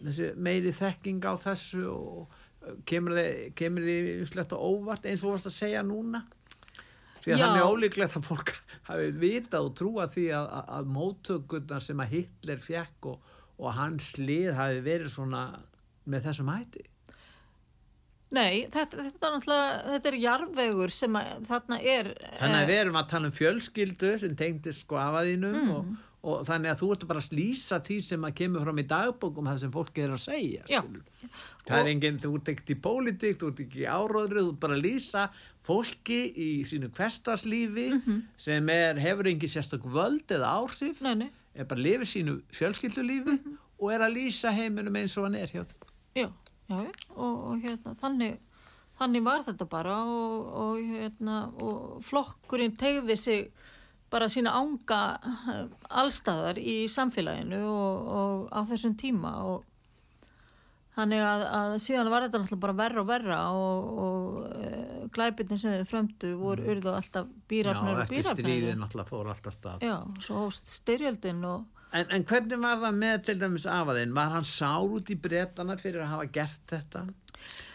þessi 0.05 0.29
meiri 0.35 0.73
þekking 0.75 1.25
á 1.27 1.33
þessu 1.41 1.85
og 1.91 2.35
uh, 2.35 2.75
kemur 2.89 3.17
þið, 3.17 3.41
kemur 3.57 3.87
þið 3.87 4.11
slett 4.31 4.55
og 4.57 4.67
óvart 4.75 5.07
eins 5.07 5.21
og 5.23 5.29
þú 5.29 5.33
varst 5.35 5.51
að 5.51 5.57
segja 5.57 5.83
núna? 5.87 6.23
Því 7.21 7.35
að 7.35 7.43
þannig 7.43 7.67
ólíklegt 7.69 8.15
að 8.17 8.29
fólk 8.29 8.53
hafi 8.89 9.09
vitað 9.21 9.67
og 9.67 9.75
trúa 9.77 10.07
því 10.09 10.27
að, 10.37 10.47
að, 10.59 10.71
að 10.77 10.93
móttökurnar 10.95 11.85
sem 11.85 12.01
að 12.01 12.15
Hitler 12.15 12.63
fjekk 12.63 13.11
og, 13.13 13.35
og 13.61 13.75
hans 13.77 14.15
lið 14.17 14.55
hafi 14.57 14.81
verið 14.85 15.13
svona 15.13 15.43
með 16.09 16.25
þessum 16.29 16.49
hætti? 16.49 16.87
Nei, 18.31 18.67
þetta, 18.71 19.03
þetta 19.09 19.27
er 19.27 19.33
náttúrulega, 19.35 19.71
þetta 19.91 20.09
er 20.09 20.17
jarðvegur 20.23 20.93
sem 20.95 21.15
að, 21.19 21.31
þarna 21.49 21.77
er... 21.83 22.09
þannig 22.39 22.55
að 22.55 22.61
eh, 22.61 22.69
við 22.69 22.77
erum 22.85 22.99
að 23.01 23.09
tala 23.11 23.27
um 23.27 23.33
fjölskyldu 23.35 24.11
sem 24.21 24.37
tengdist 24.39 24.85
sko 24.85 24.99
afaðínum 25.01 25.57
Mm. 25.61 25.73
og, 25.75 25.89
og 26.23 26.43
þannig 26.45 26.69
að 26.69 26.79
þú 26.83 26.87
ert 26.93 27.03
bara 27.09 27.19
að 27.19 27.29
slýsa 27.31 27.79
því 27.81 27.95
sem 28.05 28.25
að 28.27 28.35
kemur 28.37 28.61
fram 28.61 28.77
í 28.77 28.83
dagbókum 28.85 29.47
það 29.49 29.59
sem 29.63 29.71
fólk 29.73 29.97
er 30.03 30.11
að 30.13 30.19
segja 30.21 30.63
það 31.65 31.79
er 31.79 31.89
enginn, 31.91 32.19
þú 32.21 32.35
ert 32.37 32.51
ekkert 32.53 32.69
í 32.69 32.77
pólitík 32.83 33.39
þú 33.41 33.47
ert 33.51 33.61
ekki 33.65 33.81
í 33.81 33.87
áróðri, 33.89 34.43
þú 34.45 34.51
ert 34.53 34.59
bara 34.61 34.75
að 34.77 34.83
lýsa 34.85 35.23
fólki 35.65 36.19
í 36.37 36.49
sínu 36.69 36.89
hverstarslífi 36.93 37.87
Mhm. 37.95 38.21
sem 38.37 38.69
er, 38.69 38.95
hefur 39.01 39.25
engin 39.31 39.49
sérstök 39.49 39.83
völd 39.85 40.25
eða 40.27 40.53
áhrif 40.61 41.01
Nei, 41.01 41.15
nei, 41.15 41.29
er 41.55 41.65
bara 41.65 41.79
að 41.79 41.83
lifa 41.83 42.05
sínu 42.05 42.41
fjölskyldulífi 42.51 43.39
Mhm. 43.39 43.57
og 43.81 43.91
er 43.91 43.99
að 44.05 44.13
lýsa 44.17 44.51
heiminum 44.53 44.95
eins 44.95 45.17
og 45.17 45.23
hann 45.25 45.35
er 45.35 45.47
hjá 45.47 45.65
já, 45.65 45.73
já, 46.15 46.29
já, 46.69 46.91
og, 47.15 47.43
og 47.49 47.61
hérna, 47.61 47.95
þannig, 48.01 48.37
þannig 48.99 49.23
var 49.23 49.43
þetta 49.43 49.65
bara 49.69 49.95
og, 50.05 50.45
og 50.53 50.77
hérna, 50.77 51.51
og 51.61 52.03
flokkurinn 52.03 52.77
tegði 52.77 53.17
sig 53.17 53.51
bara 54.11 54.29
sína 54.31 54.53
ánga 54.59 55.01
eh, 55.23 55.65
allstaðar 56.01 56.59
í 56.59 56.83
samfélaginu 56.91 57.61
og, 57.65 58.09
og 58.21 58.47
á 58.51 58.59
þessum 58.67 58.95
tíma 58.99 59.33
og 59.47 59.67
þannig 60.97 61.21
að, 61.23 61.43
að 61.55 61.73
síðan 61.85 62.09
var 62.11 62.25
þetta 62.25 62.41
náttúrulega 62.41 62.63
bara 62.65 62.77
verra 62.81 63.01
og 63.01 63.07
verra 63.07 63.37
og, 63.55 63.91
og 64.05 64.23
uh, 64.51 65.03
glæbirni 65.15 65.57
sem 65.57 65.77
þið 65.77 65.85
frömdu 65.87 66.31
voru 66.39 66.65
urðu 66.73 66.95
alltaf 66.97 67.29
bírafnir 67.49 67.81
Mm. 67.81 67.87
Já, 67.87 67.95
og 67.95 68.01
eftir 68.03 68.17
bírafnir 68.17 68.45
stríðin 68.45 68.83
alltaf 68.87 69.13
fór 69.13 69.29
alltaf 69.31 69.55
stað 69.55 69.85
Já, 69.87 69.95
svo 70.19 70.41
hóst 70.45 70.67
styrjöldin 70.71 71.45
og 71.47 71.69
En, 71.91 72.05
en 72.15 72.23
hvernig 72.23 72.55
var 72.55 72.77
það 72.79 72.93
með 73.01 73.15
til 73.27 73.33
dæmis 73.41 73.65
afaðinn? 73.67 74.13
Var 74.15 74.29
hann 74.31 74.45
sár 74.47 74.93
út 74.95 75.09
í 75.11 75.17
bretana 75.19 75.75
fyrir 75.75 76.05
að 76.05 76.13
hafa 76.13 76.27
gert 76.37 76.61
þetta? 76.71 77.01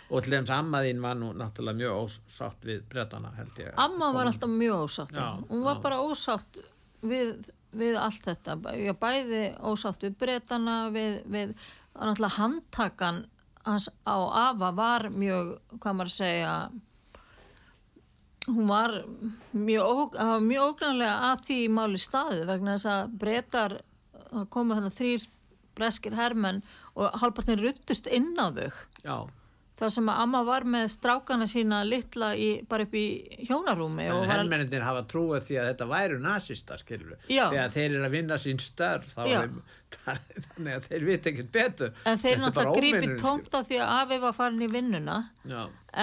Og 0.07 0.23
til 0.23 0.37
dæmis 0.37 0.53
ammaðinn 0.55 1.03
var 1.03 1.17
nú 1.19 1.33
náttúrulega 1.35 1.81
mjög 1.81 2.01
ósátt 2.07 2.67
við 2.69 2.85
bretana 2.91 3.33
held 3.35 3.57
ég. 3.59 3.73
Amma 3.83 4.13
var 4.15 4.31
alltaf 4.31 4.51
mjög 4.53 4.85
ósátt 4.87 5.15
Já, 5.17 5.27
hún 5.49 5.65
var 5.67 5.81
já. 5.81 5.83
bara 5.83 6.01
ósátt 6.05 6.61
við, 7.03 7.33
við 7.75 7.99
allt 7.99 8.29
þetta 8.29 8.59
Já, 8.79 8.93
bæði 9.03 9.45
ósátt 9.67 10.07
við 10.07 10.19
breytana 10.21 10.77
við, 10.95 11.19
við 11.27 11.55
náttúrulega 11.97 12.37
handtakan 12.39 13.25
hans 13.67 13.89
á 14.07 14.17
Ava 14.47 14.71
var 14.77 15.09
mjög, 15.11 15.57
hvað 15.81 15.99
maður 15.99 16.13
að 16.13 16.19
segja 16.21 16.53
hún 18.47 18.69
var 18.71 18.93
mjög, 19.53 20.15
mjög 20.47 20.69
ógrannlega 20.71 21.33
að 21.33 21.41
því 21.49 21.59
máli 21.75 21.99
staðið 21.99 22.45
vegna 22.53 22.77
þess 22.77 22.91
að 22.93 23.17
breytar 23.25 23.75
það 24.31 24.47
komu 24.55 24.77
þannig 24.79 24.95
þrýr 25.01 25.27
breskir 25.77 26.15
hermenn 26.17 26.63
og 26.95 27.19
hálpartin 27.21 27.61
ruttust 27.61 28.07
inn 28.07 28.33
á 28.39 28.47
þau 28.55 28.71
Já, 29.03 29.17
Það 29.77 29.91
sem 29.93 30.07
að 30.09 30.21
amma 30.23 30.41
var 30.47 30.65
með 30.73 30.87
strákana 30.89 31.47
sína 31.51 31.83
litla 31.85 32.31
í, 32.33 32.47
bara 32.69 32.87
upp 32.87 32.95
í 32.97 33.05
hjónarúmi 33.45 34.07
en 34.07 34.15
var, 34.15 34.31
hermennir 34.31 34.85
hafa 34.87 35.03
trúið 35.11 35.43
því 35.51 35.59
að 35.61 35.69
þetta 35.71 35.89
væru 35.91 36.21
nazistar, 36.25 36.81
skilur. 36.81 37.19
Þegar 37.29 37.75
þeir 37.75 37.89
eru 37.91 38.07
að 38.07 38.17
vinna 38.17 38.39
sín 38.41 38.63
störf, 38.63 39.11
þá 39.13 39.21
er 39.35 39.51
þannig 40.07 40.73
að 40.79 40.89
þeir 40.89 41.07
viti 41.11 41.33
ekkert 41.33 41.53
betur. 41.53 41.93
en 42.09 42.23
þeir 42.25 42.41
náttúrulega 42.41 42.81
grípi 42.81 43.21
tómt 43.21 43.61
af 43.61 43.69
því 43.69 43.83
að 43.85 43.95
afi 43.99 44.21
var 44.25 44.37
farin 44.41 44.65
í 44.65 44.71
vinnuna. 44.73 45.21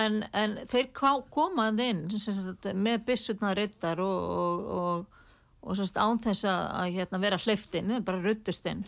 En, 0.03 0.21
en 0.37 0.55
þeir 0.69 0.89
komað 0.93 1.83
inn 1.87 2.05
sagt, 2.21 2.69
með 2.77 3.05
byssutna 3.09 3.57
ryttar 3.57 4.05
og, 4.05 4.31
og, 4.37 4.71
og, 4.77 5.21
og 5.65 5.81
sagt, 5.81 5.97
án 5.97 6.21
þess 6.21 6.45
að, 6.45 6.63
að 6.77 6.97
hérna, 6.99 7.25
vera 7.25 7.41
hleyftinn, 7.41 7.89
þeir 7.89 8.05
bara 8.05 8.21
ruttust 8.21 8.69
inn. 8.69 8.85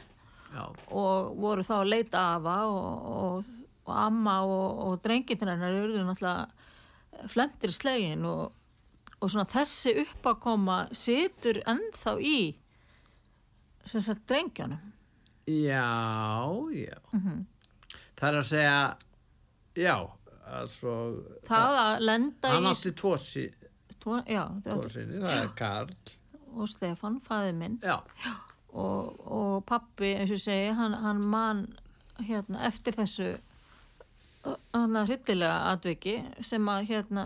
Já, 0.54 0.70
og 0.94 1.34
voru 1.42 1.66
þá 1.66 1.80
að 1.82 1.90
leita 1.90 2.28
afa 2.38 2.60
og, 2.70 3.50
og, 3.86 3.94
amma 3.96 4.40
og, 4.46 4.84
og 4.88 5.02
drengitin 5.04 5.52
hennar 5.52 5.74
eru 5.84 6.04
náttúrulega 6.08 7.28
flemtir 7.32 7.72
slegin 7.72 8.26
og, 8.28 8.52
og 9.22 9.32
svona 9.32 9.46
þessi 9.50 9.94
uppakoma 10.04 10.82
situr 10.96 11.62
ennþá 11.70 12.18
í 12.20 12.38
sem 13.86 14.02
sagt 14.02 14.26
drengjónum 14.30 14.92
Já, 15.46 16.50
já. 16.74 16.98
Mhm. 17.14 17.46
Það 18.18 18.30
er 18.32 18.38
að 18.40 18.48
segja, 18.50 18.78
já, 19.78 19.96
altså, 20.50 20.94
það 21.46 21.76
að 21.82 22.00
lenda 22.08 22.54
hann 22.56 22.66
í 22.66 22.72
átti 22.72 22.92
tvo, 22.98 23.12
sí, 23.22 23.44
tvo, 24.02 24.22
já, 24.26 24.42
tvo 24.66 24.90
sinni, 24.90 25.20
það 25.22 25.42
er 25.44 25.52
Karl. 25.60 25.92
og 26.56 26.70
Stefan, 26.72 27.20
fæðið 27.22 27.60
minn 27.60 27.76
Já, 27.84 28.00
og, 28.74 29.20
og 29.28 29.66
pappi, 29.70 30.16
eins 30.16 30.32
og 30.34 30.42
segi, 30.48 30.72
hann, 30.80 30.96
hann 31.04 31.22
man 31.22 31.66
hérna, 32.24 32.64
eftir 32.72 32.96
þessu 32.98 33.36
hryllilega 35.10 35.74
atviki 35.74 36.20
sem 36.43 36.72
að 36.72 36.88
hérna 36.91 37.26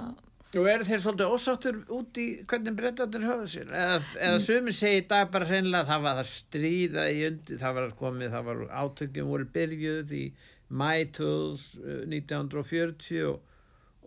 og 0.58 0.66
eru 0.66 0.82
þeir 0.88 1.02
svolítið 1.04 1.34
ósáttur 1.36 1.76
út 1.94 2.18
í 2.18 2.24
hvernig 2.50 2.74
breytandur 2.78 3.26
höfðu 3.28 3.50
sér? 3.52 3.68
Eða, 3.70 3.98
eða 4.26 4.40
sumi 4.42 4.72
segi 4.74 5.04
í 5.04 5.08
dag 5.12 5.28
bara 5.30 5.46
hreinlega 5.46 5.84
að 5.84 5.90
það 5.92 6.02
var 6.08 6.16
það 6.20 6.30
stríða 6.32 7.04
í 7.14 7.20
undi, 7.28 7.58
það 7.62 7.76
var 7.78 7.86
komið, 8.00 8.32
það 8.34 8.48
var 8.48 8.58
átökjum 8.82 9.28
voru 9.30 9.46
byrjuð 9.58 10.08
í 10.18 10.24
mæ 10.70 10.90
1940 11.06 13.22
og, 13.30 13.38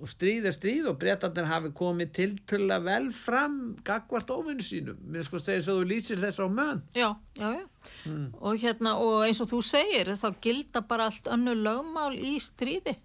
og 0.03 0.11
stríð 0.11 0.49
er 0.51 0.55
stríð 0.57 0.89
og 0.91 0.99
breytandur 0.99 1.47
hafi 1.47 1.71
komið 1.79 2.09
til 2.17 2.33
til 2.51 2.67
að 2.75 2.89
vel 2.89 3.07
fram 3.15 3.59
gagvart 3.87 4.33
óvinnu 4.35 4.65
sínum. 4.67 4.99
Mér 5.07 5.29
sko 5.29 5.39
segja 5.39 5.63
svo 5.63 5.79
þú 5.79 5.87
lýsir 5.93 6.19
þess 6.23 6.43
á 6.43 6.47
mönn. 6.51 6.83
já, 6.95 7.15
já, 7.39 7.49
já 7.55 7.67
og 8.41 8.59
hérna, 8.59 8.97
og 8.99 9.25
eins 9.27 9.41
og 9.43 9.51
þú 9.51 9.63
segir 9.67 10.13
þá 10.19 10.29
gilda 10.43 10.83
bara 10.87 11.09
allt 11.11 11.27
önnu 11.31 11.55
lögmál 11.55 12.15
í 12.15 12.37
stríði 12.43 12.97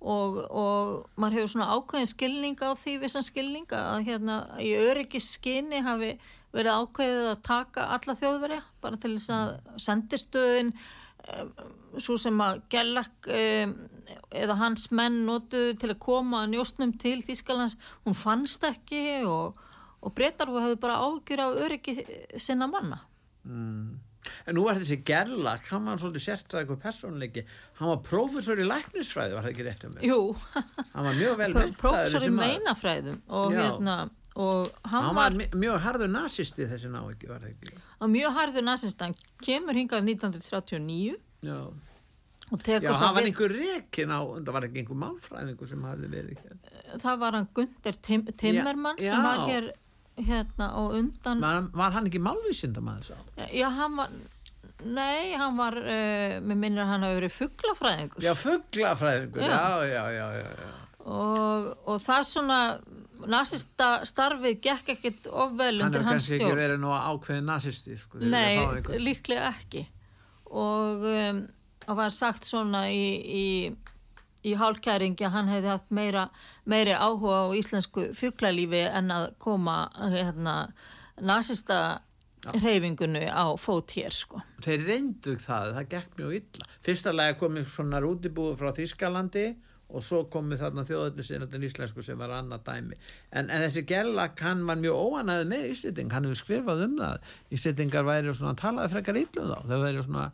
og, 0.00 0.40
og 0.48 1.10
maður 1.20 1.40
hefur 1.40 1.52
svona 1.54 1.72
ákveðin 1.76 2.10
skilning 2.10 2.60
á 2.64 2.72
því 2.72 2.96
vissan 3.04 3.26
skilning 3.26 3.68
að 3.76 4.06
hérna 4.08 4.36
í 4.60 4.72
öryggisskinni 4.80 5.82
hafi 5.84 6.14
verið 6.54 6.78
ákveðið 6.80 7.28
að 7.30 7.42
taka 7.46 7.86
alla 7.96 8.16
þjóðverja 8.22 8.62
bara 8.82 9.00
til 9.00 9.12
þess 9.16 9.34
að 9.36 9.52
sendistöðin 9.84 10.72
um, 10.72 10.88
svo 12.00 12.16
sem 12.20 12.36
að 12.42 12.60
Gellak 12.72 13.30
um, 13.30 13.74
eða 14.30 14.58
hans 14.60 14.88
menn 14.94 15.22
notuðu 15.26 15.74
til 15.80 15.90
að 15.92 16.02
koma 16.02 16.44
að 16.44 16.54
njóstnum 16.54 16.94
til 17.00 17.18
Þýskalands, 17.26 17.76
hún 18.06 18.16
fannst 18.18 18.64
ekki 18.68 19.22
og, 19.28 19.58
og 20.00 20.14
breytar 20.16 20.52
og 20.52 20.62
hefðu 20.64 20.78
bara 20.82 21.00
ágjur 21.06 21.44
af 21.46 21.58
öryggi 21.66 21.96
sinna 22.40 22.70
manna. 22.70 23.02
En 24.46 24.54
nú 24.56 24.66
var 24.66 24.78
þessi 24.78 25.00
Gerlach, 25.06 25.66
hann 25.72 25.86
var 25.88 26.00
svolítið 26.00 26.26
sérstæðið 26.26 26.80
persónleiki, 26.82 27.44
hann 27.80 27.90
var 27.92 28.02
prófessor 28.04 28.60
í 28.60 28.66
læknisfræði, 28.68 29.36
var 29.36 29.46
það 29.46 29.52
ekki 29.54 29.66
rétt 29.66 29.86
um 29.88 29.94
mig? 29.96 30.06
Jú, 30.06 30.18
Hann 30.92 31.06
var 31.08 31.16
mjög 31.16 31.38
vel 31.40 31.54
prófessor 31.80 32.26
í 32.28 32.32
meinafræðum 32.36 33.22
og 33.40 33.54
Já. 33.56 33.62
hérna 33.64 33.96
og 34.40 34.70
hann, 34.88 35.04
Hann 35.08 35.16
var, 35.18 35.34
var 35.36 35.58
mjög 35.64 35.78
harður 35.84 36.10
nazisti 36.14 36.66
þessi 36.70 36.90
ná 36.92 37.00
ekki, 37.12 37.28
var 37.30 37.44
ekki? 37.50 37.74
var 38.00 38.10
mjög 38.16 38.34
harður 38.38 38.66
nazist 38.70 39.04
hann 39.04 39.14
kemur 39.44 39.76
hingað 39.78 40.04
1939 40.08 41.16
Já, 41.46 41.58
Já 42.82 42.92
hann 42.98 43.14
var 43.14 43.22
einhver 43.28 43.52
rekin 43.54 44.10
á, 44.10 44.20
það 44.26 44.50
var 44.56 44.64
ekki 44.66 44.82
einhver 44.82 44.98
málfræðingur 45.04 45.68
sem 45.70 45.84
hafði 45.86 46.08
verið 46.10 46.40
hér. 46.42 46.56
það 47.04 47.20
var 47.22 47.36
hann 47.38 47.46
Gunther 47.54 47.98
Tim, 48.02 48.24
Timmermann 48.40 48.98
Já, 48.98 49.12
sem 49.14 49.22
var 49.28 49.44
hér 49.46 49.68
hérna 50.20 50.66
og 50.80 50.96
undan 50.98 51.40
Var, 51.44 51.68
var 51.78 51.94
hann 51.94 52.08
ekki 52.10 52.20
málvísindamaður 52.26 53.12
sá? 53.12 53.46
já 53.54 53.68
hann 53.76 53.94
var 54.00 54.10
nei 54.80 55.36
hann 55.38 55.56
var 55.60 55.76
uh, 55.78 56.34
með 56.40 56.56
minnir 56.64 56.82
að 56.82 56.90
hann 56.94 57.06
hafi 57.06 57.18
verið 57.20 57.34
fugglafræðingur 57.36 58.24
Já, 58.26 58.32
fugglafræðingur, 58.42 59.44
já, 59.46 59.62
já, 59.86 60.02
já, 60.16 60.26
já, 60.40 60.50
já. 60.64 60.70
og, 61.04 61.70
og 61.86 62.02
það 62.04 62.26
svona 62.34 62.58
nazista 63.28 63.90
starfið 64.08 64.60
gekk 64.64 64.92
ekkit 64.96 65.30
ofvel 65.30 65.80
Hann 65.80 65.88
undir 65.88 66.00
hefur 66.00 66.10
hans 66.10 66.26
kannski 66.26 66.36
ekki 66.36 66.44
stjórn 66.46 66.60
verið 66.62 66.82
nú 66.82 66.92
ákveðin 66.96 67.48
nazisti, 67.50 67.96
sko. 68.00 68.20
Nei, 68.24 69.00
líklega 69.02 69.52
ekki 69.54 69.86
og 70.50 71.06
um, 71.06 71.40
var 71.86 72.12
sagt 72.14 72.46
svona 72.48 72.84
í, 72.90 73.06
í, 73.22 73.46
í 74.46 74.54
hálkæringi 74.58 75.26
að 75.26 75.34
hann 75.36 75.50
hefði 75.52 75.72
haft 75.72 75.90
meira, 75.94 76.26
meiri 76.68 76.94
áhuga 76.96 77.46
á 77.46 77.54
íslensku 77.58 78.10
fuglalífi 78.18 78.84
en 78.88 79.14
að 79.14 79.30
koma 79.42 79.84
hérna, 80.00 80.56
nasista 81.22 82.00
reyfingunni 82.56 83.26
á 83.28 83.52
fót 83.60 83.92
hér 83.94 84.14
sko. 84.16 84.40
Þeir 84.64 84.86
reyndu 84.88 85.34
það, 85.38 85.74
það 85.76 85.88
gekk 85.94 86.14
mjög 86.18 86.36
illa. 86.38 86.68
Fyrsta 86.86 87.12
lega 87.12 87.36
komið 87.40 87.66
svona 87.68 88.00
rútibúið 88.00 88.56
frá 88.60 88.72
Þýskalandi 88.78 89.44
og 89.50 89.69
svo 90.04 90.22
komið 90.30 90.62
þarna 90.62 90.84
þjóðöldinsinnatin 90.88 91.66
íslensku 91.66 92.04
sem 92.06 92.20
var 92.20 92.36
annað 92.36 92.62
dæmi. 92.68 93.00
En, 93.32 93.50
en 93.50 93.64
þessi 93.66 93.82
Gerlach, 93.88 94.38
hann 94.44 94.62
var 94.68 94.78
mjög 94.80 95.00
óanæðið 95.00 95.50
með 95.50 95.66
Ísliting, 95.72 96.14
hann 96.14 96.28
hefur 96.28 96.40
skrifað 96.44 96.86
um 96.86 96.96
það. 97.00 97.34
Íslitingar 97.58 98.06
væri 98.06 98.36
svona, 98.38 98.54
talaði 98.60 98.94
frekar 98.94 99.20
illum 99.24 99.50
þá, 99.50 99.58
þau 99.66 99.78
væri 99.84 100.06
svona 100.06 100.30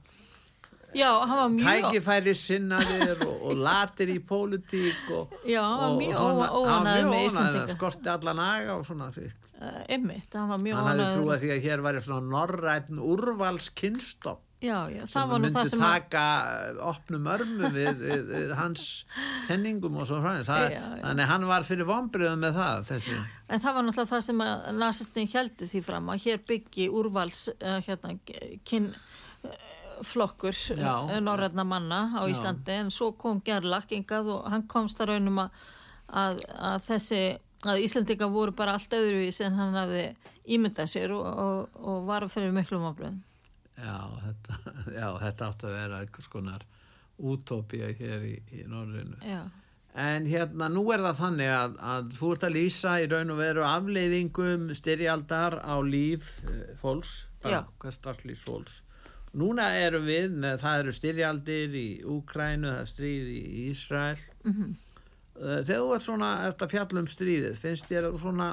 Já, 0.97 1.11
hann 1.27 1.37
var 1.37 1.51
mjög 1.53 1.67
tækifæri 1.67 2.33
sinnaðir 2.39 3.21
og, 3.27 3.35
og 3.51 3.59
latir 3.61 4.13
í 4.15 4.17
pólitík 4.25 5.11
og, 5.13 5.35
Já, 5.45 5.61
hann 5.61 5.81
var 5.83 5.91
og, 5.91 5.99
mjög 6.01 6.21
og 6.23 6.69
var 6.69 6.87
með 6.87 7.11
óanæðið, 7.11 7.73
skorti 7.75 8.13
allan 8.13 8.41
aga 8.41 8.77
og 8.79 8.87
svona 8.89 9.11
uh, 9.11 9.83
ymmit, 9.93 10.31
hann 10.33 10.49
var 10.55 10.63
mjög 10.63 10.81
Hann 10.81 10.91
hefði 10.93 11.09
trúið 11.19 11.45
því 11.45 11.53
að 11.57 11.63
hér 11.67 11.85
væri 11.85 12.03
svona 12.07 12.33
norrætn 12.33 13.03
úrvalskinnstopp 13.13 14.46
Já, 14.57 14.89
já, 14.89 15.03
sem 15.05 15.29
var 15.29 15.37
nú 15.37 15.45
myndi 15.45 15.53
það 15.53 15.69
sem 15.69 15.83
að 15.85 15.91
taka 15.99 16.21
uh, 16.49 16.79
opnum 16.89 17.27
örmu 17.29 17.69
við, 17.75 17.99
við, 18.01 18.23
við 18.31 18.53
hans 18.57 18.87
penningum 19.51 19.99
og 20.01 20.09
svo 20.09 20.23
frá 20.25 20.39
þannig 20.49 21.29
hann 21.29 21.45
var 21.51 21.67
fyrir 21.69 21.85
vombriðum 21.85 22.41
með 22.41 22.57
það 22.57 22.87
þessi 22.89 23.17
En 23.19 23.61
það 23.61 23.77
var 23.77 23.85
náttúrulega 23.85 24.11
það 24.15 24.25
sem 24.25 24.41
að 24.47 24.65
nasistin 24.81 25.31
heldur 25.35 25.71
því 25.75 25.83
fram 25.91 26.09
að 26.09 26.25
hér 26.25 26.41
byggi 26.49 26.89
úrvals 26.89 27.43
uh, 27.53 27.77
hérna, 27.85 28.15
kyn 28.65 28.89
uh, 28.97 29.61
flokkur 30.09 30.57
Já. 30.73 30.95
norrætna 31.21 31.69
manna 31.69 32.01
á 32.17 32.25
Já. 32.25 32.33
Íslandi 32.33 32.79
en 32.81 32.91
svo 32.95 33.13
kom 33.13 33.45
Gerlach 33.45 33.93
og 33.93 34.51
hann 34.51 34.65
komst 34.73 35.05
að 35.05 35.13
raunum 35.13 35.45
að, 35.45 35.63
að, 36.09 36.41
að 36.57 36.81
þessi 36.89 37.23
að 37.65 37.85
Íslandinga 37.85 38.33
voru 38.33 38.57
bara 38.57 38.77
allt 38.77 38.93
öðruvís 38.97 39.41
en 39.45 39.57
hann 39.61 39.77
hafði 39.77 40.09
ímyndað 40.57 40.91
sér 40.97 41.13
og, 41.13 41.27
og, 41.27 41.81
og 41.81 42.05
var 42.09 42.29
fyrir 42.33 42.55
miklum 42.55 42.89
áblöðum. 42.89 43.21
Já 43.77 43.97
þetta, 44.25 44.59
já, 45.01 45.07
þetta 45.23 45.51
átti 45.51 45.69
að 45.71 45.77
vera 45.81 46.01
einhvers 46.05 46.29
konar 46.33 46.65
útópía 47.17 47.93
hér 47.97 48.25
í, 48.29 48.35
í 48.53 48.65
norðinu 48.69 49.17
Já, 49.25 49.43
en 49.97 50.27
hérna 50.29 50.69
nú 50.73 50.83
er 50.93 51.01
það 51.07 51.21
þannig 51.23 51.53
að, 51.57 51.77
að 51.93 52.11
þú 52.19 52.33
ert 52.35 52.47
að 52.49 52.57
lýsa 52.59 52.97
í 53.01 53.07
raun 53.13 53.33
og 53.33 53.39
veru 53.41 53.65
afleiðingum 53.69 54.67
styrjaldar 54.77 55.59
á 55.65 55.77
líf 55.85 56.35
eh, 56.45 56.75
fólks, 56.81 57.15
bara 57.45 57.63
Já. 57.63 57.71
hverstarslíf 57.85 58.43
fólks 58.45 58.83
núna 59.37 59.67
erum 59.77 60.05
við 60.09 60.33
með 60.41 60.61
það 60.63 60.79
eru 60.83 60.93
styrjaldir 60.97 61.75
í 61.77 61.87
Úkrænu 62.09 62.71
það 62.73 62.83
er 62.85 62.91
stríð 62.95 63.31
í 63.37 63.45
Ísrael 63.71 64.19
Mhm. 64.47 64.75
Eh, 65.37 65.59
þegar 65.67 65.81
þú 65.83 65.89
ert 65.97 66.05
svona 66.07 66.29
ert 66.47 66.63
að 66.65 66.71
fjalla 66.73 67.01
um 67.03 67.09
stríðið 67.13 67.57
finnst 67.61 67.91
þér 67.91 68.07
að 68.09 68.15
svona 68.23 68.45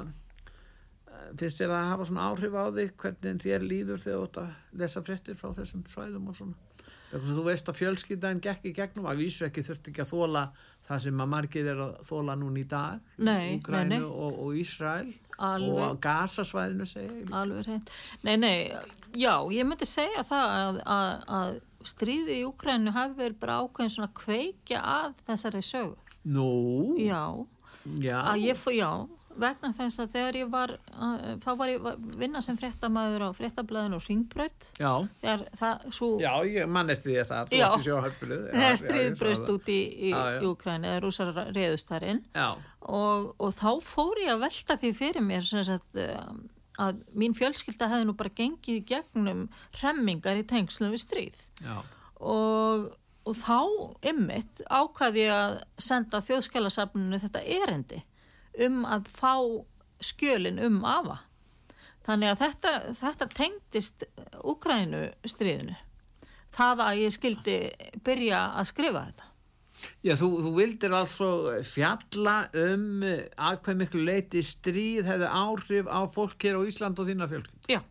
finnst 1.40 1.62
þér 1.62 1.74
að 1.78 1.90
hafa 1.94 2.06
svona 2.10 2.28
áhrif 2.32 2.54
á 2.60 2.64
þig 2.76 2.94
hvernig 3.04 3.42
þér 3.44 3.66
líður 3.70 4.04
þegar 4.04 4.20
þú 4.20 4.28
ert 4.28 4.38
að 4.44 4.80
lesa 4.84 5.04
fréttir 5.08 5.40
frá 5.40 5.50
þessum 5.58 5.84
svæðum 5.90 6.30
og 6.32 6.38
svona 6.38 6.88
þegar 7.14 7.26
þú 7.38 7.44
veist 7.48 7.68
að 7.70 7.78
fjölskyldaðin 7.80 8.40
gekk 8.44 8.64
í 8.70 8.74
gegnum 8.74 9.10
að 9.12 9.20
vísu 9.22 9.46
ekki 9.48 9.64
þurft 9.68 9.90
ekki 9.92 10.02
að 10.02 10.14
þóla 10.14 10.46
það 10.88 11.04
sem 11.06 11.20
að 11.24 11.30
margir 11.34 11.68
er 11.74 11.82
að 11.84 11.92
þóla 12.10 12.36
núna 12.42 12.60
í 12.60 12.66
dag 12.72 13.12
Nei, 13.18 13.44
í 13.54 13.60
Úkrænu 13.60 13.90
nei, 13.90 14.00
nei. 14.00 14.08
Og, 14.08 14.40
og 14.48 14.58
Ísrael 14.60 15.14
Alveg. 15.44 15.84
og 15.84 16.00
Gasasvæðinu 16.04 16.88
alveg 17.34 17.68
reynd. 17.68 17.94
Nei, 18.26 18.36
nei, 18.38 18.58
já, 19.18 19.34
ég 19.54 19.66
myndi 19.66 19.88
segja 19.90 20.22
það 20.30 20.52
að, 20.58 20.82
að, 20.96 21.24
að 21.38 21.88
stríði 21.94 22.36
í 22.42 22.44
Úkrænu 22.50 22.94
hafi 22.96 23.18
verið 23.18 23.40
bara 23.42 23.56
ákveðin 23.64 23.94
svona 23.96 24.12
kveikja 24.18 24.84
að 24.84 25.16
þessari 25.30 25.64
sögu. 25.66 25.98
Nú, 26.24 26.46
Já, 27.02 27.24
já, 28.00 28.20
að 28.32 28.46
ég 28.46 28.60
fór, 28.62 28.76
já, 28.78 28.92
vegna 29.40 29.72
þess 29.78 30.02
að 30.04 30.14
þegar 30.16 30.38
ég 30.38 30.50
var, 30.54 30.74
uh, 30.94 31.26
þá 31.44 31.50
var 31.60 31.72
ég 31.72 31.88
að 31.90 32.08
vinna 32.22 32.42
sem 32.44 32.58
fréttamaður 32.60 33.26
á 33.26 33.30
fréttablaðinu 33.38 34.00
og 34.00 34.08
ringbraut, 34.08 34.70
já, 34.80 34.92
þegar 35.24 35.44
það, 35.60 35.86
svo, 35.98 36.10
já, 36.22 36.32
ég 36.50 36.72
man 36.78 36.94
eftir 36.94 37.12
því 37.12 37.26
það, 37.32 37.52
þú 37.52 37.60
Já. 37.60 37.66
ert 37.68 37.78
í 37.78 37.88
sjóhörpulu 37.88 38.40
þegar 38.52 38.80
stríð 38.82 39.20
braust 39.22 39.54
út 39.54 39.72
í, 39.74 39.80
í, 40.10 40.14
í 40.14 40.50
Úkrænu, 40.50 40.90
eða 40.92 41.04
rúsar 41.04 41.34
reyðust 41.52 41.92
þar 41.92 42.08
inn. 42.14 42.24
Já, 42.36 42.50
og, 43.02 43.30
og 43.38 43.54
þá 43.58 43.70
fór 43.86 44.24
ég 44.24 44.34
að 44.36 44.44
velta 44.48 44.80
því 44.82 44.94
fyrir 44.98 45.26
mér 45.26 45.48
sem 45.48 45.66
sagt, 45.68 46.02
um, 46.04 46.44
að 46.82 47.04
mín 47.18 47.36
fjölskylda 47.38 47.90
hefði 47.92 48.10
nú 48.10 48.18
bara 48.18 48.34
gengið 48.34 48.82
gegnum 48.90 49.46
hremmingar 49.78 50.40
í 50.42 50.46
tengslum 50.50 50.94
við 50.94 51.04
stríð. 51.06 51.44
Og, 52.24 52.88
og 53.28 53.38
þá 53.38 53.60
ymmit 54.10 54.64
ákvaði 54.70 55.28
ég 55.28 55.36
að 55.36 55.60
senda 55.82 56.22
þjóðskjálasafninu 56.24 57.22
þetta 57.22 57.44
erendi 57.60 58.02
um 58.68 58.84
að 58.86 59.08
fá 59.14 59.34
skjölin 60.04 60.60
um 60.64 60.84
afa. 60.86 61.22
Þannig 62.04 62.34
að 62.34 62.42
þetta, 62.42 62.72
þetta 63.00 63.28
tengdist 63.32 64.06
Úkrænu 64.44 65.06
stríðinu 65.24 65.78
það 66.54 66.82
að 66.86 67.04
ég 67.04 67.14
skildi 67.16 67.60
byrja 68.06 68.42
að 68.60 68.68
skrifa 68.72 69.06
þetta. 69.08 69.30
Já, 70.06 70.14
þú, 70.16 70.28
þú 70.46 70.52
vildir 70.56 70.94
altså 70.96 71.30
fjalla 71.68 72.36
um 72.56 73.04
eh, 73.04 73.26
að 73.42 73.58
hvað 73.66 73.80
miklu 73.82 74.04
leiti 74.08 74.44
stríð 74.46 75.10
hefði 75.10 75.32
áhrif 75.34 75.90
á 75.90 76.00
fólk 76.12 76.46
hér 76.46 76.62
á 76.62 76.68
Ísland 76.70 77.02
og 77.02 77.10
þína 77.10 77.28
fjölskyld. 77.32 77.66
Já, 77.72 77.82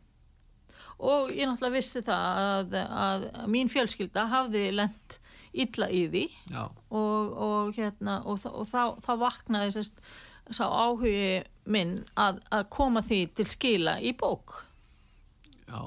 og 1.03 1.33
ég 1.35 1.51
náttúrulega 1.51 1.77
vissi 1.77 2.05
það 2.07 2.41
að, 2.47 2.79
að 3.07 3.27
mín 3.53 3.73
fjölskylda 3.73 4.29
hafði 4.31 4.65
lent 4.79 5.19
illa 5.53 5.91
í 5.93 6.07
því. 6.09 6.25
Og, 6.57 7.35
og, 7.49 7.73
hérna, 7.77 8.21
og, 8.25 8.41
og 8.49 8.69
þá, 8.71 8.97
þá 9.05 9.13
vaknaði 9.27 9.75
sérst, 9.75 9.99
sá 10.51 10.65
áhugi 10.67 11.43
minn 11.71 11.99
að, 12.19 12.41
að 12.51 12.65
koma 12.75 13.03
því 13.07 13.21
til 13.39 13.47
skila 13.47 13.99
í 14.03 14.15
bók. 14.19 14.65
já. 15.69 15.83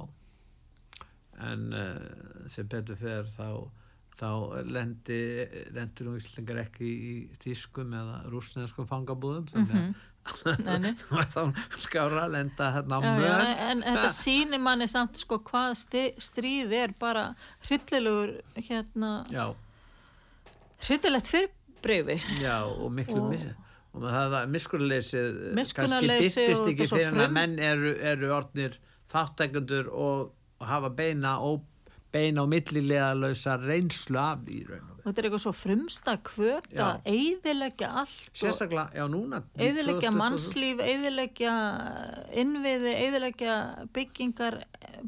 En 1.44 1.66
uh, 1.76 2.48
sem 2.48 2.68
betur 2.72 2.96
fer 2.96 3.26
þá, 3.28 3.68
þá 4.16 4.30
lendi, 4.72 5.18
lendir 5.76 6.08
nú 6.08 6.14
Íslingar 6.16 6.62
ekki 6.64 6.88
í 6.88 7.16
tískum 7.44 7.92
eða 7.92 8.22
rúsneskum 8.32 8.88
fangabúðum. 8.88 9.50
Þannig 9.52 9.76
Nei, 10.64 10.78
nei. 10.82 10.94
að 11.22 11.28
þá 11.36 11.42
skára 11.84 12.24
að 12.24 12.32
lenda 12.34 12.70
hérna 12.74 12.98
á 12.98 13.02
Já, 13.04 13.10
já, 13.12 13.18
mör. 13.20 13.44
en 13.68 13.84
þetta 13.86 14.08
sýnir 14.16 14.64
manni 14.64 14.88
samt 14.90 15.20
sko 15.22 15.38
hvað 15.46 15.76
stríð 16.24 16.72
er 16.74 16.96
bara 16.98 17.28
hryllilegur 17.68 18.32
hérna, 18.56 19.12
Já, 19.30 19.52
hryllilegt 20.88 21.30
fyrirbreyfi 21.30 22.18
já, 22.42 22.56
og 22.66 22.90
miklu 22.96 23.20
Og- 23.22 23.36
og, 23.36 23.65
og 23.96 24.04
það, 24.06 24.26
það 24.36 24.50
miskunnarleysið 24.56 25.30
kannski 25.30 25.56
Miskunnarleysi 25.60 26.42
byttist 26.42 26.68
ekki 26.74 26.90
fyrir 26.92 27.08
en 27.08 27.16
að 27.16 27.24
frum- 27.26 27.38
menn 27.40 27.56
eru, 27.70 27.94
eru 28.14 28.34
orðnir 28.36 28.76
þáttækundur 29.14 29.88
og, 29.94 30.34
og 30.60 30.68
hafa 30.68 30.90
beina 30.98 31.38
og 31.46 31.64
beina 32.16 32.44
og 32.46 32.52
millilega 32.52 33.10
lausa 33.18 33.58
reynslu 33.60 34.20
af 34.22 34.44
því 34.48 34.60
raun 34.70 34.84
og 34.84 34.92
veru. 34.96 35.02
þetta 35.06 35.20
er 35.22 35.28
eitthvað 35.28 35.44
svo 35.46 35.52
frumsta 35.56 36.14
kvöt 36.30 36.68
Já. 36.72 36.84
að 36.86 37.10
eyðileggja 37.12 37.90
allt 38.02 38.30
Sérstaklega, 38.40 38.86
já 38.96 39.06
núna 39.12 39.42
2023. 39.60 40.12
mannslíf, 40.16 40.80
eyðileggja 40.86 41.56
innviði, 42.44 42.94
eyðileggja 43.04 43.58
byggingar, 43.96 44.62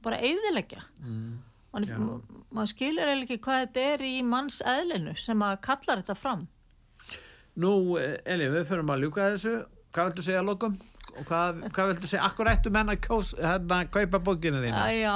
bara 0.03 0.19
eyðileggja 0.19 0.83
mm, 0.99 1.31
maður 1.77 2.71
skilur 2.73 3.07
eiginlega 3.07 3.27
ekki 3.27 3.39
hvað 3.47 3.63
þetta 3.65 3.88
er 3.93 4.05
í 4.07 4.13
manns 4.25 4.59
eðlinu 4.65 5.15
sem 5.19 5.41
að 5.47 5.57
kallar 5.67 6.01
þetta 6.03 6.15
fram 6.17 6.45
Nú, 7.58 7.72
eh, 7.97 8.18
Elín, 8.26 8.53
við 8.53 8.68
förum 8.70 8.91
að 8.93 9.03
ljúka 9.05 9.32
þessu 9.34 9.55
hvað 9.95 10.12
viltu 10.12 10.24
segja 10.28 10.43
að 10.43 10.49
lokum? 10.51 10.78
og 11.18 11.24
hvað, 11.26 11.62
hvað 11.74 11.88
viltu 11.89 12.08
segja, 12.12 12.26
akkur 12.28 12.49
ættu 12.51 12.70
menn 12.70 12.91
að 12.93 12.99
kjós, 13.08 13.32
hérna, 13.41 13.80
kaupa 13.89 14.20
bókina 14.22 14.60
þína? 14.62 14.84
Æ, 14.86 15.01
Já, 15.01 15.16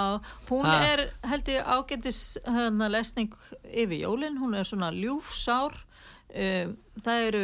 hún 0.50 0.66
Ha. 0.66 0.78
er 0.88 1.04
held 1.30 1.52
ég 1.52 1.68
ágættis 1.68 2.22
hérna, 2.48 2.88
lesning 2.90 3.34
yfir 3.70 4.00
jólin, 4.08 4.40
hún 4.42 4.56
er 4.58 4.64
svona 4.66 4.90
ljúfsár 4.96 5.76
um, 6.34 6.78
það 7.06 7.28
eru 7.28 7.44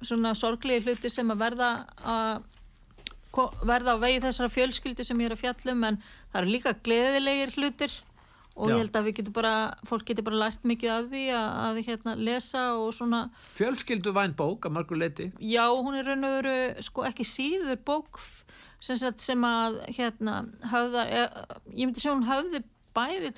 svona 0.00 0.32
sorglegi 0.38 0.86
hluti 0.86 1.10
sem 1.12 1.28
að 1.28 1.42
verða 1.44 1.70
að 2.06 2.42
verða 3.68 3.94
á 3.94 4.02
vegi 4.02 4.22
þessara 4.24 4.48
fjölskyldu 4.50 5.04
sem 5.04 5.20
ég 5.20 5.28
er 5.30 5.36
að 5.36 5.42
fjallum 5.44 5.84
en 5.90 5.98
það 6.32 6.40
eru 6.40 6.50
líka 6.54 6.72
gleðilegir 6.86 7.52
hlutir 7.58 7.92
og 8.56 8.68
Já. 8.68 8.74
ég 8.74 8.82
held 8.82 8.96
að 8.98 9.06
við 9.08 9.16
getum 9.20 9.36
bara 9.36 9.52
fólk 9.88 10.04
getur 10.10 10.26
bara 10.26 10.40
lært 10.44 10.64
mikið 10.66 10.92
af 10.94 11.08
því 11.12 11.24
að, 11.36 11.48
að 11.66 11.80
hérna, 11.86 12.14
lesa 12.18 12.64
og 12.80 12.90
svona 12.96 13.20
Fjölskyldu 13.58 14.12
væn 14.16 14.34
bók 14.38 14.66
að 14.66 14.74
margur 14.76 15.00
leiti 15.00 15.30
Já, 15.38 15.64
hún 15.70 15.96
er 16.00 16.10
raun 16.10 16.26
og 16.28 16.36
veru 16.40 16.56
sko 16.84 17.06
ekki 17.08 17.26
síður 17.28 17.78
bók 17.86 18.20
sem, 18.82 18.98
sem 19.20 19.46
að 19.46 19.80
hérna 19.96 20.42
höfða, 20.72 21.06
e, 21.06 21.24
ég 21.76 21.86
myndi 21.88 22.02
sjá 22.02 22.12
hún 22.14 22.26
höfði 22.28 22.62
bæði 22.96 23.30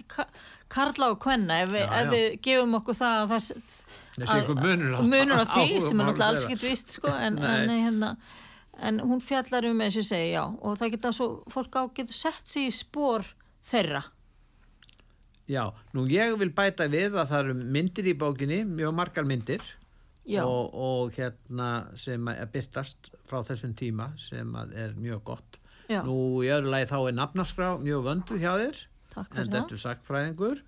karla 0.73 1.11
og 1.13 1.19
kvenna 1.21 1.61
ef, 1.67 1.75
við, 1.75 1.83
Já, 1.85 1.91
ef 1.93 2.07
já. 2.07 2.13
við 2.15 2.39
gefum 2.47 2.79
okkur 2.79 2.97
það 2.97 3.25
að 3.27 3.35
einhver 4.23 4.57
munur 5.09 5.43
á- 5.45 5.53
því 5.53 5.83
sem 5.85 6.01
er 6.01 6.09
náttúrulega 6.09 6.31
alls 6.31 6.47
ekki 6.47 6.59
vist 6.63 6.95
sko, 6.97 7.13
en, 7.13 7.37
en, 7.53 7.69
hérna, 7.71 8.15
en 8.81 9.03
hún 9.05 9.21
fjallar 9.25 9.69
um 9.69 9.85
eins 9.85 9.99
og 10.01 10.09
segi 10.09 10.33
já 10.35 10.43
og 10.49 10.81
það 10.81 10.97
geta 10.97 11.13
svo, 11.17 11.29
fólk 11.53 11.77
á 11.77 11.83
getur 11.93 12.17
sett 12.17 12.49
sig 12.49 12.71
í 12.71 12.75
spór 12.75 13.29
þeirra 13.69 14.03
Já, 15.51 15.73
nú 15.95 16.07
ég 16.09 16.37
vil 16.39 16.51
bæta 16.55 16.87
við 16.89 17.17
að 17.19 17.29
það 17.33 17.41
eru 17.45 17.55
myndir 17.55 18.07
í 18.07 18.15
bókinni, 18.19 18.61
mjög 18.65 18.95
margar 18.95 19.25
myndir 19.27 19.63
og, 20.47 20.75
og 20.75 21.13
hérna 21.17 21.71
sem 21.99 22.29
að 22.31 22.53
byrtast 22.53 23.11
frá 23.27 23.43
þessum 23.43 23.75
tíma 23.75 24.13
sem 24.23 24.55
er 24.55 24.95
mjög 24.95 25.25
gott. 25.25 25.59
Já. 25.91 26.03
Nú 26.07 26.43
í 26.47 26.49
öðru 26.55 26.71
lagi 26.71 26.87
þá 26.93 26.99
er 27.09 27.17
nafnaskrá 27.19 27.73
mjög 27.83 28.05
vöndu 28.07 28.39
hjá 28.39 28.53
þér, 28.61 28.79
Takk 29.13 29.35
en 29.37 29.51
þetta 29.51 29.75
er 29.75 29.83
sakfræðingur 29.83 30.63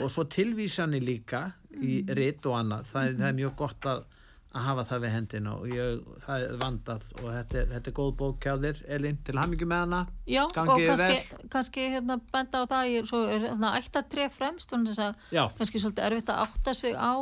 og 0.00 0.10
svo 0.14 0.24
tilvísani 0.24 1.00
líka 1.02 1.52
í 1.74 2.04
Mhm. 2.04 2.14
ritt 2.16 2.46
og 2.46 2.54
annað. 2.60 2.86
Það, 2.92 3.06
er- 3.08 3.14
það 3.18 3.28
er 3.28 3.36
mjög 3.40 3.56
gott 3.56 3.80
að, 3.90 4.04
að 4.50 4.64
hafa 4.66 4.82
það 4.88 5.02
við 5.04 5.12
hendina 5.14 5.50
og 5.54 5.66
ég, 5.70 5.98
það 6.24 6.44
er 6.46 6.54
vandað 6.58 7.02
og 7.20 7.26
þetta 7.30 7.58
er, 7.60 7.66
þetta 7.70 7.90
er 7.90 7.94
góð 8.00 8.08
bók 8.18 8.46
hjá 8.46 8.54
þér, 8.64 8.80
Elín, 8.96 9.18
til 9.26 9.36
hamingi 9.38 9.68
með 9.70 9.82
hana. 9.84 10.00
Já, 10.26 10.40
Gangi 10.56 10.72
og 10.74 10.82
kannski, 10.90 11.44
kannski 11.52 11.84
hérna, 11.92 12.16
benda 12.32 12.62
á 12.62 12.64
það, 12.72 12.88
ég, 12.90 13.06
svo 13.06 13.20
er 13.30 13.44
hérna, 13.46 13.70
ættatré 13.78 14.26
fremst, 14.34 14.72
þannig 14.74 14.98
að 14.98 15.22
kannski 15.60 15.82
svolítið 15.84 16.06
erfitt 16.08 16.32
að 16.34 16.42
átta 16.48 16.74
sig 16.80 16.98
á 16.98 17.14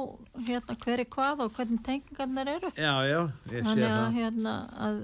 hérna, 0.48 0.78
hver 0.86 1.04
er 1.04 1.10
hvað 1.12 1.44
og 1.44 1.52
hvernig 1.58 1.84
tengingarnar 1.84 2.52
eru. 2.54 2.72
Já, 2.80 2.94
já, 3.04 3.20
ég 3.52 3.60
sé 3.60 3.64
Þannig 3.68 3.88
að, 3.90 3.98
það. 3.98 4.18
hérna, 4.22 4.56
að, 4.88 4.98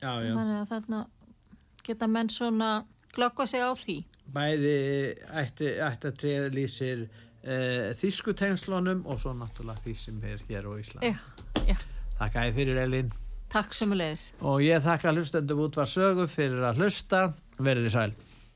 Já, 0.00 0.12
já. 0.22 0.32
þannig 0.36 0.56
að 0.62 0.68
þarna 0.72 1.04
geta 1.86 2.06
menn 2.16 2.28
svona 2.32 2.70
glöggva 3.16 3.46
sig 3.48 3.60
á 3.60 3.72
því. 3.76 4.00
bæði 4.32 4.76
treða 6.20 6.48
lýsir 6.52 7.04
uh, 7.46 7.92
þýskutengslunum 8.00 9.04
og 9.06 9.20
svo 9.22 9.32
náttúrulega 9.38 9.82
því 9.84 9.94
sem 10.00 10.18
er 10.26 10.42
hér 10.48 10.66
á 10.66 10.72
Íslandi. 10.82 11.12
Já, 11.12 11.64
já, 11.72 11.76
Þakka 12.18 12.44
ég 12.48 12.54
fyrir 12.58 12.82
Elín 12.82 13.10
takk 13.52 13.74
sem 13.76 13.92
leiðis. 13.94 14.32
og 14.42 14.60
ég 14.64 14.82
þakka 14.82 15.12
hlustendum 15.14 15.60
út 15.66 15.76
var 15.78 15.86
sögu 15.88 16.26
fyrir 16.28 16.64
að 16.66 16.80
hlusta 16.82 17.20
verið 17.62 17.86
í 17.86 17.92
sæl. 17.94 18.12